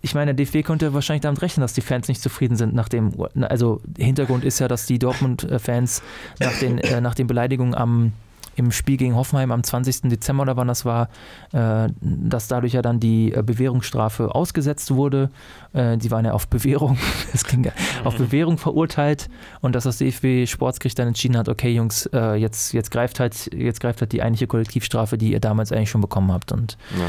ich 0.02 0.14
meine, 0.14 0.34
der 0.34 0.46
DFB 0.46 0.66
konnte 0.66 0.94
wahrscheinlich 0.94 1.22
damit 1.22 1.42
rechnen, 1.42 1.62
dass 1.62 1.74
die 1.74 1.82
Fans 1.82 2.08
nicht 2.08 2.22
zufrieden 2.22 2.56
sind 2.56 2.74
nach 2.74 2.88
dem, 2.88 3.12
also 3.40 3.80
Hintergrund 3.98 4.44
ist 4.44 4.58
ja, 4.58 4.68
dass 4.68 4.86
die 4.86 4.98
Dortmund-Fans 4.98 6.02
nach 6.38 6.58
den, 6.58 6.78
äh, 6.78 7.00
nach 7.00 7.14
den 7.14 7.26
Beleidigungen 7.26 7.74
am 7.74 8.12
im 8.60 8.72
Spiel 8.72 8.96
gegen 8.96 9.16
Hoffenheim 9.16 9.50
am 9.50 9.62
20. 9.62 10.02
Dezember 10.10 10.42
oder 10.42 10.56
wann 10.56 10.68
das 10.68 10.84
war, 10.84 11.08
äh, 11.52 11.88
dass 12.00 12.48
dadurch 12.48 12.74
ja 12.74 12.82
dann 12.82 13.00
die 13.00 13.32
äh, 13.32 13.42
Bewährungsstrafe 13.42 14.34
ausgesetzt 14.34 14.94
wurde. 14.94 15.30
Äh, 15.72 15.96
die 15.96 16.10
waren 16.10 16.24
ja 16.24 16.32
auf 16.32 16.48
Bewährung, 16.48 16.98
das 17.32 17.44
ging 17.44 17.64
ja, 17.64 17.72
auf 18.04 18.16
Bewährung 18.16 18.58
verurteilt 18.58 19.28
und 19.60 19.74
dass 19.74 19.84
das 19.84 19.98
DFB-Sportsgericht 19.98 20.98
dann 20.98 21.08
entschieden 21.08 21.36
hat, 21.36 21.48
okay 21.48 21.72
Jungs, 21.72 22.06
äh, 22.12 22.34
jetzt, 22.34 22.72
jetzt 22.72 22.90
greift 22.90 23.18
halt, 23.20 23.52
jetzt 23.54 23.80
greift 23.80 24.00
halt 24.00 24.12
die 24.12 24.22
eigentliche 24.22 24.46
Kollektivstrafe, 24.46 25.18
die 25.18 25.32
ihr 25.32 25.40
damals 25.40 25.72
eigentlich 25.72 25.90
schon 25.90 26.00
bekommen 26.00 26.32
habt. 26.32 26.52
Und 26.52 26.76
ja. 26.98 27.06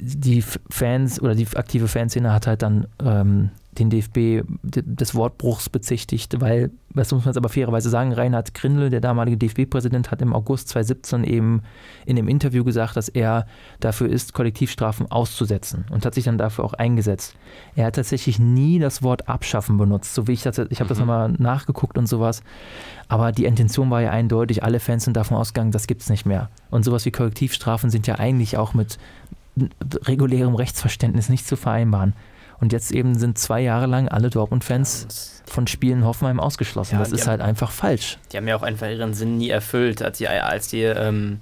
die 0.00 0.42
Fans 0.42 1.20
oder 1.20 1.34
die 1.34 1.46
aktive 1.54 1.88
Fanszene 1.88 2.32
hat 2.32 2.46
halt 2.46 2.62
dann 2.62 2.86
ähm, 3.04 3.50
den 3.78 3.90
DFB 3.90 4.46
des 4.62 5.14
Wortbruchs 5.14 5.68
bezichtigt, 5.68 6.40
weil, 6.40 6.70
das 6.94 7.12
muss 7.12 7.24
man 7.24 7.32
jetzt 7.32 7.36
aber 7.36 7.48
fairerweise 7.48 7.90
sagen, 7.90 8.12
Reinhard 8.12 8.54
Grindel, 8.54 8.90
der 8.90 9.00
damalige 9.00 9.36
DFB-Präsident, 9.36 10.10
hat 10.10 10.22
im 10.22 10.34
August 10.34 10.68
2017 10.68 11.24
eben 11.24 11.62
in 12.06 12.16
dem 12.16 12.28
Interview 12.28 12.64
gesagt, 12.64 12.96
dass 12.96 13.08
er 13.08 13.46
dafür 13.80 14.08
ist, 14.08 14.32
Kollektivstrafen 14.32 15.10
auszusetzen 15.10 15.84
und 15.90 16.04
hat 16.04 16.14
sich 16.14 16.24
dann 16.24 16.38
dafür 16.38 16.64
auch 16.64 16.74
eingesetzt. 16.74 17.36
Er 17.76 17.86
hat 17.86 17.96
tatsächlich 17.96 18.38
nie 18.38 18.78
das 18.78 19.02
Wort 19.02 19.28
abschaffen 19.28 19.78
benutzt, 19.78 20.14
so 20.14 20.26
wie 20.26 20.32
ich 20.32 20.42
das, 20.42 20.58
ich 20.58 20.80
habe 20.80 20.88
das 20.88 20.98
mhm. 20.98 21.06
nochmal 21.06 21.32
nachgeguckt 21.38 21.98
und 21.98 22.06
sowas, 22.06 22.42
aber 23.08 23.32
die 23.32 23.44
Intention 23.44 23.90
war 23.90 24.02
ja 24.02 24.10
eindeutig, 24.10 24.62
alle 24.62 24.80
Fans 24.80 25.04
sind 25.04 25.16
davon 25.16 25.36
ausgegangen, 25.36 25.72
das 25.72 25.86
gibt 25.86 26.02
es 26.02 26.10
nicht 26.10 26.26
mehr. 26.26 26.50
Und 26.70 26.84
sowas 26.84 27.04
wie 27.06 27.10
Kollektivstrafen 27.10 27.90
sind 27.90 28.06
ja 28.06 28.16
eigentlich 28.16 28.56
auch 28.56 28.74
mit 28.74 28.98
regulärem 30.04 30.54
Rechtsverständnis 30.54 31.28
nicht 31.28 31.46
zu 31.46 31.56
vereinbaren. 31.56 32.12
Und 32.60 32.72
jetzt 32.72 32.90
eben 32.90 33.16
sind 33.16 33.38
zwei 33.38 33.60
Jahre 33.60 33.86
lang 33.86 34.08
alle 34.08 34.30
Dortmund-Fans 34.30 35.42
von 35.46 35.66
Spielen 35.66 36.04
Hoffenheim 36.04 36.40
ausgeschlossen. 36.40 36.94
Ja, 36.94 36.98
das 37.00 37.12
ist 37.12 37.22
haben, 37.22 37.30
halt 37.30 37.40
einfach 37.40 37.70
falsch. 37.70 38.18
Die 38.32 38.36
haben 38.36 38.48
ja 38.48 38.56
auch 38.56 38.62
einfach 38.62 38.88
ihren 38.88 39.14
Sinn 39.14 39.38
nie 39.38 39.50
erfüllt. 39.50 40.02
Als 40.02 40.18
die, 40.18 40.28
als 40.28 40.68
die 40.68 40.82
ähm, 40.82 41.40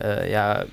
äh, 0.00 0.30
ja, 0.30 0.64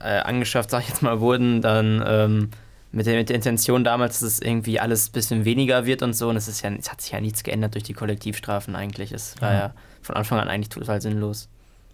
äh, 0.00 0.18
angeschafft, 0.20 0.70
sag 0.70 0.82
ich 0.82 0.88
jetzt 0.88 1.02
mal, 1.02 1.20
wurden, 1.20 1.62
dann 1.62 2.04
ähm, 2.06 2.50
mit, 2.92 3.06
der, 3.06 3.16
mit 3.16 3.28
der 3.30 3.36
Intention 3.36 3.84
damals, 3.84 4.20
dass 4.20 4.32
es 4.32 4.40
irgendwie 4.42 4.80
alles 4.80 5.08
ein 5.08 5.12
bisschen 5.12 5.44
weniger 5.44 5.86
wird 5.86 6.02
und 6.02 6.12
so. 6.12 6.28
Und 6.28 6.36
es, 6.36 6.46
ist 6.46 6.62
ja, 6.62 6.70
es 6.70 6.90
hat 6.90 7.00
sich 7.00 7.12
ja 7.12 7.20
nichts 7.20 7.42
geändert 7.42 7.74
durch 7.74 7.84
die 7.84 7.94
Kollektivstrafen 7.94 8.76
eigentlich. 8.76 9.12
Es 9.12 9.40
war 9.40 9.52
ja, 9.52 9.58
ja 9.58 9.74
von 10.02 10.16
Anfang 10.16 10.38
an 10.40 10.48
eigentlich 10.48 10.68
total 10.68 11.00
sinnlos. 11.00 11.48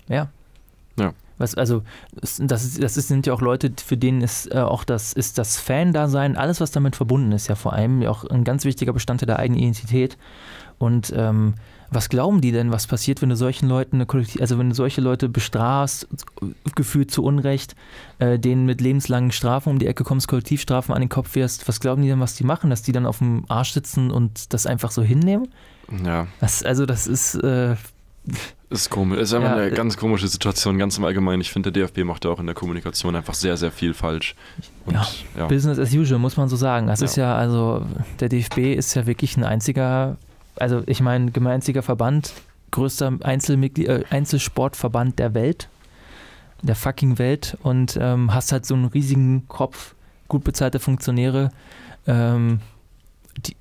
Ja. 0.08 0.28
Ja. 0.98 1.14
Was, 1.38 1.54
also, 1.54 1.82
das, 2.20 2.38
ist, 2.38 2.82
das 2.82 2.94
sind 2.94 3.26
ja 3.26 3.32
auch 3.32 3.40
Leute, 3.40 3.72
für 3.84 3.96
denen 3.96 4.20
ist 4.20 4.54
äh, 4.54 4.58
auch 4.58 4.84
das, 4.84 5.12
ist 5.12 5.38
das 5.38 5.58
Fan-Dasein, 5.58 6.36
alles, 6.36 6.60
was 6.60 6.70
damit 6.70 6.96
verbunden 6.96 7.32
ist, 7.32 7.48
ja 7.48 7.54
vor 7.54 7.72
allem 7.72 8.02
auch 8.04 8.24
ein 8.24 8.44
ganz 8.44 8.64
wichtiger 8.64 8.92
Bestandteil 8.92 9.26
der 9.26 9.38
eigenen 9.38 9.60
Identität. 9.60 10.16
Und 10.78 11.12
ähm, 11.16 11.54
was 11.90 12.08
glauben 12.08 12.40
die 12.40 12.52
denn, 12.52 12.72
was 12.72 12.86
passiert, 12.86 13.22
wenn 13.22 13.28
du 13.28 13.36
solchen 13.36 13.68
Leuten 13.68 13.96
eine 13.96 14.06
Kollektiv 14.06 14.40
also 14.40 14.58
wenn 14.58 14.68
du 14.68 14.74
solche 14.74 15.00
Leute 15.00 15.28
bestrafst, 15.28 16.08
gefühlt 16.74 17.10
zu 17.10 17.22
Unrecht, 17.22 17.76
äh, 18.18 18.38
denen 18.38 18.66
mit 18.66 18.80
lebenslangen 18.80 19.32
Strafen 19.32 19.70
um 19.70 19.78
die 19.78 19.86
Ecke 19.86 20.04
kommst, 20.04 20.28
Kollektivstrafen 20.28 20.94
an 20.94 21.00
den 21.00 21.08
Kopf 21.08 21.34
wirst, 21.34 21.68
was 21.68 21.80
glauben 21.80 22.02
die 22.02 22.08
denn, 22.08 22.20
was 22.20 22.34
die 22.34 22.44
machen, 22.44 22.70
dass 22.70 22.82
die 22.82 22.92
dann 22.92 23.06
auf 23.06 23.18
dem 23.18 23.44
Arsch 23.48 23.72
sitzen 23.72 24.10
und 24.10 24.52
das 24.52 24.66
einfach 24.66 24.90
so 24.90 25.02
hinnehmen? 25.02 25.48
Ja. 26.04 26.26
Das, 26.40 26.62
also 26.62 26.86
das 26.86 27.06
ist 27.06 27.36
äh, 27.36 27.76
ist 28.70 28.90
komisch. 28.90 29.18
Ist 29.18 29.34
einfach 29.34 29.50
ja, 29.50 29.56
eine 29.56 29.70
ganz 29.70 29.96
komische 29.96 30.28
Situation, 30.28 30.78
ganz 30.78 30.98
im 30.98 31.04
Allgemeinen. 31.04 31.40
Ich 31.40 31.50
finde, 31.50 31.70
der 31.70 31.86
DFB 31.86 32.04
macht 32.04 32.24
da 32.24 32.30
auch 32.30 32.40
in 32.40 32.46
der 32.46 32.54
Kommunikation 32.54 33.14
einfach 33.16 33.34
sehr, 33.34 33.56
sehr 33.56 33.70
viel 33.70 33.94
falsch. 33.94 34.34
Und, 34.86 34.94
ja, 34.94 35.06
ja. 35.36 35.46
Business 35.46 35.78
as 35.78 35.92
usual, 35.92 36.18
muss 36.18 36.36
man 36.36 36.48
so 36.48 36.56
sagen. 36.56 36.86
Das 36.86 37.00
ist 37.02 37.16
ja, 37.16 37.36
also, 37.36 37.84
der 38.20 38.28
DFB 38.28 38.74
ist 38.74 38.94
ja 38.94 39.06
wirklich 39.06 39.36
ein 39.36 39.44
einziger, 39.44 40.16
also 40.56 40.82
ich 40.86 41.00
meine, 41.00 41.30
gemeinziger 41.30 41.82
Verband, 41.82 42.32
größter 42.70 43.18
Einzelmitglied, 43.22 43.88
äh, 43.88 44.04
Einzelsportverband 44.10 45.18
der 45.18 45.34
Welt, 45.34 45.68
der 46.62 46.74
fucking 46.74 47.18
Welt 47.18 47.56
und 47.62 47.98
ähm, 48.00 48.32
hast 48.34 48.52
halt 48.52 48.66
so 48.66 48.74
einen 48.74 48.86
riesigen 48.86 49.46
Kopf, 49.48 49.94
gut 50.28 50.44
bezahlte 50.44 50.80
Funktionäre, 50.80 51.50
ähm, 52.06 52.60
die, 53.38 53.56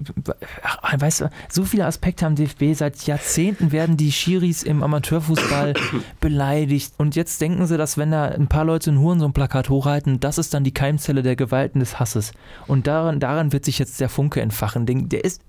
ach, 0.63 0.99
weißt 0.99 1.21
du, 1.21 1.29
so 1.49 1.63
viele 1.63 1.85
Aspekte 1.85 2.25
am 2.25 2.35
DFB. 2.35 2.73
Seit 2.73 3.05
Jahrzehnten 3.05 3.71
werden 3.71 3.97
die 3.97 4.11
Schiris 4.11 4.63
im 4.63 4.83
Amateurfußball 4.83 5.73
beleidigt. 6.19 6.93
Und 6.97 7.15
jetzt 7.15 7.41
denken 7.41 7.65
sie, 7.65 7.77
dass 7.77 7.97
wenn 7.97 8.11
da 8.11 8.25
ein 8.25 8.47
paar 8.47 8.65
Leute 8.65 8.89
in 8.89 8.99
Huren 8.99 9.19
so 9.19 9.25
ein 9.25 9.33
Plakat 9.33 9.69
hochhalten, 9.69 10.19
das 10.19 10.37
ist 10.37 10.53
dann 10.53 10.63
die 10.63 10.73
Keimzelle 10.73 11.23
der 11.23 11.35
Gewalten 11.35 11.79
des 11.79 11.99
Hasses. 11.99 12.33
Und 12.67 12.87
daran, 12.87 13.19
daran 13.19 13.53
wird 13.53 13.65
sich 13.65 13.79
jetzt 13.79 13.99
der 13.99 14.09
Funke 14.09 14.41
entfachen. 14.41 14.85
Der 14.85 15.23
ist 15.23 15.41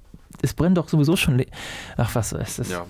es 0.45 0.55
brennt 0.55 0.76
doch 0.76 0.88
sowieso 0.88 1.16
schon. 1.16 1.45
Ach, 1.97 2.14
was 2.14 2.32
ist 2.32 2.59
das? 2.59 2.70
Ja. 2.70 2.86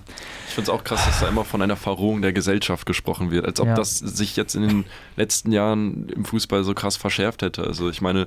Ich 0.49 0.55
finde 0.55 0.71
es 0.71 0.77
auch 0.77 0.85
krass, 0.85 1.05
dass 1.05 1.21
da 1.21 1.29
immer 1.29 1.45
von 1.45 1.63
einer 1.63 1.77
Verrohung 1.77 2.21
der 2.21 2.33
Gesellschaft 2.33 2.85
gesprochen 2.87 3.31
wird, 3.31 3.47
als 3.47 3.61
ob 3.61 3.69
ja. 3.69 3.75
das 3.75 3.99
sich 3.99 4.37
jetzt 4.37 4.55
in 4.55 4.63
den 4.63 4.85
letzten 5.17 5.53
Jahren 5.53 6.09
im 6.11 6.25
Fußball 6.25 6.65
so 6.65 6.75
krass 6.75 6.97
verschärft 6.97 7.43
hätte. 7.43 7.65
Also, 7.65 7.89
ich 7.89 8.01
meine, 8.01 8.27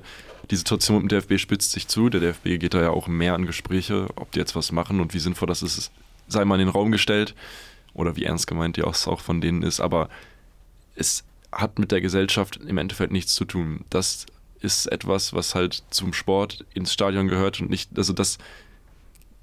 die 0.50 0.56
Situation 0.56 1.02
mit 1.02 1.12
dem 1.12 1.20
DFB 1.20 1.38
spitzt 1.38 1.72
sich 1.72 1.88
zu. 1.88 2.08
Der 2.08 2.20
DFB 2.20 2.58
geht 2.58 2.74
da 2.74 2.80
ja 2.80 2.90
auch 2.90 3.06
mehr 3.06 3.34
an 3.34 3.46
Gespräche, 3.46 4.08
ob 4.16 4.32
die 4.32 4.38
jetzt 4.38 4.56
was 4.56 4.72
machen 4.72 5.00
und 5.00 5.14
wie 5.14 5.18
sinnvoll 5.18 5.48
das 5.48 5.62
ist, 5.62 5.90
sei 6.26 6.44
mal 6.44 6.58
in 6.58 6.66
den 6.66 6.74
Raum 6.74 6.90
gestellt 6.90 7.34
oder 7.94 8.16
wie 8.16 8.24
ernst 8.24 8.46
gemeint 8.46 8.76
die 8.76 8.82
auch 8.82 9.20
von 9.20 9.40
denen 9.40 9.62
ist. 9.62 9.80
Aber 9.80 10.08
es 10.94 11.24
hat 11.52 11.78
mit 11.78 11.92
der 11.92 12.00
Gesellschaft 12.00 12.56
im 12.56 12.78
Endeffekt 12.78 13.12
nichts 13.12 13.34
zu 13.34 13.44
tun. 13.44 13.84
Das 13.90 14.26
ist 14.60 14.86
etwas, 14.86 15.32
was 15.32 15.54
halt 15.54 15.82
zum 15.90 16.12
Sport 16.12 16.64
ins 16.74 16.92
Stadion 16.92 17.28
gehört 17.28 17.60
und 17.60 17.70
nicht, 17.70 17.96
also 17.96 18.12
das 18.12 18.38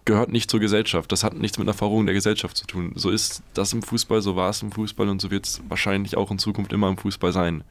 gehört 0.05 0.31
nicht 0.31 0.49
zur 0.49 0.59
Gesellschaft. 0.59 1.11
Das 1.11 1.23
hat 1.23 1.33
nichts 1.33 1.57
mit 1.57 1.67
einer 1.67 1.73
Verrohung 1.73 2.05
der 2.05 2.15
Gesellschaft 2.15 2.55
zu 2.55 2.65
tun. 2.65 2.93
So 2.95 3.09
ist 3.09 3.41
das 3.53 3.73
im 3.73 3.81
Fußball, 3.81 4.21
so 4.21 4.35
war 4.35 4.49
es 4.49 4.61
im 4.61 4.71
Fußball 4.71 5.09
und 5.09 5.19
so 5.19 5.31
wird 5.31 5.45
es 5.45 5.61
wahrscheinlich 5.67 6.15
auch 6.15 6.31
in 6.31 6.39
Zukunft 6.39 6.71
immer 6.71 6.87
im 6.87 6.97
Fußball 6.97 7.33
sein. 7.33 7.63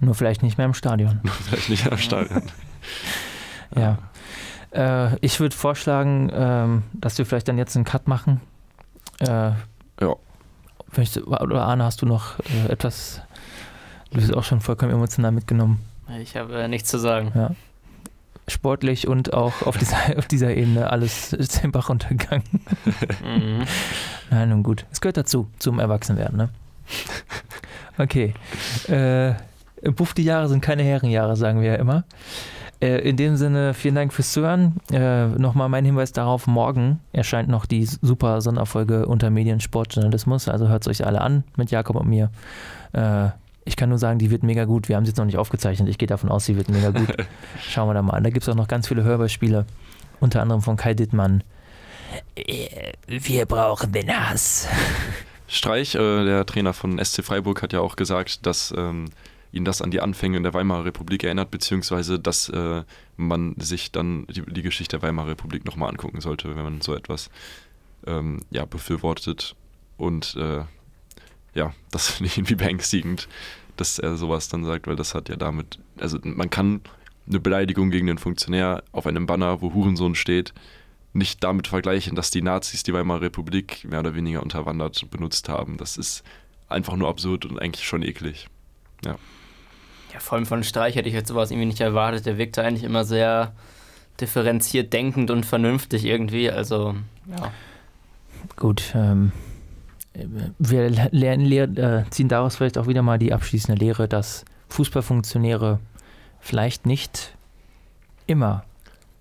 Nur 0.00 0.14
vielleicht 0.14 0.42
nicht 0.42 0.58
mehr 0.58 0.66
im 0.66 0.74
Stadion. 0.74 1.20
Nur 1.22 1.32
vielleicht 1.32 1.68
nicht 1.68 1.84
mehr 1.84 1.92
im 1.92 1.98
Stadion. 1.98 2.42
ja. 3.76 3.98
Äh, 4.72 5.16
ich 5.20 5.38
würde 5.38 5.54
vorschlagen, 5.54 6.30
ähm, 6.34 6.82
dass 6.92 7.16
wir 7.18 7.24
vielleicht 7.24 7.48
dann 7.48 7.58
jetzt 7.58 7.76
einen 7.76 7.84
Cut 7.84 8.08
machen. 8.08 8.40
Äh, 9.20 9.52
ja. 10.00 10.16
Oder 11.24 11.62
Arne, 11.62 11.84
hast 11.84 12.02
du 12.02 12.06
noch 12.06 12.38
äh, 12.40 12.70
etwas? 12.70 13.22
Du 14.10 14.18
bist 14.18 14.34
auch 14.34 14.44
schon 14.44 14.60
vollkommen 14.60 14.92
emotional 14.92 15.32
mitgenommen. 15.32 15.80
Ich 16.20 16.36
habe 16.36 16.62
äh, 16.62 16.68
nichts 16.68 16.90
zu 16.90 16.98
sagen. 16.98 17.32
Ja 17.34 17.52
sportlich 18.48 19.06
und 19.08 19.32
auch 19.32 19.62
auf 19.62 19.76
dieser, 19.76 19.96
auf 20.18 20.26
dieser 20.26 20.54
Ebene 20.54 20.90
alles 20.90 21.30
den 21.30 21.72
Bach 21.72 21.88
runtergegangen. 21.88 22.44
Mhm. 23.24 23.64
Nein, 24.30 24.48
nun 24.48 24.62
gut. 24.62 24.86
Es 24.90 25.00
gehört 25.00 25.16
dazu, 25.16 25.48
zum 25.58 25.78
Erwachsenwerden, 25.78 26.36
ne? 26.36 26.48
Okay. 27.98 28.34
Äh, 28.88 29.34
Buff, 29.90 30.14
Jahre 30.18 30.48
sind 30.48 30.60
keine 30.60 30.82
Herrenjahre, 30.82 31.36
sagen 31.36 31.60
wir 31.60 31.72
ja 31.72 31.74
immer. 31.76 32.04
Äh, 32.80 33.08
in 33.08 33.16
dem 33.16 33.36
Sinne, 33.36 33.74
vielen 33.74 33.94
Dank 33.94 34.12
fürs 34.12 34.32
Zuhören. 34.32 34.76
Äh, 34.90 35.26
Nochmal 35.26 35.68
mein 35.68 35.84
Hinweis 35.84 36.12
darauf, 36.12 36.46
morgen 36.46 37.00
erscheint 37.12 37.48
noch 37.48 37.64
die 37.64 37.84
super 37.84 38.40
Sonderfolge 38.40 39.06
unter 39.06 39.30
Mediensportjournalismus. 39.30 40.48
Also 40.48 40.68
hört 40.68 40.82
es 40.82 40.88
euch 40.88 41.06
alle 41.06 41.20
an 41.20 41.44
mit 41.56 41.70
Jakob 41.70 41.96
und 41.96 42.08
mir. 42.08 42.30
Äh, 42.92 43.28
ich 43.64 43.76
kann 43.76 43.88
nur 43.88 43.98
sagen, 43.98 44.18
die 44.18 44.30
wird 44.30 44.42
mega 44.42 44.64
gut. 44.64 44.88
Wir 44.88 44.96
haben 44.96 45.04
sie 45.04 45.10
jetzt 45.10 45.18
noch 45.18 45.24
nicht 45.24 45.38
aufgezeichnet. 45.38 45.88
Ich 45.88 45.98
gehe 45.98 46.08
davon 46.08 46.30
aus, 46.30 46.46
sie 46.46 46.56
wird 46.56 46.68
mega 46.68 46.90
gut. 46.90 47.14
Schauen 47.68 47.88
wir 47.88 47.94
da 47.94 48.02
mal 48.02 48.14
an. 48.14 48.24
Da 48.24 48.30
gibt 48.30 48.42
es 48.42 48.48
auch 48.48 48.56
noch 48.56 48.68
ganz 48.68 48.88
viele 48.88 49.04
Hörbeispiele. 49.04 49.66
Unter 50.20 50.42
anderem 50.42 50.62
von 50.62 50.76
Kai 50.76 50.94
Dittmann. 50.94 51.44
Äh, 52.34 52.92
wir 53.06 53.46
brauchen 53.46 53.92
den 53.92 54.08
Hass. 54.08 54.68
Streich, 55.46 55.94
äh, 55.94 56.24
der 56.24 56.46
Trainer 56.46 56.72
von 56.72 57.02
SC 57.02 57.24
Freiburg, 57.24 57.62
hat 57.62 57.72
ja 57.72 57.80
auch 57.80 57.96
gesagt, 57.96 58.46
dass 58.46 58.72
ähm, 58.76 59.06
ihn 59.52 59.64
das 59.64 59.82
an 59.82 59.90
die 59.90 60.00
Anfänge 60.00 60.38
in 60.38 60.42
der 60.42 60.54
Weimarer 60.54 60.86
Republik 60.86 61.24
erinnert, 61.24 61.50
beziehungsweise 61.50 62.18
dass 62.18 62.48
äh, 62.48 62.82
man 63.16 63.54
sich 63.58 63.92
dann 63.92 64.26
die, 64.28 64.42
die, 64.42 64.62
Geschichte 64.62 64.98
der 64.98 65.06
Weimarer 65.06 65.28
Republik 65.28 65.64
nochmal 65.64 65.90
angucken 65.90 66.20
sollte, 66.20 66.56
wenn 66.56 66.62
man 66.62 66.80
so 66.80 66.94
etwas 66.94 67.30
ähm, 68.06 68.40
ja, 68.50 68.64
befürwortet. 68.64 69.54
Und 69.98 70.36
äh, 70.36 70.64
ja, 71.54 71.72
das 71.90 72.08
finde 72.10 72.28
ich 72.28 72.38
irgendwie 72.38 72.56
beängstigend, 72.56 73.28
dass 73.76 73.98
er 73.98 74.16
sowas 74.16 74.48
dann 74.48 74.64
sagt, 74.64 74.86
weil 74.86 74.96
das 74.96 75.14
hat 75.14 75.28
ja 75.28 75.36
damit, 75.36 75.78
also 75.98 76.18
man 76.22 76.50
kann 76.50 76.80
eine 77.26 77.40
Beleidigung 77.40 77.90
gegen 77.90 78.06
den 78.06 78.18
Funktionär 78.18 78.82
auf 78.92 79.06
einem 79.06 79.26
Banner, 79.26 79.62
wo 79.62 79.72
Hurensohn 79.72 80.14
steht, 80.14 80.52
nicht 81.12 81.44
damit 81.44 81.68
vergleichen, 81.68 82.16
dass 82.16 82.30
die 82.30 82.42
Nazis 82.42 82.82
die 82.82 82.92
Weimarer 82.92 83.22
Republik 83.22 83.84
mehr 83.84 84.00
oder 84.00 84.14
weniger 84.14 84.42
unterwandert 84.42 85.10
benutzt 85.10 85.48
haben. 85.48 85.76
Das 85.76 85.96
ist 85.96 86.24
einfach 86.68 86.96
nur 86.96 87.08
absurd 87.08 87.44
und 87.44 87.58
eigentlich 87.60 87.86
schon 87.86 88.02
eklig. 88.02 88.48
Ja. 89.04 89.16
Ja, 90.12 90.20
vor 90.20 90.36
allem 90.36 90.46
von 90.46 90.62
Streich 90.62 90.96
hätte 90.96 91.08
ich 91.08 91.14
jetzt 91.14 91.28
sowas 91.28 91.50
irgendwie 91.50 91.66
nicht 91.66 91.80
erwartet. 91.80 92.26
Der 92.26 92.38
wirkte 92.38 92.62
eigentlich 92.62 92.84
immer 92.84 93.04
sehr 93.04 93.54
differenziert 94.20 94.92
denkend 94.92 95.30
und 95.30 95.46
vernünftig 95.46 96.04
irgendwie. 96.04 96.50
Also, 96.50 96.94
ja. 97.30 97.52
Gut, 98.56 98.92
ähm, 98.94 99.32
wir 100.58 100.90
lernen, 100.90 101.76
äh, 101.76 102.04
ziehen 102.10 102.28
daraus 102.28 102.56
vielleicht 102.56 102.78
auch 102.78 102.86
wieder 102.86 103.02
mal 103.02 103.18
die 103.18 103.32
abschließende 103.32 103.82
Lehre, 103.82 104.08
dass 104.08 104.44
Fußballfunktionäre 104.68 105.78
vielleicht 106.40 106.86
nicht 106.86 107.36
immer 108.26 108.64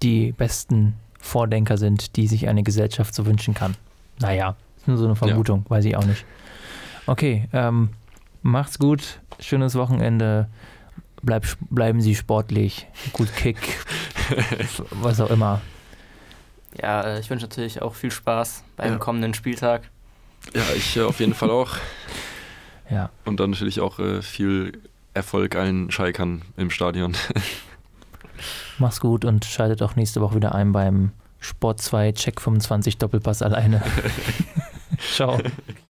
die 0.03 0.31
besten 0.31 0.95
Vordenker 1.19 1.77
sind, 1.77 2.15
die 2.15 2.27
sich 2.27 2.47
eine 2.47 2.63
Gesellschaft 2.63 3.13
so 3.13 3.25
wünschen 3.25 3.53
kann. 3.53 3.75
Naja, 4.19 4.55
ist 4.77 4.87
nur 4.87 4.97
so 4.97 5.05
eine 5.05 5.15
Vermutung, 5.15 5.61
ja. 5.65 5.69
weiß 5.69 5.85
ich 5.85 5.95
auch 5.95 6.05
nicht. 6.05 6.25
Okay, 7.05 7.47
ähm, 7.53 7.89
macht's 8.41 8.79
gut, 8.79 9.19
schönes 9.39 9.75
Wochenende, 9.75 10.47
Bleib, 11.23 11.45
bleiben 11.69 12.01
Sie 12.01 12.15
sportlich, 12.15 12.87
gut 13.13 13.31
Kick, 13.35 13.59
was 14.89 15.21
auch 15.21 15.29
immer. 15.29 15.61
Ja, 16.81 17.01
äh, 17.01 17.19
ich 17.19 17.29
wünsche 17.29 17.45
natürlich 17.45 17.81
auch 17.81 17.93
viel 17.93 18.09
Spaß 18.09 18.63
beim 18.75 18.93
ja. 18.93 18.97
kommenden 18.97 19.35
Spieltag. 19.35 19.83
Ja, 20.53 20.63
ich 20.75 20.97
äh, 20.97 21.01
auf 21.01 21.19
jeden 21.19 21.33
Fall 21.33 21.49
auch. 21.49 21.75
Ja. 22.89 23.09
Und 23.23 23.39
dann 23.39 23.51
natürlich 23.51 23.79
auch 23.79 23.99
äh, 23.99 24.21
viel 24.21 24.81
Erfolg 25.13 25.55
allen 25.55 25.91
Schalkern 25.91 26.41
im 26.57 26.69
Stadion. 26.69 27.15
Mach's 28.79 28.99
gut 28.99 29.23
und 29.23 29.45
schaltet 29.45 29.81
auch 29.81 29.95
nächste 29.95 30.19
Woche 30.19 30.35
wieder 30.35 30.53
ein 30.53 30.73
beim 30.73 31.11
Sport 31.39 31.81
2 31.81 32.11
Check 32.11 32.41
25 32.41 32.97
Doppelpass 32.97 33.41
alleine. 33.41 33.81
Ciao. 35.13 35.39